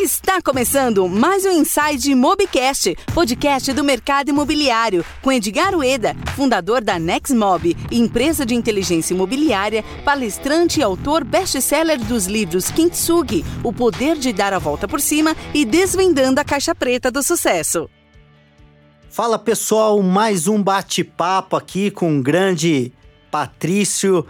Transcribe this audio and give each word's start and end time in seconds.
Está 0.00 0.40
começando 0.40 1.08
mais 1.08 1.44
um 1.44 1.50
Inside 1.50 2.14
Mobcast, 2.14 2.94
podcast 3.12 3.72
do 3.72 3.82
mercado 3.82 4.28
imobiliário, 4.28 5.04
com 5.20 5.32
Edgar 5.32 5.74
Ueda, 5.74 6.14
fundador 6.36 6.84
da 6.84 7.00
Nexmob, 7.00 7.76
empresa 7.90 8.46
de 8.46 8.54
inteligência 8.54 9.12
imobiliária, 9.12 9.84
palestrante 10.04 10.78
e 10.78 10.84
autor 10.84 11.24
best-seller 11.24 11.98
dos 11.98 12.26
livros 12.26 12.70
Kintsugi, 12.70 13.44
O 13.64 13.72
Poder 13.72 14.16
de 14.16 14.32
Dar 14.32 14.52
a 14.52 14.60
Volta 14.60 14.86
por 14.86 15.00
Cima 15.00 15.36
e 15.52 15.64
Desvendando 15.64 16.40
a 16.40 16.44
Caixa 16.44 16.76
Preta 16.76 17.10
do 17.10 17.20
Sucesso. 17.20 17.90
Fala 19.10 19.36
pessoal, 19.36 20.00
mais 20.00 20.46
um 20.46 20.62
bate-papo 20.62 21.56
aqui 21.56 21.90
com 21.90 22.20
o 22.20 22.22
grande 22.22 22.92
Patrício 23.32 24.24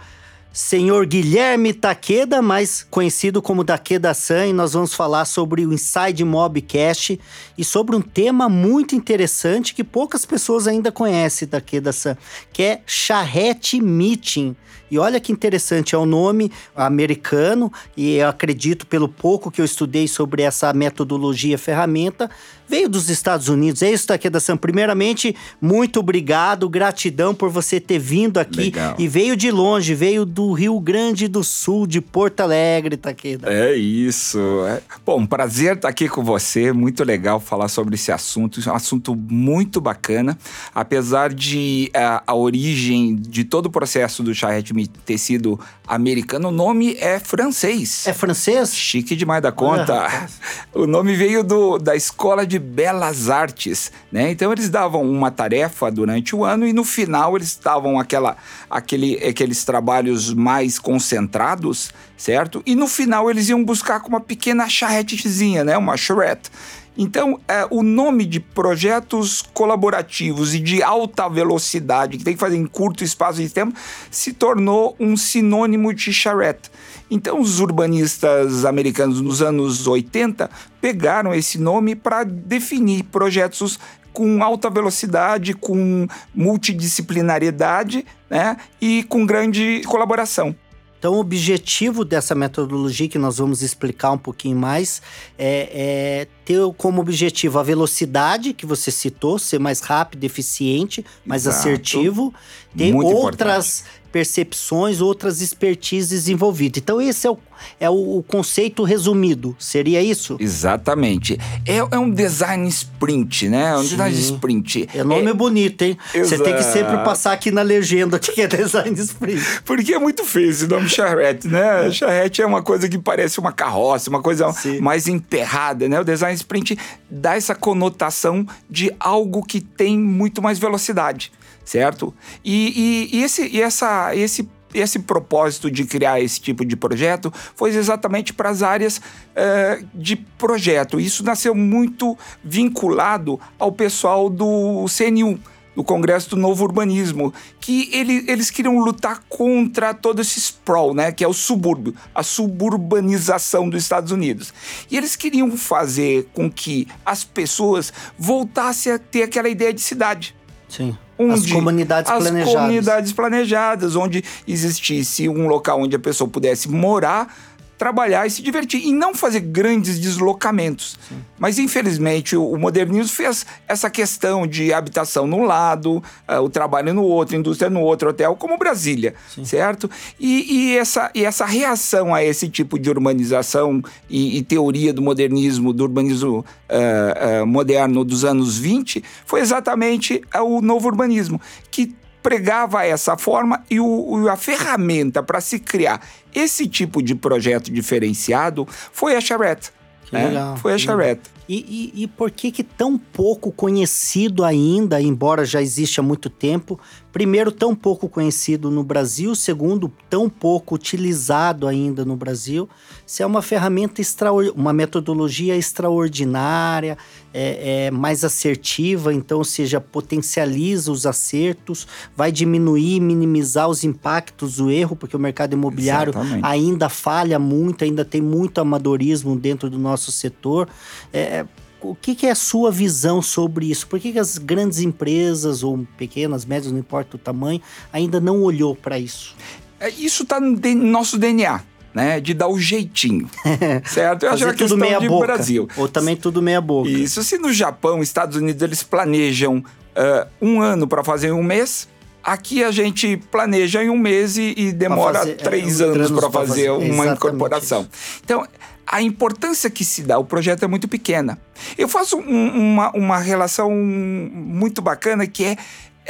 senhor 0.51 1.05
Guilherme 1.05 1.73
Taqueda, 1.73 2.41
mais 2.41 2.85
conhecido 2.89 3.41
como 3.41 3.63
Taqueda 3.63 4.13
San, 4.13 4.47
e 4.47 4.53
nós 4.53 4.73
vamos 4.73 4.93
falar 4.93 5.25
sobre 5.25 5.65
o 5.65 5.73
Inside 5.73 6.23
Mobcast 6.25 7.19
e 7.57 7.63
sobre 7.63 7.95
um 7.95 8.01
tema 8.01 8.49
muito 8.49 8.95
interessante 8.95 9.73
que 9.73 9.83
poucas 9.83 10.25
pessoas 10.25 10.67
ainda 10.67 10.91
conhecem, 10.91 11.47
Taqueda 11.47 11.91
San, 11.91 12.17
que 12.51 12.63
é 12.63 12.81
Charrete 12.85 13.79
Meeting. 13.79 14.55
E 14.91 14.97
olha 14.97 15.19
que 15.19 15.31
interessante, 15.31 15.95
é 15.95 15.97
um 15.97 16.05
nome 16.05 16.51
americano, 16.75 17.71
e 17.95 18.15
eu 18.15 18.27
acredito, 18.27 18.85
pelo 18.85 19.07
pouco 19.07 19.51
que 19.51 19.61
eu 19.61 19.65
estudei 19.65 20.07
sobre 20.07 20.43
essa 20.43 20.73
metodologia 20.73 21.57
ferramenta, 21.57 22.29
veio 22.69 22.87
dos 22.87 23.09
Estados 23.09 23.49
Unidos. 23.49 23.81
É 23.81 23.91
isso, 23.91 24.07
Taqueda 24.07 24.39
Sam. 24.39 24.55
Primeiramente, 24.55 25.35
muito 25.59 25.99
obrigado, 25.99 26.69
gratidão 26.69 27.33
por 27.33 27.49
você 27.49 27.79
ter 27.79 27.97
vindo 27.97 28.37
aqui. 28.37 28.65
Legal. 28.65 28.95
E 28.99 29.07
veio 29.07 29.35
de 29.35 29.49
longe, 29.49 29.95
veio 29.95 30.23
do 30.23 30.51
Rio 30.53 30.79
Grande 30.79 31.27
do 31.27 31.43
Sul, 31.43 31.87
de 31.87 31.99
Porto 31.99 32.41
Alegre, 32.41 32.95
Taqueda. 32.95 33.51
É 33.51 33.75
isso. 33.75 34.39
É. 34.67 34.81
Bom, 35.03 35.25
prazer 35.25 35.77
estar 35.77 35.89
aqui 35.89 36.07
com 36.07 36.23
você. 36.23 36.71
Muito 36.71 37.03
legal 37.03 37.39
falar 37.39 37.67
sobre 37.67 37.95
esse 37.95 38.11
assunto. 38.11 38.61
É 38.63 38.71
um 38.71 38.75
assunto 38.75 39.15
muito 39.15 39.81
bacana. 39.81 40.37
Apesar 40.73 41.33
de 41.33 41.89
a, 41.95 42.21
a 42.27 42.35
origem 42.35 43.15
de 43.15 43.43
todo 43.43 43.65
o 43.65 43.71
processo 43.71 44.21
do 44.21 44.33
Charrette 44.79 44.87
ter 44.87 45.17
sido 45.17 45.59
americano, 45.87 46.49
o 46.49 46.51
nome 46.51 46.95
é 46.99 47.19
francês. 47.19 48.05
É 48.07 48.13
francês? 48.13 48.75
Chique 48.75 49.15
demais 49.15 49.41
da 49.41 49.51
conta. 49.51 50.07
o 50.73 50.85
nome 50.85 51.15
veio 51.15 51.43
do, 51.43 51.77
da 51.77 51.95
Escola 51.95 52.45
de 52.45 52.59
Belas 52.59 53.29
Artes, 53.29 53.91
né? 54.11 54.31
Então 54.31 54.51
eles 54.51 54.69
davam 54.69 55.01
uma 55.01 55.31
tarefa 55.31 55.89
durante 55.91 56.35
o 56.35 56.45
ano 56.45 56.67
e 56.67 56.73
no 56.73 56.83
final 56.83 57.35
eles 57.35 57.59
davam 57.61 57.99
aquela, 57.99 58.37
aquele, 58.69 59.15
aqueles 59.25 59.63
trabalhos 59.63 60.33
mais 60.33 60.77
concentrados, 60.77 61.91
certo? 62.15 62.61
E 62.65 62.75
no 62.75 62.87
final 62.87 63.29
eles 63.29 63.49
iam 63.49 63.63
buscar 63.63 63.99
com 63.99 64.09
uma 64.09 64.21
pequena 64.21 64.69
charretezinha, 64.69 65.63
né? 65.63 65.77
Uma 65.77 65.97
charrette. 65.97 66.51
Então, 66.97 67.39
é, 67.47 67.65
o 67.69 67.81
nome 67.81 68.25
de 68.25 68.39
projetos 68.39 69.41
colaborativos 69.53 70.53
e 70.53 70.59
de 70.59 70.83
alta 70.83 71.29
velocidade, 71.29 72.17
que 72.17 72.23
tem 72.23 72.33
que 72.33 72.39
fazer 72.39 72.57
em 72.57 72.65
curto 72.65 73.03
espaço 73.03 73.41
de 73.41 73.49
tempo, 73.49 73.73
se 74.11 74.33
tornou 74.33 74.95
um 74.99 75.15
sinônimo 75.15 75.93
de 75.93 76.11
charrette. 76.11 76.69
Então, 77.09 77.39
os 77.39 77.59
urbanistas 77.59 78.65
americanos 78.65 79.21
nos 79.21 79.41
anos 79.41 79.87
80 79.87 80.49
pegaram 80.81 81.33
esse 81.33 81.57
nome 81.57 81.95
para 81.95 82.23
definir 82.23 83.03
projetos 83.03 83.79
com 84.11 84.43
alta 84.43 84.69
velocidade, 84.69 85.53
com 85.53 86.07
multidisciplinariedade 86.35 88.05
né, 88.29 88.57
e 88.81 89.03
com 89.03 89.25
grande 89.25 89.81
colaboração. 89.85 90.55
Então, 90.99 91.13
o 91.13 91.19
objetivo 91.19 92.03
dessa 92.03 92.35
metodologia, 92.35 93.07
que 93.07 93.17
nós 93.17 93.37
vamos 93.37 93.61
explicar 93.61 94.11
um 94.11 94.17
pouquinho 94.17 94.57
mais, 94.57 95.01
é, 95.37 95.69
é, 95.71 96.27
ter 96.43 96.59
como 96.77 96.99
objetivo 96.99 97.57
a 97.57 97.63
velocidade, 97.63 98.53
que 98.53 98.65
você 98.65 98.91
citou, 98.91 99.39
ser 99.39 99.59
mais 99.59 99.79
rápido, 99.79 100.25
eficiente, 100.25 101.05
mais 101.25 101.45
Exato. 101.45 101.59
assertivo, 101.59 102.33
ter 102.77 102.91
Muito 102.91 103.15
outras 103.15 103.79
importante. 103.79 103.98
Percepções, 104.11 105.01
outras 105.01 105.41
expertises 105.41 106.27
envolvidas. 106.27 106.81
Então, 106.81 107.01
esse 107.01 107.27
é 107.27 107.31
o, 107.31 107.37
é 107.79 107.89
o 107.89 108.23
conceito 108.27 108.83
resumido, 108.83 109.55
seria 109.59 110.01
isso? 110.01 110.37
Exatamente. 110.39 111.37
É, 111.65 111.77
é 111.77 111.97
um 111.99 112.09
design 112.09 112.67
sprint, 112.67 113.49
né? 113.49 113.71
É 113.71 113.75
um 113.77 113.83
Sim. 113.83 113.89
design 113.89 114.19
sprint. 114.19 114.89
É 114.93 115.03
nome 115.03 115.29
É- 115.29 115.33
bonito, 115.33 115.81
hein? 115.83 115.97
Você 116.13 116.37
tem 116.37 116.55
que 116.55 116.63
sempre 116.63 116.93
Exato. 116.93 117.03
passar 117.03 117.31
aqui 117.33 117.51
na 117.51 117.61
legenda 117.61 118.17
que 118.19 118.41
é 118.41 118.47
design 118.47 118.97
sprint. 118.99 119.61
Porque 119.65 119.93
é 119.93 119.99
muito 119.99 120.23
feio 120.23 120.49
esse 120.49 120.67
nome 120.67 120.89
charrete, 120.89 121.47
né? 121.47 121.89
Charrete 121.91 122.41
é 122.41 122.45
uma 122.45 122.61
coisa 122.61 122.87
que 122.87 122.97
parece 122.97 123.39
uma 123.39 123.51
carroça, 123.51 124.09
uma 124.09 124.21
coisa 124.21 124.51
Sim. 124.53 124.79
mais 124.79 125.07
emperrada, 125.07 125.87
né? 125.87 125.99
O 125.99 126.03
design 126.03 126.35
sprint 126.35 126.77
dá 127.09 127.35
essa 127.35 127.53
conotação 127.55 128.45
de 128.69 128.91
algo 128.99 129.43
que 129.43 129.59
tem 129.61 129.97
muito 129.97 130.41
mais 130.41 130.57
velocidade, 130.59 131.31
certo? 131.69 132.11
E, 132.43 133.09
e- 133.13 133.17
e 133.17 133.23
esse, 133.23 133.47
e 133.47 133.61
essa, 133.61 134.15
esse, 134.15 134.49
esse 134.73 134.97
propósito 134.97 135.69
de 135.69 135.85
criar 135.85 136.19
esse 136.19 136.41
tipo 136.41 136.65
de 136.65 136.75
projeto 136.75 137.31
foi 137.55 137.69
exatamente 137.75 138.33
para 138.33 138.49
as 138.49 138.63
áreas 138.63 138.99
eh, 139.35 139.83
de 139.93 140.15
projeto. 140.15 140.99
Isso 140.99 141.23
nasceu 141.23 141.53
muito 141.53 142.17
vinculado 142.43 143.39
ao 143.59 143.71
pessoal 143.71 144.31
do 144.31 144.83
CNU, 144.87 145.39
do 145.75 145.83
Congresso 145.83 146.31
do 146.31 146.37
Novo 146.37 146.63
Urbanismo, 146.63 147.31
que 147.59 147.87
ele, 147.93 148.25
eles 148.27 148.49
queriam 148.49 148.79
lutar 148.79 149.21
contra 149.29 149.93
todo 149.93 150.21
esse 150.21 150.39
sprawl, 150.39 150.95
né, 150.95 151.11
que 151.11 151.23
é 151.23 151.27
o 151.27 151.33
subúrbio, 151.33 151.93
a 152.15 152.23
suburbanização 152.23 153.69
dos 153.69 153.83
Estados 153.83 154.11
Unidos. 154.11 154.51
E 154.89 154.97
eles 154.97 155.15
queriam 155.15 155.55
fazer 155.55 156.27
com 156.33 156.49
que 156.49 156.87
as 157.05 157.23
pessoas 157.23 157.93
voltassem 158.17 158.91
a 158.91 158.97
ter 158.97 159.21
aquela 159.21 159.47
ideia 159.49 159.71
de 159.71 159.81
cidade. 159.81 160.35
Sim. 160.67 160.97
As 161.19 161.45
comunidades 161.51 162.09
as 162.09 162.23
planejadas. 162.23 162.53
comunidades 162.53 163.11
planejadas, 163.11 163.95
onde 163.97 164.23
existisse 164.47 165.27
um 165.27 165.47
local 165.47 165.81
onde 165.81 165.95
a 165.95 165.99
pessoa 165.99 166.29
pudesse 166.29 166.69
morar, 166.69 167.35
trabalhar 167.79 168.27
e 168.27 168.29
se 168.29 168.41
divertir 168.41 168.85
e 168.85 168.91
não 168.91 169.15
fazer 169.15 169.39
grandes 169.39 169.97
deslocamentos. 169.97 170.99
Mas 171.39 171.57
infelizmente 171.57 172.35
o, 172.35 172.57
modernismo 172.57 173.15
fez 173.15 173.45
essa 173.65 173.89
questão 173.89 174.45
de 174.45 174.73
habitação 174.73 175.25
num 175.25 175.45
lado, 175.45 176.03
ah, 176.27 176.41
o 176.41 176.49
trabalho 176.49 176.93
no 176.93 177.03
outro, 177.03 177.37
indústria 177.37 177.69
no 177.69 177.79
outro, 177.79 178.09
hotel, 178.09 178.35
como 178.35 178.57
Brasília, 178.57 179.15
certo? 179.45 179.89
E, 180.19 180.73
e 180.73 180.77
essa, 180.77 181.09
e 181.15 181.23
essa 181.23 181.45
reação 181.45 182.13
a 182.13 182.21
esse 182.21 182.49
tipo 182.49 182.77
de 182.77 182.89
urbanização 182.89 183.81
e, 184.09 184.37
e 184.37 184.43
teoria 184.43 184.91
do 184.91 185.01
modernismo, 185.01 185.71
do 185.71 185.83
urbanismo 185.83 186.45
ah, 186.67 187.39
ah, 187.39 187.45
moderno 187.45 188.03
dos 188.03 188.25
anos 188.25 188.57
20, 188.57 189.01
foi 189.25 189.39
exatamente 189.39 190.21
o 190.35 190.61
novo 190.61 190.89
urbanismo, 190.89 191.39
que 191.71 191.95
pregava 192.21 192.85
essa 192.85 193.17
forma 193.17 193.63
e 193.69 193.79
o- 193.79 194.27
a 194.29 194.35
ferramenta 194.35 195.23
para 195.23 195.39
se 195.41 195.59
criar 195.59 196.01
esse 196.33 196.67
tipo 196.67 197.01
de 197.01 197.15
projeto 197.15 197.71
diferenciado 197.71 198.67
foi 198.91 199.15
a 199.15 199.21
charrette. 199.21 199.71
Né? 200.11 200.25
legal, 200.27 200.57
Foi 200.57 200.73
a 200.73 200.77
charrette. 200.77 201.29
E, 201.47 201.91
e, 201.95 202.03
e 202.03 202.07
por 202.07 202.31
que 202.31 202.51
que 202.51 202.63
tão 202.63 202.97
pouco 202.97 203.51
conhecido 203.51 204.43
ainda, 204.43 204.99
embora 205.01 205.45
já 205.45 205.61
existe 205.61 205.99
há 205.99 206.03
muito 206.03 206.29
tempo? 206.29 206.79
Primeiro, 207.11 207.51
tão 207.51 207.75
pouco 207.75 208.07
conhecido 208.07 208.69
no 208.69 208.83
Brasil. 208.83 209.33
Segundo, 209.33 209.91
tão 210.09 210.29
pouco 210.29 210.75
utilizado 210.75 211.67
ainda 211.67 212.05
no 212.05 212.15
Brasil. 212.15 212.69
Se 213.05 213.23
é 213.23 213.25
uma 213.25 213.41
ferramenta 213.41 213.99
extraordinária, 213.99 214.59
uma 214.59 214.71
metodologia 214.71 215.55
extraordinária, 215.55 216.97
é, 217.33 217.85
é 217.85 217.91
mais 217.91 218.23
assertiva, 218.23 219.13
então, 219.13 219.39
ou 219.39 219.43
seja, 219.43 219.81
potencializa 219.81 220.91
os 220.91 221.05
acertos, 221.05 221.87
vai 222.15 222.31
diminuir, 222.31 222.99
minimizar 222.99 223.67
os 223.67 223.83
impactos 223.83 224.57
do 224.57 224.69
erro, 224.69 224.95
porque 224.95 225.15
o 225.15 225.19
mercado 225.19 225.53
imobiliário 225.53 226.11
Exatamente. 226.11 226.45
ainda 226.45 226.89
falha 226.89 227.39
muito, 227.39 227.83
ainda 227.83 228.05
tem 228.05 228.21
muito 228.21 228.61
amadorismo 228.61 229.35
dentro 229.35 229.69
do 229.69 229.79
nosso 229.79 230.11
setor. 230.11 230.69
É, 231.11 231.45
o 231.81 231.95
que, 231.95 232.15
que 232.15 232.27
é 232.27 232.31
a 232.31 232.35
sua 232.35 232.71
visão 232.71 233.21
sobre 233.21 233.69
isso? 233.71 233.87
Por 233.87 233.99
que, 233.99 234.11
que 234.11 234.19
as 234.19 234.37
grandes 234.37 234.79
empresas, 234.79 235.63
ou 235.63 235.85
pequenas, 235.97 236.45
médias, 236.45 236.71
não 236.71 236.79
importa 236.79 237.15
o 237.15 237.19
tamanho, 237.19 237.61
ainda 237.91 238.19
não 238.19 238.41
olhou 238.41 238.75
para 238.75 238.97
isso? 238.99 239.35
É, 239.79 239.89
Isso 239.89 240.23
está 240.23 240.39
no 240.39 240.57
nosso 240.75 241.17
DNA, 241.17 241.61
né? 241.93 242.19
De 242.19 242.33
dar 242.33 242.47
o 242.49 242.59
jeitinho, 242.59 243.29
certo? 243.85 244.23
Eu 244.25 244.31
acho 244.31 244.43
que 244.43 244.49
é 244.49 244.53
questão 244.53 244.77
meia 244.77 244.99
de 244.99 245.07
boca. 245.07 245.27
Brasil. 245.27 245.67
Ou 245.77 245.87
também 245.87 246.15
tudo 246.17 246.41
meia 246.41 246.59
boca. 246.61 246.89
Isso, 246.89 247.23
se 247.23 247.37
no 247.37 247.51
Japão, 247.53 248.01
Estados 248.03 248.35
Unidos, 248.35 248.61
eles 248.61 248.83
planejam 248.83 249.63
ah, 249.95 250.27
um 250.41 250.61
ano 250.61 250.87
para 250.87 251.03
fazer 251.03 251.29
em 251.29 251.31
um 251.31 251.41
mês, 251.43 251.87
aqui 252.21 252.61
a 252.63 252.71
gente 252.71 253.15
planeja 253.31 253.81
em 253.83 253.89
um 253.89 253.97
mês 253.97 254.37
e, 254.37 254.71
demora 254.73 255.19
fazer- 255.19 255.31
é, 255.31 255.35
três 255.35 255.79
um 255.79 255.85
anos 255.85 256.11
para 256.11 256.29
fazer 256.29 256.67
fazer. 256.67 256.91
uma 256.91 257.07
incorporação. 257.07 257.87
Então, 258.23 258.45
a 258.91 259.01
importância 259.01 259.69
que 259.69 259.85
se 259.85 260.01
dá 260.01 260.15
ao 260.15 260.25
projeto 260.25 260.63
é 260.63 260.67
muito 260.67 260.87
pequena. 260.87 261.37
Eu 261.77 261.87
faço 261.87 262.17
um- 262.17 262.73
uma, 262.73 262.91
uma 262.91 263.17
relação 263.19 263.69
muito 263.71 264.81
bacana 264.81 265.27
que 265.27 265.45
é 265.45 265.57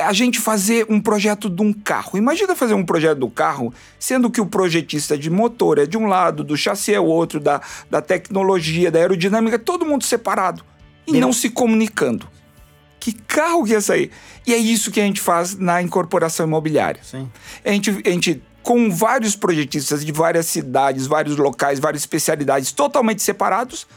a 0.01 0.13
gente 0.13 0.39
fazer 0.39 0.85
um 0.89 1.01
projeto 1.01 1.49
de 1.49 1.61
um 1.61 1.73
carro. 1.73 2.17
Imagina 2.17 2.55
fazer 2.55 2.73
um 2.73 2.85
projeto 2.85 3.19
do 3.19 3.29
carro, 3.29 3.73
sendo 3.99 4.31
que 4.31 4.39
o 4.39 4.45
projetista 4.45 5.17
de 5.17 5.29
motor 5.29 5.77
é 5.77 5.85
de 5.85 5.97
um 5.97 6.05
lado, 6.05 6.41
do 6.41 6.55
chassi 6.55 6.93
é 6.93 6.99
o 6.99 7.03
outro, 7.03 7.37
da, 7.37 7.59
da 7.89 8.01
tecnologia, 8.01 8.89
da 8.89 8.99
aerodinâmica, 8.99 9.59
todo 9.59 9.85
mundo 9.85 10.05
separado 10.05 10.63
e 11.05 11.19
não 11.19 11.33
se 11.33 11.49
comunicando. 11.49 12.27
Que 12.97 13.11
carro 13.13 13.65
que 13.65 13.71
ia 13.71 13.81
sair? 13.81 14.09
E 14.47 14.53
é 14.53 14.57
isso 14.57 14.89
que 14.89 15.01
a 15.01 15.03
gente 15.03 15.19
faz 15.19 15.55
na 15.57 15.81
incorporação 15.81 16.45
imobiliária. 16.45 17.01
Sim. 17.03 17.29
A 17.65 17.71
gente, 17.71 17.89
a 18.05 18.09
gente 18.09 18.41
com 18.63 18.89
vários 18.89 19.35
projetistas 19.35 20.05
de 20.05 20.11
várias 20.11 20.45
cidades, 20.45 21.07
vários 21.07 21.37
locais, 21.37 21.79
várias 21.79 22.01
especialidades 22.01 22.71
totalmente 22.71 23.21
separados, 23.21 23.87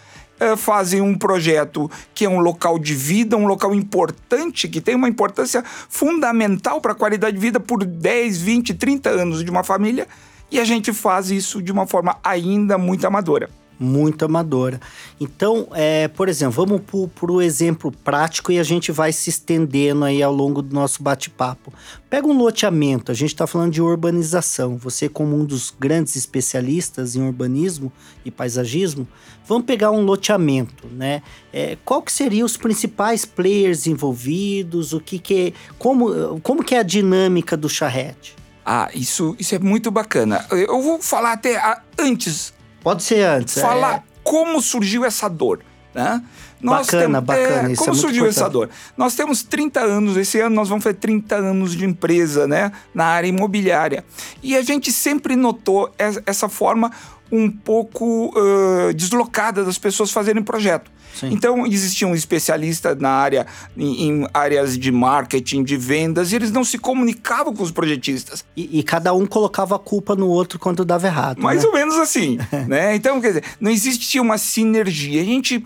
é, 0.40 0.56
fazem 0.56 1.00
um 1.00 1.16
projeto 1.16 1.90
que 2.14 2.24
é 2.24 2.28
um 2.28 2.40
local 2.40 2.78
de 2.78 2.94
vida, 2.94 3.36
um 3.36 3.46
local 3.46 3.74
importante, 3.74 4.68
que 4.68 4.80
tem 4.80 4.94
uma 4.94 5.08
importância 5.08 5.62
fundamental 5.88 6.80
para 6.80 6.92
a 6.92 6.96
qualidade 6.96 7.36
de 7.36 7.40
vida 7.40 7.60
por 7.60 7.84
10, 7.84 8.40
20, 8.40 8.74
30 8.74 9.10
anos 9.10 9.44
de 9.44 9.50
uma 9.50 9.62
família, 9.62 10.08
e 10.50 10.58
a 10.58 10.64
gente 10.64 10.92
faz 10.92 11.30
isso 11.30 11.62
de 11.62 11.70
uma 11.70 11.86
forma 11.86 12.18
ainda 12.22 12.76
muito 12.76 13.06
amadora 13.06 13.61
muito 13.82 14.24
amadora. 14.24 14.80
Então, 15.20 15.68
é, 15.72 16.08
por 16.08 16.28
exemplo, 16.28 16.64
vamos 16.64 16.80
para 17.14 17.32
o 17.32 17.42
exemplo 17.42 17.90
prático 17.90 18.52
e 18.52 18.58
a 18.58 18.62
gente 18.62 18.92
vai 18.92 19.12
se 19.12 19.28
estendendo 19.28 20.04
aí 20.04 20.22
ao 20.22 20.32
longo 20.32 20.62
do 20.62 20.74
nosso 20.74 21.02
bate-papo. 21.02 21.72
Pega 22.08 22.26
um 22.26 22.36
loteamento, 22.36 23.10
a 23.10 23.14
gente 23.14 23.32
está 23.32 23.46
falando 23.46 23.72
de 23.72 23.82
urbanização. 23.82 24.76
Você, 24.78 25.08
como 25.08 25.36
um 25.36 25.44
dos 25.44 25.74
grandes 25.78 26.16
especialistas 26.16 27.16
em 27.16 27.22
urbanismo 27.22 27.92
e 28.24 28.30
paisagismo, 28.30 29.06
vamos 29.46 29.66
pegar 29.66 29.90
um 29.90 30.02
loteamento, 30.02 30.86
né? 30.88 31.22
É, 31.52 31.76
qual 31.84 32.02
que 32.02 32.12
seriam 32.12 32.46
os 32.46 32.56
principais 32.56 33.24
players 33.24 33.86
envolvidos? 33.86 34.92
O 34.92 35.00
que, 35.00 35.18
que 35.18 35.34
é, 35.34 35.52
como, 35.78 36.40
como 36.40 36.62
que 36.62 36.74
é 36.74 36.78
a 36.78 36.82
dinâmica 36.82 37.56
do 37.56 37.68
charrete? 37.68 38.36
Ah, 38.64 38.88
isso, 38.94 39.34
isso 39.38 39.54
é 39.54 39.58
muito 39.58 39.90
bacana. 39.90 40.44
Eu 40.50 40.80
vou 40.80 41.00
falar 41.02 41.32
até 41.32 41.60
antes 41.98 42.52
Pode 42.82 43.02
ser 43.02 43.22
antes. 43.22 43.60
Falar 43.60 43.96
é... 43.96 44.02
como 44.22 44.60
surgiu 44.60 45.04
essa 45.04 45.28
dor, 45.28 45.60
né? 45.94 46.22
Nós 46.60 46.86
bacana, 46.86 47.20
tem, 47.20 47.26
bacana. 47.26 47.72
É, 47.72 47.76
como 47.76 47.90
é 47.90 47.94
surgiu 47.94 48.26
essa 48.26 48.48
dor? 48.48 48.70
Nós 48.96 49.16
temos 49.16 49.42
30 49.42 49.80
anos, 49.80 50.16
esse 50.16 50.38
ano 50.38 50.54
nós 50.54 50.68
vamos 50.68 50.84
fazer 50.84 50.96
30 50.96 51.34
anos 51.34 51.74
de 51.74 51.84
empresa, 51.84 52.46
né? 52.46 52.70
Na 52.94 53.06
área 53.06 53.26
imobiliária. 53.26 54.04
E 54.42 54.56
a 54.56 54.62
gente 54.62 54.92
sempre 54.92 55.34
notou 55.34 55.92
essa 55.98 56.48
forma 56.48 56.92
um 57.32 57.50
pouco 57.50 58.32
uh, 58.38 58.94
deslocada 58.94 59.64
das 59.64 59.76
pessoas 59.76 60.12
fazerem 60.12 60.42
projeto. 60.42 60.91
Sim. 61.14 61.30
Então, 61.32 61.66
existia 61.66 62.06
um 62.06 62.14
especialista 62.14 62.94
na 62.94 63.10
área, 63.10 63.46
em, 63.76 64.08
em, 64.08 64.28
áreas 64.32 64.78
de 64.78 64.90
marketing, 64.90 65.62
de 65.62 65.76
vendas, 65.76 66.32
e 66.32 66.36
eles 66.36 66.50
não 66.50 66.64
se 66.64 66.78
comunicavam 66.78 67.54
com 67.54 67.62
os 67.62 67.70
projetistas. 67.70 68.44
E, 68.56 68.78
e 68.78 68.82
cada 68.82 69.12
um 69.14 69.26
colocava 69.26 69.76
a 69.76 69.78
culpa 69.78 70.14
no 70.14 70.28
outro 70.28 70.58
quando 70.58 70.84
dava 70.84 71.06
errado. 71.06 71.42
Mais 71.42 71.62
né? 71.62 71.68
ou 71.68 71.74
menos 71.74 71.96
assim, 71.96 72.38
né? 72.68 72.94
Então, 72.94 73.20
quer 73.20 73.28
dizer, 73.28 73.44
não 73.60 73.70
existia 73.70 74.20
uma 74.20 74.38
sinergia. 74.38 75.20
A 75.20 75.24
gente 75.24 75.62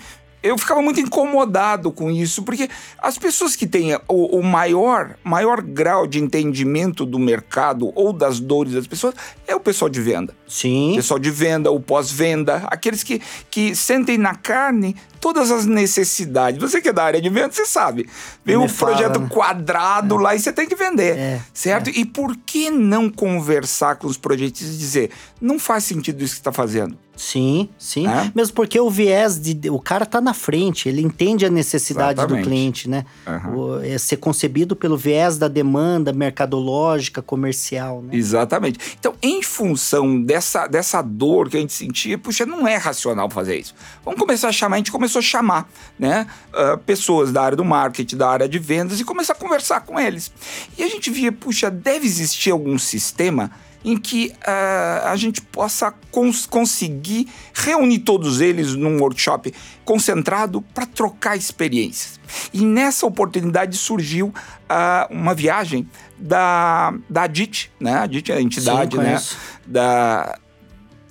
eu 0.46 0.56
ficava 0.56 0.80
muito 0.80 1.00
incomodado 1.00 1.90
com 1.90 2.10
isso, 2.10 2.42
porque 2.42 2.68
as 2.98 3.18
pessoas 3.18 3.56
que 3.56 3.66
têm 3.66 3.94
o, 4.06 4.38
o, 4.38 4.42
maior, 4.44 5.16
maior 5.24 5.60
grau 5.60 6.06
de 6.06 6.20
entendimento 6.20 7.04
do 7.04 7.18
mercado 7.18 7.90
ou 7.94 8.12
das 8.12 8.38
dores 8.38 8.72
das 8.72 8.86
pessoas 8.86 9.14
é 9.46 9.56
o 9.56 9.60
pessoal 9.60 9.88
de 9.88 10.00
venda. 10.00 10.34
Sim. 10.46 10.92
O 10.92 10.96
pessoal 10.96 11.18
de 11.18 11.30
venda, 11.30 11.70
o 11.72 11.80
pós-venda, 11.80 12.62
aqueles 12.68 13.02
que, 13.02 13.20
que 13.50 13.74
sentem 13.74 14.16
na 14.16 14.34
carne 14.34 14.94
todas 15.26 15.50
as 15.50 15.66
necessidades. 15.66 16.60
Você 16.60 16.80
que 16.80 16.90
é 16.90 16.92
da 16.92 17.02
área 17.02 17.20
de 17.20 17.28
venda, 17.28 17.50
você 17.50 17.66
sabe. 17.66 18.08
Vem 18.44 18.56
um 18.56 18.68
fala, 18.68 18.92
projeto 18.92 19.18
né? 19.18 19.28
quadrado 19.28 20.14
é. 20.14 20.22
lá 20.22 20.34
e 20.36 20.38
você 20.38 20.52
tem 20.52 20.68
que 20.68 20.76
vender, 20.76 21.18
é. 21.18 21.40
certo? 21.52 21.90
É. 21.90 21.94
E 21.94 22.04
por 22.04 22.36
que 22.36 22.70
não 22.70 23.10
conversar 23.10 23.96
com 23.96 24.06
os 24.06 24.16
projetistas 24.16 24.76
e 24.76 24.78
dizer, 24.78 25.10
não 25.40 25.58
faz 25.58 25.82
sentido 25.82 26.22
isso 26.22 26.34
que 26.34 26.40
está 26.40 26.52
fazendo? 26.52 26.96
Sim, 27.16 27.70
sim. 27.78 28.06
É? 28.06 28.30
Mesmo 28.34 28.54
porque 28.54 28.78
o 28.78 28.90
viés 28.90 29.40
de. 29.40 29.70
O 29.70 29.80
cara 29.80 30.04
tá 30.04 30.20
na 30.20 30.34
frente, 30.34 30.88
ele 30.88 31.00
entende 31.00 31.46
a 31.46 31.50
necessidade 31.50 32.20
Exatamente. 32.20 32.44
do 32.44 32.48
cliente, 32.48 32.90
né? 32.90 33.06
Uhum. 33.26 33.56
O, 33.56 33.82
é 33.82 33.96
ser 33.96 34.18
concebido 34.18 34.76
pelo 34.76 34.98
viés 34.98 35.38
da 35.38 35.48
demanda 35.48 36.12
mercadológica, 36.12 37.22
comercial. 37.22 38.02
Né? 38.02 38.14
Exatamente. 38.14 38.78
Então, 38.98 39.14
em 39.22 39.42
função 39.42 40.22
dessa, 40.22 40.66
dessa 40.66 41.00
dor 41.00 41.48
que 41.48 41.56
a 41.56 41.60
gente 41.60 41.72
sentia, 41.72 42.18
puxa, 42.18 42.44
não 42.44 42.68
é 42.68 42.76
racional 42.76 43.30
fazer 43.30 43.58
isso. 43.58 43.74
Vamos 44.04 44.20
começar 44.20 44.48
a 44.48 44.52
chamar, 44.52 44.76
a 44.76 44.78
gente 44.78 44.92
começou 44.92 45.15
a 45.18 45.22
chamar, 45.22 45.68
né? 45.98 46.26
Uh, 46.52 46.78
pessoas 46.78 47.32
da 47.32 47.42
área 47.42 47.56
do 47.56 47.64
marketing, 47.64 48.16
da 48.16 48.28
área 48.28 48.48
de 48.48 48.58
vendas 48.58 49.00
e 49.00 49.04
começar 49.04 49.32
a 49.32 49.36
conversar 49.36 49.80
com 49.80 49.98
eles. 49.98 50.32
E 50.76 50.82
a 50.82 50.88
gente 50.88 51.10
via, 51.10 51.32
puxa, 51.32 51.70
deve 51.70 52.06
existir 52.06 52.50
algum 52.50 52.78
sistema 52.78 53.50
em 53.86 53.96
que 53.96 54.32
uh, 54.38 55.06
a 55.06 55.14
gente 55.14 55.40
possa 55.40 55.94
cons 56.10 56.44
conseguir 56.44 57.28
reunir 57.54 58.00
todos 58.00 58.40
eles 58.40 58.74
num 58.74 59.00
workshop 59.00 59.54
concentrado 59.84 60.60
para 60.74 60.84
trocar 60.84 61.36
experiências. 61.36 62.18
E 62.52 62.64
nessa 62.64 63.06
oportunidade 63.06 63.76
surgiu 63.76 64.26
uh, 64.28 65.14
uma 65.14 65.34
viagem 65.34 65.88
da, 66.18 66.94
da 67.08 67.22
ADIT, 67.22 67.70
né? 67.78 67.94
A 67.94 68.02
ADIT 68.02 68.32
é 68.32 68.36
a 68.36 68.42
entidade, 68.42 68.96
Sim, 68.96 69.02
né? 69.02 69.22
Da, 69.64 70.36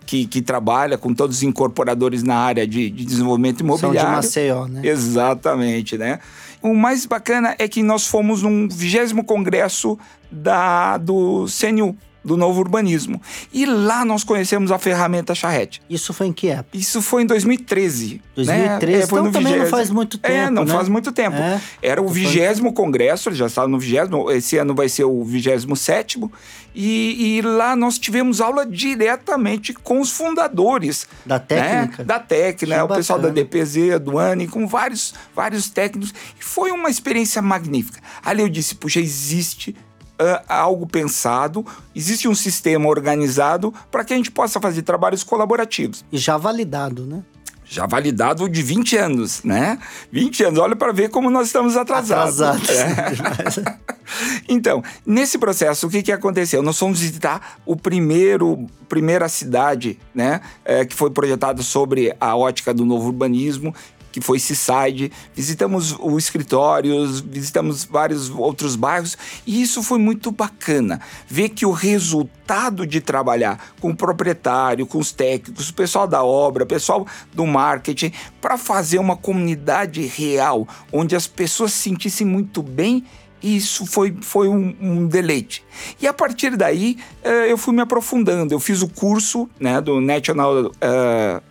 que, 0.06 0.26
que, 0.26 0.42
trabalha 0.42 0.98
com 0.98 1.14
todos 1.14 1.38
os 1.38 1.44
incorporadores 1.44 2.24
na 2.24 2.36
área 2.36 2.68
de, 2.68 2.90
de 2.90 3.06
desenvolvimento 3.06 3.62
imobiliário. 3.62 4.00
São 4.00 4.10
de 4.10 4.16
Maceió, 4.16 4.68
né? 4.68 4.82
Exatamente, 4.84 5.98
né? 5.98 6.20
O 6.62 6.74
mais 6.74 7.06
bacana 7.06 7.56
é 7.60 7.68
que 7.68 7.84
nós 7.84 8.08
fomos 8.08 8.42
num 8.42 8.68
vigésimo 8.68 9.24
congresso 9.24 9.98
da, 10.32 10.98
do 10.98 11.46
CNU, 11.46 11.96
do 12.26 12.36
novo 12.36 12.60
urbanismo. 12.60 13.22
E 13.54 13.66
lá 13.66 14.04
nós 14.04 14.24
conhecemos 14.24 14.72
a 14.72 14.80
ferramenta 14.80 15.36
charrete. 15.36 15.82
Isso 15.90 16.12
foi 16.14 16.28
em 16.28 16.34
que 16.34 16.48
época? 16.48 16.76
Isso 16.76 17.02
foi 17.02 17.22
em 17.22 17.26
2013. 17.28 18.22
2013, 18.36 18.46
né? 18.46 19.00
é, 19.00 19.04
então 19.04 19.32
também 19.32 19.44
vigésimo. 19.44 19.64
não 19.64 19.70
faz 19.70 19.90
muito 19.92 20.18
tempo, 20.18 20.34
É, 20.34 20.50
não 20.50 20.66
né? 20.66 20.74
faz 20.74 20.90
muito 20.90 21.12
tempo. 21.12 21.38
É. 21.38 21.62
Era 21.82 22.02
o 22.02 22.08
vigésimo 22.08 22.74
congresso, 22.74 23.32
já 23.32 23.46
estava 23.46 23.68
no 23.68 23.80
vigésimo, 23.80 24.32
esse 24.32 24.58
ano 24.58 24.74
vai 24.74 24.90
ser 24.90 25.04
o 25.04 25.24
vigésimo 25.24 25.76
sétimo, 25.76 26.32
e, 26.74 27.38
e, 27.38 27.42
lá 27.42 27.74
nós 27.74 27.98
tivemos 27.98 28.42
aula 28.42 28.66
diretamente 28.66 29.74
com 29.74 30.02
os 30.02 30.12
fundadores. 30.12 31.08
Da 31.26 31.36
né? 31.36 31.46
técnica? 31.48 31.98
Né? 32.00 32.04
Da 32.04 32.20
técnica, 32.20 32.84
o 32.84 32.88
pessoal 32.90 33.18
da 33.18 33.30
DPZ, 33.30 34.00
do 34.02 34.20
ANI, 34.20 34.48
com 34.48 34.68
vários, 34.68 35.14
vários 35.34 35.70
técnicos. 35.70 36.14
E 36.38 36.44
foi 36.44 36.72
uma 36.72 36.90
experiência 36.90 37.42
magnífica. 37.42 38.02
Ali 38.22 38.42
eu 38.42 38.50
disse, 38.50 38.76
puxa, 38.76 39.00
existe 39.00 39.74
uh, 40.20 40.44
algo 40.48 40.88
pensado, 40.88 41.66
existe 41.96 42.28
um 42.28 42.36
sistema 42.36 42.88
organizado 42.88 43.74
para 43.92 44.04
que 44.04 44.14
a 44.14 44.18
gente 44.18 44.32
possa 44.32 44.60
fazer 44.60 44.82
trabalhos 44.82 45.24
colaborativos. 45.24 46.06
E 46.12 46.18
já 46.18 46.38
validado, 46.38 47.06
né? 47.06 47.24
já 47.68 47.86
validado 47.86 48.48
de 48.48 48.62
20 48.62 48.98
anos, 48.98 49.44
né? 49.44 49.80
20 50.12 50.44
anos, 50.44 50.60
olha 50.60 50.76
para 50.76 50.92
ver 50.92 51.10
como 51.10 51.30
nós 51.30 51.48
estamos 51.48 51.76
atrasados. 51.76 52.42
Atrasados. 52.42 53.58
É. 53.58 53.78
então, 54.48 54.84
nesse 55.06 55.38
processo, 55.38 55.88
o 55.88 55.90
que, 55.90 56.04
que 56.04 56.12
aconteceu? 56.12 56.62
Nós 56.62 56.78
fomos 56.78 57.00
visitar 57.00 57.60
o 57.66 57.76
primeiro, 57.76 58.68
primeira 58.88 59.28
cidade, 59.28 60.00
né? 60.14 60.42
É, 60.64 60.86
que 60.86 60.96
foi 60.96 61.10
projetada 61.10 61.64
sobre 61.64 62.16
a 62.22 62.36
ótica 62.36 62.74
do 62.74 62.86
novo 62.86 63.08
urbanismo 63.08 63.74
que 64.16 64.22
foi 64.22 64.40
Seaside, 64.40 65.12
visitamos 65.34 65.94
os 66.00 66.24
escritórios, 66.24 67.20
visitamos 67.20 67.84
vários 67.84 68.30
outros 68.30 68.78
bairros 68.78 69.18
e 69.46 69.62
isso 69.62 69.84
foi 69.84 70.00
muito 70.00 70.32
bacana. 70.32 71.02
Ver 71.28 71.50
que 71.50 71.66
o 71.66 71.72
resultado 71.72 72.88
de 72.88 73.02
trabalhar 73.02 73.74
com 73.82 73.90
o 73.90 73.96
proprietário, 73.96 74.88
com 74.88 75.00
os 75.00 75.12
técnicos, 75.12 75.68
o 75.68 75.74
pessoal 75.74 76.08
da 76.08 76.24
obra, 76.24 76.64
o 76.64 76.66
pessoal 76.66 77.06
do 77.34 77.46
marketing, 77.46 78.14
para 78.40 78.58
fazer 78.58 79.00
uma 79.00 79.18
comunidade 79.18 80.06
real, 80.06 80.66
onde 80.94 81.14
as 81.14 81.28
pessoas 81.28 81.74
se 81.74 81.90
sentissem 81.90 82.26
muito 82.26 82.64
bem 82.64 83.04
isso 83.44 83.86
foi, 83.86 84.16
foi 84.22 84.48
um, 84.48 84.76
um, 84.82 85.08
deleite. 85.08 85.64
E 86.02 86.08
a 86.08 86.14
partir 86.14 86.58
daí, 86.58 86.98
uh, 87.24 87.30
eu 87.48 87.58
fui 87.60 87.76
me 87.76 87.82
aprofundando. 87.82 88.54
Eu 88.54 88.60
fiz 88.60 88.82
o 88.82 88.88
curso 88.88 89.48
né, 89.60 89.80
do 89.80 90.02
National 90.02 90.66
uh, 90.66 90.72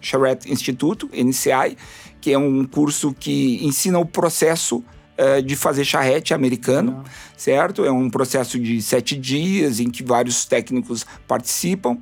Charrette 0.00 0.52
Institute, 0.52 1.06
NCI, 1.12 1.76
que 2.24 2.32
é 2.32 2.38
um 2.38 2.64
curso 2.64 3.12
que 3.12 3.62
ensina 3.62 3.98
o 3.98 4.06
processo 4.06 4.78
uh, 4.78 5.42
de 5.42 5.54
fazer 5.54 5.84
charrete 5.84 6.32
americano, 6.32 6.92
uhum. 6.92 7.04
certo? 7.36 7.84
É 7.84 7.92
um 7.92 8.08
processo 8.08 8.58
de 8.58 8.80
sete 8.80 9.14
dias 9.14 9.78
em 9.78 9.90
que 9.90 10.02
vários 10.02 10.46
técnicos 10.46 11.04
participam. 11.28 11.98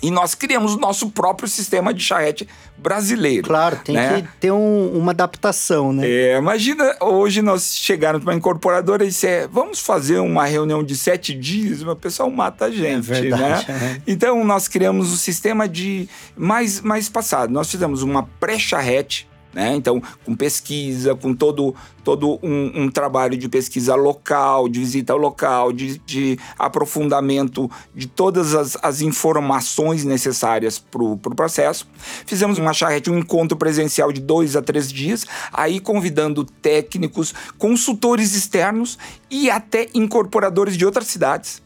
E 0.00 0.12
nós 0.12 0.36
criamos 0.36 0.74
o 0.74 0.78
nosso 0.78 1.10
próprio 1.10 1.48
sistema 1.48 1.92
de 1.92 2.04
charrete 2.04 2.46
brasileiro. 2.78 3.48
Claro, 3.48 3.80
tem 3.84 3.96
né? 3.96 4.22
que 4.22 4.28
ter 4.38 4.52
um, 4.52 4.92
uma 4.96 5.10
adaptação, 5.10 5.92
né? 5.92 6.08
É, 6.08 6.38
imagina 6.38 6.94
hoje 7.00 7.42
nós 7.42 7.76
chegarmos 7.76 8.22
para 8.22 8.32
uma 8.32 8.38
incorporadora 8.38 9.02
e 9.02 9.08
disser, 9.08 9.48
vamos 9.48 9.80
fazer 9.80 10.20
uma 10.20 10.44
reunião 10.44 10.84
de 10.84 10.96
sete 10.96 11.34
dias, 11.34 11.82
o 11.82 11.96
pessoal 11.96 12.30
mata 12.30 12.66
a 12.66 12.70
gente, 12.70 13.10
é 13.10 13.20
verdade, 13.22 13.72
né? 13.72 14.00
É. 14.06 14.12
Então 14.12 14.44
nós 14.44 14.68
criamos 14.68 15.10
o 15.10 15.14
um 15.14 15.16
sistema 15.16 15.68
de 15.68 16.08
mais, 16.36 16.80
mais 16.80 17.08
passado. 17.08 17.52
Nós 17.52 17.68
fizemos 17.68 18.02
uma 18.02 18.22
pré-charrete, 18.38 19.26
Né? 19.54 19.76
Então, 19.76 20.02
com 20.24 20.34
pesquisa, 20.34 21.14
com 21.14 21.32
todo, 21.32 21.74
todo 22.02 22.40
um, 22.42 22.82
um, 22.82 22.90
trabalho 22.90 23.36
de 23.36 23.48
pesquisa 23.48 23.94
local, 23.94 24.68
de 24.68 24.80
visita 24.80 25.14
local, 25.14 25.72
de, 25.72 25.98
de 25.98 26.38
aprofundamento 26.58 27.70
de 27.94 28.08
todas 28.08 28.54
as, 28.54 28.76
as 28.82 29.00
informações 29.00 30.04
necessárias 30.04 30.78
para 30.78 31.02
o 31.02 31.16
pro 31.16 31.34
processo. 31.34 31.86
Fizemos 32.26 32.58
uma 32.58 32.72
charrete, 32.72 33.10
um 33.10 33.18
encontro 33.18 33.56
presencial 33.56 34.12
de 34.12 34.20
dois 34.20 34.56
a 34.56 34.62
três 34.62 34.92
dias, 34.92 35.24
aí 35.52 35.78
convidando 35.78 36.44
técnicos, 36.44 37.32
consultores 37.56 38.34
externos 38.34 38.98
e 39.30 39.48
até 39.48 39.88
incorporadores 39.94 40.76
de 40.76 40.84
outras 40.84 41.06
cidades. 41.06 41.63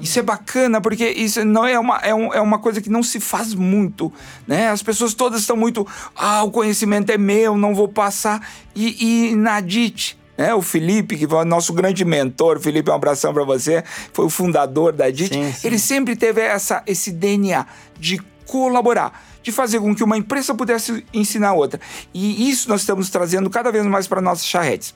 Isso 0.00 0.18
é 0.18 0.22
bacana, 0.22 0.80
porque 0.80 1.08
isso 1.08 1.44
não 1.44 1.66
é 1.66 1.78
uma, 1.78 1.98
é, 1.98 2.14
um, 2.14 2.32
é 2.34 2.40
uma 2.40 2.58
coisa 2.58 2.80
que 2.80 2.90
não 2.90 3.02
se 3.02 3.20
faz 3.20 3.54
muito, 3.54 4.12
né? 4.46 4.68
As 4.68 4.82
pessoas 4.82 5.14
todas 5.14 5.40
estão 5.40 5.56
muito, 5.56 5.86
ah, 6.14 6.42
o 6.42 6.50
conhecimento 6.50 7.10
é 7.10 7.18
meu, 7.18 7.56
não 7.56 7.74
vou 7.74 7.88
passar. 7.88 8.46
E, 8.74 9.30
e 9.30 9.36
na 9.36 9.60
DIT, 9.60 10.18
né? 10.36 10.54
O 10.54 10.62
Felipe, 10.62 11.16
que 11.16 11.26
foi 11.26 11.38
o 11.38 11.44
nosso 11.44 11.72
grande 11.72 12.04
mentor, 12.04 12.60
Felipe, 12.60 12.90
um 12.90 12.94
abração 12.94 13.34
para 13.34 13.44
você, 13.44 13.82
foi 14.12 14.24
o 14.24 14.30
fundador 14.30 14.92
da 14.92 15.10
DIT. 15.10 15.34
Sim, 15.34 15.52
sim. 15.52 15.66
Ele 15.66 15.78
sempre 15.78 16.14
teve 16.14 16.40
essa, 16.40 16.82
esse 16.86 17.10
DNA 17.10 17.66
de 17.98 18.20
colaborar, 18.46 19.24
de 19.42 19.50
fazer 19.50 19.80
com 19.80 19.94
que 19.94 20.04
uma 20.04 20.16
empresa 20.16 20.54
pudesse 20.54 21.04
ensinar 21.12 21.52
outra. 21.54 21.80
E 22.14 22.48
isso 22.48 22.68
nós 22.68 22.80
estamos 22.80 23.10
trazendo 23.10 23.50
cada 23.50 23.72
vez 23.72 23.84
mais 23.84 24.06
para 24.06 24.20
nossas 24.20 24.46
charretes. 24.46 24.94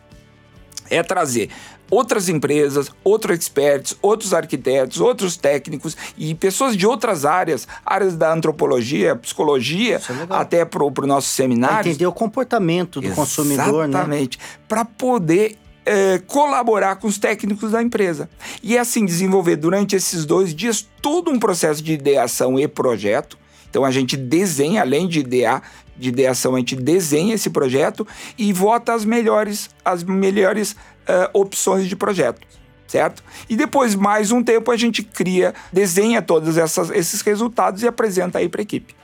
É 0.91 1.03
trazer 1.03 1.49
outras 1.93 2.31
empresas, 2.31 2.91
outros 3.05 3.39
experts, 3.39 3.95
outros 4.01 4.33
arquitetos, 4.33 4.99
outros 4.99 5.37
técnicos 5.37 5.95
e 6.17 6.35
pessoas 6.35 6.75
de 6.75 6.87
outras 6.87 7.27
áreas, 7.27 7.69
áreas 7.85 8.17
da 8.17 8.33
antropologia, 8.33 9.15
psicologia, 9.15 9.97
é 9.97 10.27
até 10.31 10.65
para 10.65 10.83
o 10.83 11.07
nosso 11.07 11.29
seminário. 11.29 11.91
Entender 11.91 12.07
o 12.07 12.13
comportamento 12.13 12.99
do 12.99 13.09
Exatamente, 13.09 13.15
consumidor, 13.15 13.87
né? 13.87 13.99
Exatamente. 13.99 14.39
Para 14.67 14.87
poder 14.87 15.59
é, 15.85 16.19
colaborar 16.27 16.97
com 16.97 17.07
os 17.07 17.19
técnicos 17.19 17.73
da 17.73 17.83
empresa. 17.83 18.31
E 18.63 18.75
é 18.75 18.81
assim 18.81 19.05
desenvolver 19.05 19.57
durante 19.57 19.95
esses 19.95 20.25
dois 20.25 20.55
dias 20.55 20.89
todo 21.03 21.31
um 21.31 21.39
processo 21.39 21.83
de 21.83 21.93
ideação 21.93 22.59
e 22.59 22.67
projeto. 22.67 23.37
Então 23.69 23.85
a 23.85 23.91
gente 23.91 24.17
desenha, 24.17 24.81
além 24.81 25.07
de 25.07 25.21
idear, 25.21 25.63
de 25.97 26.09
ideação, 26.09 26.55
a 26.55 26.59
gente 26.59 26.75
desenha 26.75 27.35
esse 27.35 27.51
projeto 27.51 28.07
e 28.37 28.53
vota 28.53 28.95
as 28.95 29.05
melhores, 29.05 29.71
as 29.85 30.03
melhores 30.03 30.75
uh, 31.09 31.39
opções 31.39 31.89
de 31.89 31.97
projeto, 31.97 32.41
certo? 32.87 33.23
E 33.49 33.57
depois, 33.57 33.95
mais 33.95 34.31
um 34.31 34.43
tempo, 34.43 34.71
a 34.71 34.77
gente 34.77 35.03
cria, 35.03 35.55
desenha 35.73 36.21
todos 36.23 36.57
essas, 36.57 36.91
esses 36.91 37.21
resultados 37.23 37.83
e 37.83 37.89
apresenta 37.89 38.39
aí 38.39 38.49
para 38.49 38.61
a 38.61 38.65
equipe. 38.65 38.95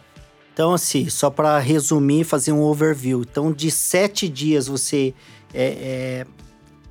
Então, 0.52 0.74
assim, 0.74 1.08
só 1.08 1.30
para 1.30 1.58
resumir, 1.58 2.24
fazer 2.24 2.50
um 2.50 2.62
overview. 2.62 3.22
Então, 3.22 3.52
de 3.52 3.70
sete 3.70 4.28
dias 4.28 4.66
você 4.66 5.14
é, 5.54 5.64
é, 5.64 6.26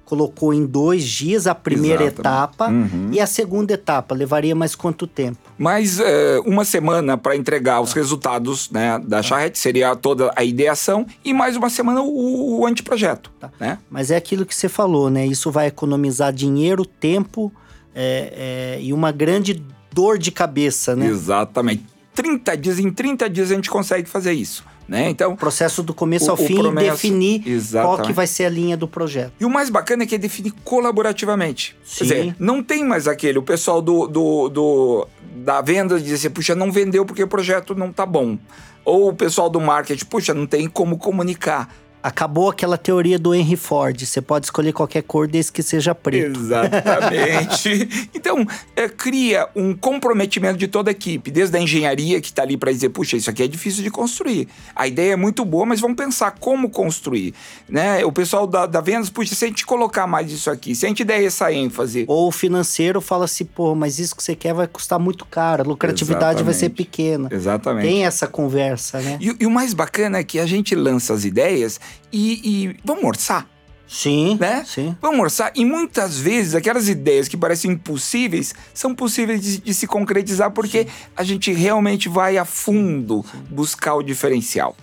colocou 0.08 0.54
em 0.54 0.66
dois 0.66 1.04
dias 1.04 1.48
a 1.48 1.54
primeira 1.54 2.06
Exatamente. 2.06 2.22
etapa 2.22 2.70
uhum. 2.70 3.10
e 3.12 3.20
a 3.20 3.28
segunda 3.28 3.74
etapa 3.74 4.16
levaria 4.16 4.56
mais 4.56 4.74
quanto 4.74 5.06
tempo? 5.06 5.38
Mais 5.58 6.00
é, 6.00 6.40
uma 6.46 6.64
semana 6.64 7.18
para 7.18 7.36
entregar 7.36 7.82
os 7.82 7.92
resultados 7.92 8.72
né, 8.72 8.98
da 9.00 9.18
tá. 9.18 9.24
charrete, 9.24 9.60
seria 9.60 9.94
toda 9.98 10.32
a 10.34 10.46
ideação, 10.46 11.06
e 11.26 11.34
mais 11.34 11.58
uma 11.58 11.70
semana 11.70 12.02
o, 12.02 12.60
o 12.62 12.66
anteprojeto. 12.66 13.30
Tá. 13.38 13.52
Né? 13.60 13.78
Mas 13.90 14.10
é 14.10 14.16
aquilo 14.16 14.46
que 14.46 14.56
você 14.56 14.70
falou, 14.70 15.10
né? 15.10 15.28
Isso 15.28 15.52
vai 15.52 15.68
economizar 15.68 16.32
dinheiro, 16.32 16.86
tempo 16.86 17.52
é, 17.94 18.78
é, 18.78 18.82
e 18.82 18.94
uma 18.94 19.12
grande 19.12 19.62
dor 19.92 20.18
de 20.18 20.32
cabeça, 20.32 20.96
né? 20.96 21.08
Exatamente. 21.08 21.84
30 22.16 22.56
dias, 22.56 22.80
em 22.80 22.90
30 22.90 23.30
dias 23.30 23.52
a 23.52 23.56
gente 23.56 23.70
consegue 23.70 24.08
fazer 24.08 24.32
isso. 24.32 24.64
Né? 24.88 25.10
Então, 25.10 25.34
o 25.34 25.38
processo 25.38 25.84
do 25.84 25.94
começo 25.94 26.27
o, 26.27 26.32
ao 26.32 26.38
fim 26.38 26.56
promessa, 26.56 26.91
definir 26.91 27.46
exatamente. 27.46 27.98
qual 27.98 28.08
que 28.08 28.13
vai 28.13 28.25
ser 28.25 28.46
a 28.46 28.50
linha 28.50 28.77
do 28.77 28.88
projeto. 28.88 29.34
E 29.38 29.44
o 29.44 29.50
mais 29.50 29.70
bacana 29.70 30.03
é 30.03 30.06
que 30.06 30.15
é 30.15 30.17
definir 30.17 30.53
colaborativamente. 30.63 31.75
Sim. 31.84 31.98
Quer 31.98 32.03
dizer, 32.03 32.36
não 32.39 32.63
tem 32.63 32.86
mais 32.86 33.06
aquele, 33.08 33.38
o 33.38 33.44
pessoal 33.44 33.82
do, 33.82 34.08
do, 34.08 34.48
do 34.48 35.08
da 35.44 35.62
venda 35.62 36.00
dizer 36.00 36.15
assim, 36.15 36.29
puxa, 36.29 36.56
não 36.56 36.72
vendeu 36.72 37.06
porque 37.06 37.22
o 37.22 37.27
projeto 37.27 37.75
não 37.75 37.91
tá 37.91 38.06
bom. 38.06 38.38
Ou 38.86 39.10
o 39.10 39.13
pessoal 39.13 39.50
do 39.50 39.60
marketing, 39.60 40.06
puxa, 40.06 40.34
não 40.34 40.48
tem 40.48 40.70
como 40.70 40.98
comunicar. 40.98 41.70
Acabou 42.08 42.50
aquela 42.50 42.78
teoria 42.78 43.20
do 43.20 43.36
Henry 43.36 43.58
Ford. 43.58 44.06
Você 44.06 44.22
pode 44.22 44.46
escolher 44.46 44.72
qualquer 44.72 45.04
cor 45.04 45.28
desde 45.28 45.52
que 45.52 45.62
seja 45.62 45.94
preto. 45.94 46.40
Exatamente. 46.40 48.10
então, 48.16 48.48
é, 48.78 48.88
cria 48.88 49.50
um 49.54 49.76
comprometimento 49.76 50.58
de 50.58 50.70
toda 50.70 50.90
a 50.90 50.94
equipe, 50.94 51.30
desde 51.30 51.58
a 51.58 51.60
engenharia 51.60 52.22
que 52.22 52.28
está 52.28 52.44
ali 52.44 52.56
para 52.56 52.72
dizer, 52.72 52.88
puxa, 52.90 53.18
isso 53.18 53.30
aqui 53.30 53.44
é 53.44 53.48
difícil 53.48 53.84
de 53.84 53.92
construir. 53.92 54.48
A 54.74 54.88
ideia 54.88 55.12
é 55.12 55.16
muito 55.18 55.44
boa, 55.44 55.66
mas 55.66 55.82
vamos 55.82 55.98
pensar 55.98 56.32
como 56.40 56.70
construir. 56.70 57.34
Né? 57.68 58.06
O 58.06 58.12
pessoal 58.14 58.48
da, 58.48 58.66
da 58.66 58.80
vendas, 58.80 59.10
puxa, 59.10 59.36
se 59.36 59.44
a 59.44 59.48
gente 59.50 59.66
colocar 59.66 60.08
mais 60.08 60.32
isso 60.32 60.50
aqui, 60.50 60.74
se 60.74 60.86
a 60.86 60.88
gente 60.88 61.04
der 61.04 61.22
essa 61.22 61.52
ênfase. 61.52 62.06
Ou 62.08 62.30
o 62.30 62.32
financeiro 62.32 63.02
fala 63.02 63.26
assim, 63.26 63.44
pô, 63.44 63.76
mas 63.76 64.00
isso 64.00 64.16
que 64.16 64.24
você 64.24 64.34
quer 64.34 64.54
vai 64.54 64.68
custar 64.68 64.98
muito 64.98 65.26
caro, 65.26 65.64
a 65.64 65.66
lucratividade 65.66 66.40
Exatamente. 66.40 66.46
vai 66.46 66.54
ser 66.54 66.70
pequena. 66.70 67.28
Exatamente. 67.30 67.86
Tem 67.86 68.06
essa 68.06 68.28
conversa, 68.28 69.02
né? 69.02 69.18
E, 69.20 69.36
e 69.42 69.46
o 69.46 69.52
mais 69.52 69.74
bacana 69.74 70.20
é 70.20 70.24
que 70.24 70.40
a 70.40 70.46
gente 70.46 70.74
lança 70.74 71.14
as 71.14 71.26
ideias 71.26 71.82
e, 72.12 72.68
e 72.72 72.80
vamos 72.84 73.04
orçar. 73.04 73.48
Sim, 73.88 74.38
né? 74.39 74.66
sim. 74.66 74.96
Vamos 75.01 75.20
orçar. 75.22 75.51
E 75.56 75.63
muitas 75.63 76.20
vezes 76.20 76.56
aquelas 76.56 76.89
ideias 76.89 77.27
que 77.27 77.38
parecem 77.38 77.72
impossíveis 77.72 78.54
são 78.74 78.94
possíveis 78.94 79.42
de, 79.42 79.62
de 79.62 79.74
se 79.74 79.88
concretizar 79.88 80.51
porque 80.51 80.84
sim. 80.84 80.89
a 81.16 81.24
gente 81.24 81.54
realmente 81.54 82.10
vai 82.10 82.38
a 82.38 82.44
fundo 82.44 83.25
buscar 83.50 83.96
o 83.96 84.04
diferencial. 84.04 84.75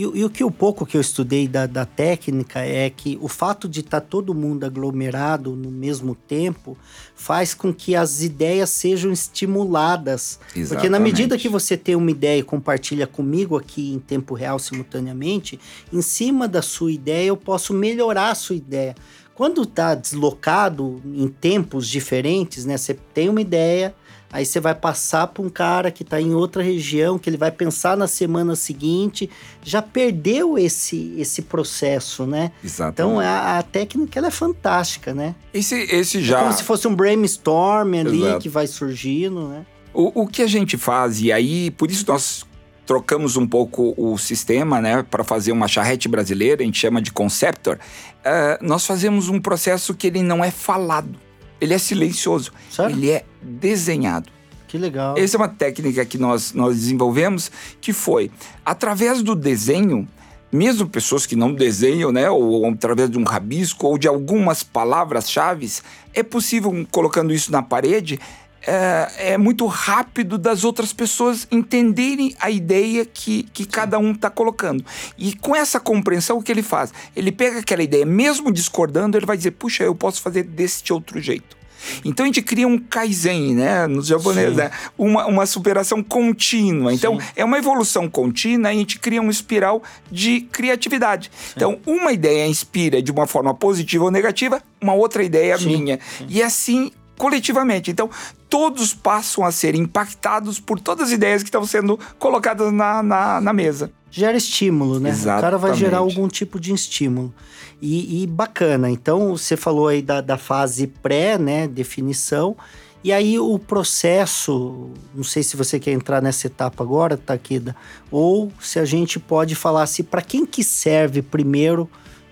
E, 0.00 0.20
e, 0.20 0.24
o 0.24 0.30
que 0.30 0.42
o 0.42 0.50
pouco 0.50 0.86
que 0.86 0.96
eu 0.96 1.00
estudei 1.00 1.46
da, 1.46 1.66
da 1.66 1.84
técnica 1.84 2.60
é 2.60 2.88
que 2.88 3.18
o 3.20 3.28
fato 3.28 3.68
de 3.68 3.80
estar 3.80 4.00
tá 4.00 4.06
todo 4.06 4.34
mundo 4.34 4.64
aglomerado 4.64 5.54
no 5.54 5.70
mesmo 5.70 6.14
tempo 6.14 6.74
faz 7.14 7.52
com 7.52 7.70
que 7.70 7.94
as 7.94 8.22
ideias 8.22 8.70
sejam 8.70 9.12
estimuladas. 9.12 10.40
Exatamente. 10.56 10.68
Porque 10.68 10.88
na 10.88 10.98
medida 10.98 11.36
que 11.36 11.50
você 11.50 11.76
tem 11.76 11.94
uma 11.94 12.10
ideia 12.10 12.38
e 12.38 12.42
compartilha 12.42 13.06
comigo 13.06 13.58
aqui 13.58 13.92
em 13.92 13.98
tempo 13.98 14.32
real 14.32 14.58
simultaneamente, 14.58 15.60
em 15.92 16.00
cima 16.00 16.48
da 16.48 16.62
sua 16.62 16.90
ideia 16.90 17.26
eu 17.26 17.36
posso 17.36 17.74
melhorar 17.74 18.30
a 18.30 18.34
sua 18.34 18.56
ideia. 18.56 18.94
Quando 19.34 19.62
está 19.62 19.94
deslocado 19.94 21.02
em 21.04 21.28
tempos 21.28 21.86
diferentes, 21.86 22.64
né? 22.64 22.76
Você 22.78 22.94
tem 22.94 23.28
uma 23.28 23.40
ideia, 23.40 23.94
Aí 24.32 24.46
você 24.46 24.60
vai 24.60 24.74
passar 24.74 25.26
para 25.26 25.42
um 25.42 25.48
cara 25.48 25.90
que 25.90 26.04
está 26.04 26.20
em 26.20 26.34
outra 26.34 26.62
região, 26.62 27.18
que 27.18 27.28
ele 27.28 27.36
vai 27.36 27.50
pensar 27.50 27.96
na 27.96 28.06
semana 28.06 28.54
seguinte. 28.54 29.28
Já 29.62 29.82
perdeu 29.82 30.56
esse, 30.56 31.14
esse 31.18 31.42
processo, 31.42 32.26
né? 32.26 32.52
Exatamente. 32.62 32.92
Então 32.94 33.18
a, 33.18 33.58
a 33.58 33.62
técnica 33.62 34.20
ela 34.20 34.28
é 34.28 34.30
fantástica, 34.30 35.12
né? 35.12 35.34
Esse, 35.52 35.74
esse 35.74 36.22
já. 36.22 36.38
É 36.38 36.42
como 36.42 36.52
se 36.52 36.62
fosse 36.62 36.86
um 36.86 36.94
brainstorm 36.94 37.94
ali 37.94 38.22
Exato. 38.22 38.40
que 38.40 38.48
vai 38.48 38.68
surgindo, 38.68 39.48
né? 39.48 39.66
O, 39.92 40.22
o 40.22 40.26
que 40.28 40.42
a 40.42 40.46
gente 40.46 40.76
faz, 40.76 41.20
e 41.20 41.32
aí 41.32 41.72
por 41.72 41.90
isso 41.90 42.04
nós 42.06 42.46
trocamos 42.86 43.36
um 43.36 43.46
pouco 43.46 43.94
o 43.96 44.16
sistema, 44.16 44.80
né, 44.80 45.04
para 45.08 45.22
fazer 45.22 45.52
uma 45.52 45.68
charrete 45.68 46.08
brasileira, 46.08 46.62
a 46.62 46.64
gente 46.64 46.78
chama 46.78 47.00
de 47.00 47.12
conceptor. 47.12 47.78
Uh, 48.18 48.64
nós 48.64 48.84
fazemos 48.84 49.28
um 49.28 49.40
processo 49.40 49.94
que 49.94 50.08
ele 50.08 50.22
não 50.22 50.44
é 50.44 50.50
falado 50.50 51.16
ele 51.60 51.74
é 51.74 51.78
silencioso. 51.78 52.52
Sério? 52.70 52.96
Ele 52.96 53.10
é 53.10 53.24
desenhado. 53.42 54.30
Que 54.66 54.78
legal. 54.78 55.18
Essa 55.18 55.36
é 55.36 55.38
uma 55.38 55.48
técnica 55.48 56.04
que 56.04 56.16
nós, 56.16 56.52
nós 56.52 56.76
desenvolvemos, 56.76 57.50
que 57.80 57.92
foi, 57.92 58.30
através 58.64 59.20
do 59.20 59.34
desenho, 59.34 60.08
mesmo 60.52 60.88
pessoas 60.88 61.26
que 61.26 61.34
não 61.34 61.52
desenham, 61.52 62.12
né, 62.12 62.30
ou, 62.30 62.42
ou 62.42 62.68
através 62.68 63.10
de 63.10 63.18
um 63.18 63.24
rabisco 63.24 63.86
ou 63.86 63.98
de 63.98 64.06
algumas 64.06 64.62
palavras-chave, 64.62 65.68
é 66.14 66.22
possível, 66.22 66.86
colocando 66.90 67.32
isso 67.32 67.50
na 67.50 67.62
parede, 67.62 68.18
é, 68.66 69.32
é, 69.32 69.38
muito 69.38 69.66
rápido 69.66 70.36
das 70.36 70.64
outras 70.64 70.92
pessoas 70.92 71.46
entenderem 71.50 72.34
a 72.38 72.50
ideia 72.50 73.04
que, 73.04 73.44
que 73.44 73.64
cada 73.64 73.98
um 73.98 74.12
está 74.12 74.28
colocando. 74.28 74.84
E 75.16 75.34
com 75.34 75.54
essa 75.54 75.80
compreensão, 75.80 76.38
o 76.38 76.42
que 76.42 76.52
ele 76.52 76.62
faz? 76.62 76.92
Ele 77.16 77.32
pega 77.32 77.60
aquela 77.60 77.82
ideia, 77.82 78.04
mesmo 78.04 78.52
discordando, 78.52 79.16
ele 79.16 79.26
vai 79.26 79.36
dizer: 79.36 79.52
puxa, 79.52 79.84
eu 79.84 79.94
posso 79.94 80.20
fazer 80.20 80.42
deste 80.42 80.92
outro 80.92 81.20
jeito. 81.20 81.60
Então 82.04 82.24
a 82.24 82.26
gente 82.26 82.42
cria 82.42 82.66
um 82.66 82.78
kaizen, 82.78 83.54
né, 83.54 83.86
nos 83.86 84.06
japoneses, 84.06 84.56
né? 84.56 84.70
uma, 84.96 85.26
uma 85.26 85.46
superação 85.46 86.02
contínua. 86.02 86.92
Então 86.92 87.18
Sim. 87.18 87.26
é 87.36 87.44
uma 87.44 87.58
evolução 87.58 88.08
contínua 88.08 88.72
e 88.72 88.76
a 88.76 88.78
gente 88.78 88.98
cria 88.98 89.20
uma 89.20 89.30
espiral 89.30 89.82
de 90.10 90.42
criatividade. 90.42 91.30
Sim. 91.34 91.52
Então 91.56 91.78
uma 91.86 92.12
ideia 92.12 92.46
inspira 92.46 93.02
de 93.02 93.10
uma 93.10 93.26
forma 93.26 93.54
positiva 93.54 94.04
ou 94.04 94.10
negativa, 94.10 94.62
uma 94.80 94.94
outra 94.94 95.22
ideia 95.22 95.56
Sim. 95.56 95.66
minha. 95.66 96.00
E 96.28 96.42
assim 96.42 96.90
coletivamente. 97.20 97.90
Então, 97.90 98.08
todos 98.48 98.94
passam 98.94 99.44
a 99.44 99.52
ser 99.52 99.74
impactados 99.74 100.58
por 100.58 100.80
todas 100.80 101.08
as 101.08 101.12
ideias 101.12 101.42
que 101.42 101.48
estão 101.48 101.66
sendo 101.66 102.00
colocadas 102.18 102.72
na, 102.72 103.02
na, 103.02 103.42
na 103.42 103.52
mesa. 103.52 103.92
Gera 104.10 104.38
estímulo, 104.38 104.98
né? 104.98 105.10
Exatamente. 105.10 105.38
O 105.38 105.42
cara 105.42 105.58
vai 105.58 105.74
gerar 105.74 105.98
algum 105.98 106.26
tipo 106.28 106.58
de 106.58 106.72
estímulo. 106.72 107.30
E, 107.78 108.22
e 108.22 108.26
bacana. 108.26 108.90
Então, 108.90 109.36
você 109.36 109.54
falou 109.54 109.88
aí 109.88 110.00
da, 110.00 110.22
da 110.22 110.38
fase 110.38 110.86
pré, 110.86 111.36
né? 111.36 111.68
Definição. 111.68 112.56
E 113.04 113.12
aí 113.12 113.38
o 113.38 113.58
processo, 113.58 114.88
não 115.14 115.22
sei 115.24 115.42
se 115.42 115.58
você 115.58 115.78
quer 115.78 115.92
entrar 115.92 116.22
nessa 116.22 116.46
etapa 116.46 116.82
agora, 116.82 117.18
Taquida, 117.18 117.76
ou 118.10 118.50
se 118.58 118.78
a 118.78 118.84
gente 118.86 119.18
pode 119.18 119.54
falar 119.54 119.82
assim, 119.82 120.02
para 120.02 120.22
quem 120.22 120.46
que 120.46 120.64
serve 120.64 121.20
primeiro 121.20 121.82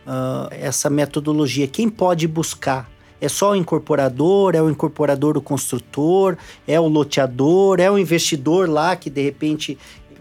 uh, 0.06 0.48
essa 0.50 0.88
metodologia? 0.88 1.66
Quem 1.66 1.90
pode 1.90 2.26
buscar? 2.26 2.88
É 3.20 3.28
só 3.28 3.52
o 3.52 3.56
incorporador? 3.56 4.54
É 4.54 4.62
o 4.62 4.70
incorporador 4.70 5.36
o 5.36 5.42
construtor? 5.42 6.36
É 6.66 6.78
o 6.78 6.86
loteador? 6.86 7.80
É 7.80 7.90
o 7.90 7.98
investidor 7.98 8.68
lá 8.68 8.94
que 8.94 9.10
de 9.10 9.22
repente 9.22 9.76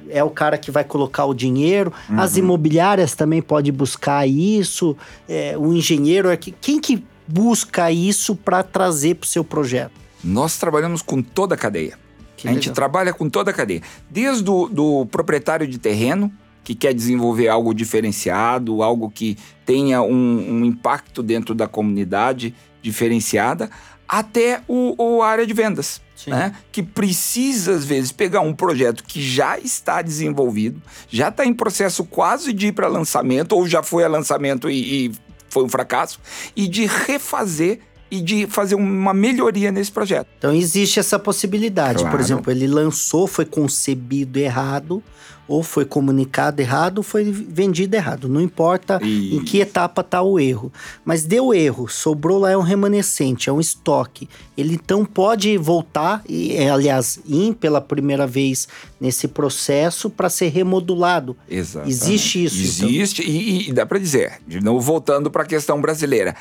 é 0.09 0.23
o 0.23 0.29
cara 0.29 0.57
que 0.57 0.71
vai 0.71 0.83
colocar 0.83 1.25
o 1.25 1.33
dinheiro. 1.33 1.93
Uhum. 2.09 2.19
As 2.19 2.37
imobiliárias 2.37 3.15
também 3.15 3.41
podem 3.41 3.71
buscar 3.71 4.27
isso. 4.27 4.95
É, 5.27 5.55
o 5.57 5.73
engenheiro 5.73 6.29
é 6.29 6.37
que 6.37 6.51
quem 6.51 6.79
que 6.79 7.03
busca 7.27 7.91
isso 7.91 8.35
para 8.35 8.63
trazer 8.63 9.15
para 9.15 9.25
o 9.25 9.27
seu 9.27 9.43
projeto? 9.43 9.91
Nós 10.23 10.57
trabalhamos 10.57 11.01
com 11.01 11.21
toda 11.21 11.55
a 11.55 11.57
cadeia. 11.57 11.97
Que 12.35 12.47
a 12.47 12.51
legal. 12.51 12.63
gente 12.63 12.73
trabalha 12.73 13.13
com 13.13 13.29
toda 13.29 13.51
a 13.51 13.53
cadeia. 13.53 13.81
Desde 14.09 14.49
o 14.49 14.67
do 14.67 15.05
proprietário 15.07 15.67
de 15.67 15.77
terreno, 15.77 16.31
que 16.63 16.75
quer 16.75 16.93
desenvolver 16.93 17.47
algo 17.47 17.73
diferenciado, 17.73 18.83
algo 18.83 19.09
que 19.09 19.37
tenha 19.65 20.01
um, 20.01 20.59
um 20.59 20.65
impacto 20.65 21.23
dentro 21.23 21.55
da 21.55 21.67
comunidade 21.67 22.53
diferenciada, 22.81 23.69
até 24.07 24.61
o, 24.67 24.95
o 24.97 25.21
área 25.21 25.45
de 25.45 25.53
vendas. 25.53 26.01
Né? 26.25 26.55
Que 26.71 26.81
precisa, 26.81 27.73
às 27.73 27.85
vezes, 27.85 28.11
pegar 28.11 28.41
um 28.41 28.53
projeto 28.53 29.03
que 29.03 29.21
já 29.21 29.59
está 29.59 30.01
desenvolvido, 30.01 30.81
já 31.09 31.29
está 31.29 31.45
em 31.45 31.53
processo 31.53 32.03
quase 32.03 32.53
de 32.53 32.67
ir 32.67 32.71
para 32.71 32.87
lançamento, 32.87 33.53
ou 33.53 33.67
já 33.67 33.83
foi 33.83 34.03
a 34.03 34.07
lançamento 34.07 34.69
e, 34.69 35.07
e 35.07 35.11
foi 35.49 35.63
um 35.63 35.69
fracasso, 35.69 36.19
e 36.55 36.67
de 36.67 36.85
refazer 36.85 37.79
e 38.09 38.21
de 38.21 38.47
fazer 38.47 38.75
uma 38.75 39.13
melhoria 39.13 39.71
nesse 39.71 39.91
projeto. 39.91 40.27
Então 40.37 40.53
existe 40.53 40.99
essa 40.99 41.19
possibilidade. 41.19 41.99
Claro. 41.99 42.11
Por 42.11 42.19
exemplo, 42.19 42.51
ele 42.51 42.67
lançou, 42.67 43.27
foi 43.27 43.45
concebido 43.45 44.39
errado, 44.39 45.03
ou 45.47 45.63
foi 45.63 45.85
comunicado 45.85 46.61
errado, 46.61 46.97
ou 46.99 47.03
foi 47.03 47.23
vendido 47.23 47.95
errado. 47.95 48.27
Não 48.27 48.41
importa 48.41 48.99
e... 49.01 49.35
em 49.35 49.43
que 49.43 49.59
etapa 49.59 50.01
está 50.01 50.21
o 50.21 50.39
erro. 50.39 50.71
Mas 51.05 51.23
deu 51.23 51.53
erro, 51.53 51.87
sobrou 51.87 52.39
lá 52.39 52.51
é 52.51 52.57
um 52.57 52.61
remanescente, 52.61 53.49
é 53.49 53.53
um 53.53 53.59
estoque. 53.59 54.27
Ele 54.57 54.75
então 54.75 55.05
pode 55.05 55.57
voltar, 55.57 56.21
e 56.27 56.53
é, 56.55 56.69
aliás, 56.69 57.19
ir 57.25 57.53
pela 57.55 57.79
primeira 57.79 58.25
vez 58.25 58.67
nesse 58.99 59.27
processo 59.27 60.09
para 60.09 60.29
ser 60.29 60.49
remodulado. 60.49 61.35
Exato. 61.49 61.87
Existe 61.87 62.43
isso. 62.43 62.55
Então? 62.55 62.89
Existe, 62.89 63.21
então. 63.21 63.33
e, 63.33 63.69
e 63.69 63.73
dá 63.73 63.85
para 63.85 63.99
dizer, 63.99 64.41
de 64.47 64.59
novo 64.59 64.81
voltando 64.81 65.29
para 65.29 65.43
a 65.43 65.45
questão 65.45 65.79
brasileira 65.79 66.35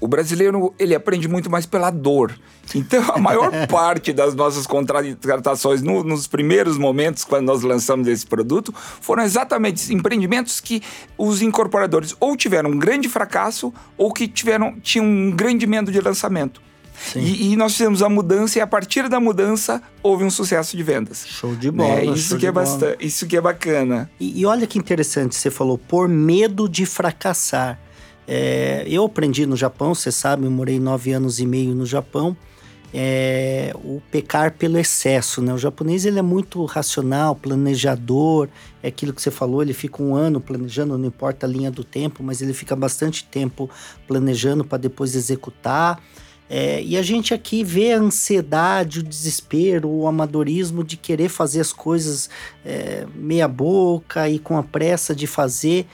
o 0.00 0.08
brasileiro 0.08 0.74
ele 0.78 0.94
aprende 0.94 1.28
muito 1.28 1.50
mais 1.50 1.66
pela 1.66 1.90
dor. 1.90 2.32
Então, 2.74 3.02
a 3.12 3.18
maior 3.18 3.50
parte 3.68 4.12
das 4.12 4.34
nossas 4.34 4.66
contratações 4.66 5.82
no, 5.82 6.02
nos 6.02 6.26
primeiros 6.26 6.78
momentos, 6.78 7.24
quando 7.24 7.46
nós 7.46 7.62
lançamos 7.62 8.08
esse 8.08 8.26
produto, 8.26 8.72
foram 9.00 9.22
exatamente 9.22 9.92
empreendimentos 9.92 10.60
que 10.60 10.82
os 11.18 11.42
incorporadores 11.42 12.16
ou 12.18 12.36
tiveram 12.36 12.70
um 12.70 12.78
grande 12.78 13.08
fracasso 13.08 13.72
ou 13.96 14.12
que 14.12 14.26
tiveram, 14.26 14.78
tinham 14.80 15.04
um 15.04 15.30
grande 15.30 15.66
medo 15.66 15.92
de 15.92 16.00
lançamento. 16.00 16.60
E, 17.16 17.52
e, 17.52 17.56
nós 17.56 17.72
fizemos 17.72 18.02
a 18.02 18.08
mudança 18.08 18.58
e 18.58 18.60
a 18.60 18.66
partir 18.66 19.08
da 19.08 19.18
mudança 19.18 19.82
houve 20.02 20.22
um 20.22 20.30
sucesso 20.30 20.76
de 20.76 20.82
vendas. 20.82 21.26
Show 21.26 21.56
de 21.56 21.70
bola. 21.70 22.00
É, 22.00 22.04
isso, 22.04 22.36
que 22.36 22.46
é 22.46 22.52
bastante, 22.52 23.04
isso 23.04 23.26
que 23.26 23.36
é 23.36 23.40
bacana. 23.40 24.10
E, 24.20 24.40
e 24.40 24.46
olha 24.46 24.66
que 24.66 24.78
interessante, 24.78 25.34
você 25.34 25.50
falou, 25.50 25.78
por 25.78 26.08
medo 26.08 26.68
de 26.68 26.84
fracassar. 26.86 27.80
É, 28.32 28.84
eu 28.86 29.04
aprendi 29.06 29.44
no 29.44 29.56
Japão, 29.56 29.92
você 29.92 30.12
sabe, 30.12 30.44
eu 30.44 30.52
morei 30.52 30.78
nove 30.78 31.10
anos 31.10 31.40
e 31.40 31.46
meio 31.46 31.74
no 31.74 31.84
Japão. 31.84 32.36
É, 32.94 33.72
o 33.74 34.00
pecar 34.08 34.54
pelo 34.54 34.78
excesso, 34.78 35.42
né? 35.42 35.52
O 35.52 35.58
japonês 35.58 36.04
ele 36.04 36.20
é 36.20 36.22
muito 36.22 36.64
racional, 36.64 37.34
planejador, 37.34 38.48
é 38.84 38.88
aquilo 38.88 39.12
que 39.12 39.20
você 39.20 39.32
falou, 39.32 39.62
ele 39.62 39.72
fica 39.72 40.00
um 40.00 40.14
ano 40.14 40.40
planejando, 40.40 40.96
não 40.96 41.08
importa 41.08 41.44
a 41.44 41.48
linha 41.48 41.72
do 41.72 41.82
tempo, 41.82 42.22
mas 42.22 42.40
ele 42.40 42.52
fica 42.52 42.76
bastante 42.76 43.24
tempo 43.24 43.68
planejando 44.06 44.64
para 44.64 44.78
depois 44.78 45.16
executar. 45.16 46.00
É, 46.48 46.80
e 46.82 46.96
a 46.96 47.02
gente 47.02 47.34
aqui 47.34 47.64
vê 47.64 47.94
a 47.94 47.98
ansiedade, 47.98 49.00
o 49.00 49.02
desespero, 49.02 49.88
o 49.88 50.06
amadorismo 50.06 50.84
de 50.84 50.96
querer 50.96 51.28
fazer 51.28 51.60
as 51.60 51.72
coisas 51.72 52.30
é, 52.64 53.06
meia 53.12 53.48
boca 53.48 54.28
e 54.28 54.38
com 54.38 54.56
a 54.56 54.62
pressa 54.62 55.16
de 55.16 55.26
fazer 55.26 55.86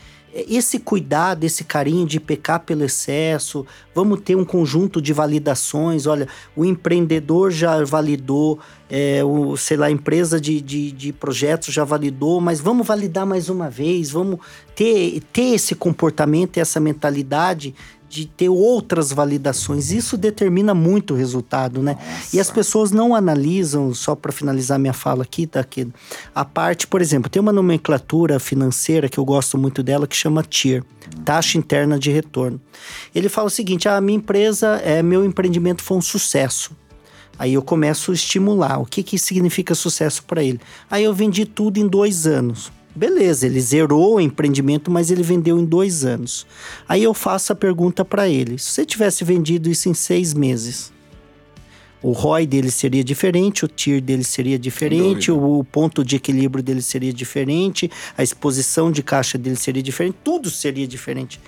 esse 0.48 0.78
cuidado, 0.78 1.44
esse 1.44 1.64
carinho 1.64 2.06
de 2.06 2.20
pecar 2.20 2.60
pelo 2.60 2.84
excesso, 2.84 3.66
vamos 3.94 4.20
ter 4.20 4.36
um 4.36 4.44
conjunto 4.44 5.00
de 5.00 5.12
validações. 5.12 6.06
Olha, 6.06 6.28
o 6.54 6.64
empreendedor 6.64 7.50
já 7.50 7.82
validou, 7.84 8.58
é, 8.90 9.24
o, 9.24 9.56
sei 9.56 9.76
lá, 9.76 9.86
a 9.86 9.90
empresa 9.90 10.40
de, 10.40 10.60
de, 10.60 10.92
de, 10.92 11.12
projetos 11.12 11.72
já 11.72 11.84
validou, 11.84 12.40
mas 12.40 12.60
vamos 12.60 12.86
validar 12.86 13.24
mais 13.24 13.48
uma 13.48 13.70
vez, 13.70 14.10
vamos 14.10 14.38
ter, 14.74 15.22
ter 15.32 15.54
esse 15.54 15.74
comportamento, 15.74 16.58
essa 16.58 16.78
mentalidade 16.78 17.74
de 18.08 18.26
ter 18.26 18.48
outras 18.48 19.12
validações. 19.12 19.90
Isso 19.90 20.16
determina 20.16 20.74
muito 20.74 21.14
o 21.14 21.16
resultado, 21.16 21.82
né? 21.82 21.94
Nossa. 21.94 22.36
E 22.36 22.40
as 22.40 22.50
pessoas 22.50 22.90
não 22.90 23.14
analisam, 23.14 23.92
só 23.94 24.14
para 24.14 24.32
finalizar 24.32 24.78
minha 24.78 24.92
fala 24.92 25.22
aqui, 25.22 25.46
tá 25.46 25.60
aqui, 25.60 25.88
a 26.34 26.44
parte, 26.44 26.86
por 26.86 27.00
exemplo, 27.00 27.30
tem 27.30 27.40
uma 27.40 27.52
nomenclatura 27.52 28.38
financeira 28.38 29.08
que 29.08 29.18
eu 29.18 29.24
gosto 29.24 29.58
muito 29.58 29.82
dela 29.82 30.06
que 30.06 30.16
chama 30.16 30.42
TIR, 30.42 30.84
taxa 31.24 31.58
interna 31.58 31.98
de 31.98 32.10
retorno. 32.10 32.60
Ele 33.14 33.28
fala 33.28 33.48
o 33.48 33.50
seguinte: 33.50 33.88
ah, 33.88 33.96
a 33.96 34.00
minha 34.00 34.18
empresa, 34.18 34.80
é 34.84 35.02
meu 35.02 35.24
empreendimento 35.24 35.82
foi 35.82 35.96
um 35.96 36.02
sucesso. 36.02 36.70
Aí 37.38 37.54
eu 37.54 37.62
começo 37.62 38.10
a 38.10 38.14
estimular. 38.14 38.78
O 38.80 38.86
que, 38.86 39.02
que 39.02 39.18
significa 39.18 39.74
sucesso 39.74 40.24
para 40.24 40.42
ele? 40.42 40.60
Aí 40.90 41.04
eu 41.04 41.12
vendi 41.12 41.44
tudo 41.44 41.78
em 41.78 41.86
dois 41.86 42.26
anos. 42.26 42.72
Beleza, 42.96 43.44
ele 43.44 43.60
zerou 43.60 44.14
o 44.14 44.20
empreendimento, 44.20 44.90
mas 44.90 45.10
ele 45.10 45.22
vendeu 45.22 45.58
em 45.58 45.64
dois 45.66 46.02
anos. 46.02 46.46
Aí 46.88 47.02
eu 47.02 47.12
faço 47.12 47.52
a 47.52 47.56
pergunta 47.56 48.06
para 48.06 48.26
ele: 48.26 48.58
se 48.58 48.70
você 48.70 48.86
tivesse 48.86 49.22
vendido 49.22 49.68
isso 49.68 49.90
em 49.90 49.92
seis 49.92 50.32
meses, 50.32 50.90
o 52.02 52.12
ROI 52.12 52.46
dele 52.46 52.70
seria 52.70 53.04
diferente, 53.04 53.66
o 53.66 53.68
TIR 53.68 54.00
dele 54.00 54.24
seria 54.24 54.58
diferente, 54.58 55.30
o, 55.30 55.58
o 55.58 55.64
ponto 55.64 56.02
de 56.02 56.16
equilíbrio 56.16 56.64
dele 56.64 56.80
seria 56.80 57.12
diferente, 57.12 57.90
a 58.16 58.22
exposição 58.22 58.90
de 58.90 59.02
caixa 59.02 59.36
dele 59.36 59.56
seria 59.56 59.82
diferente, 59.82 60.16
tudo 60.24 60.48
seria 60.48 60.86
diferente. 60.86 61.38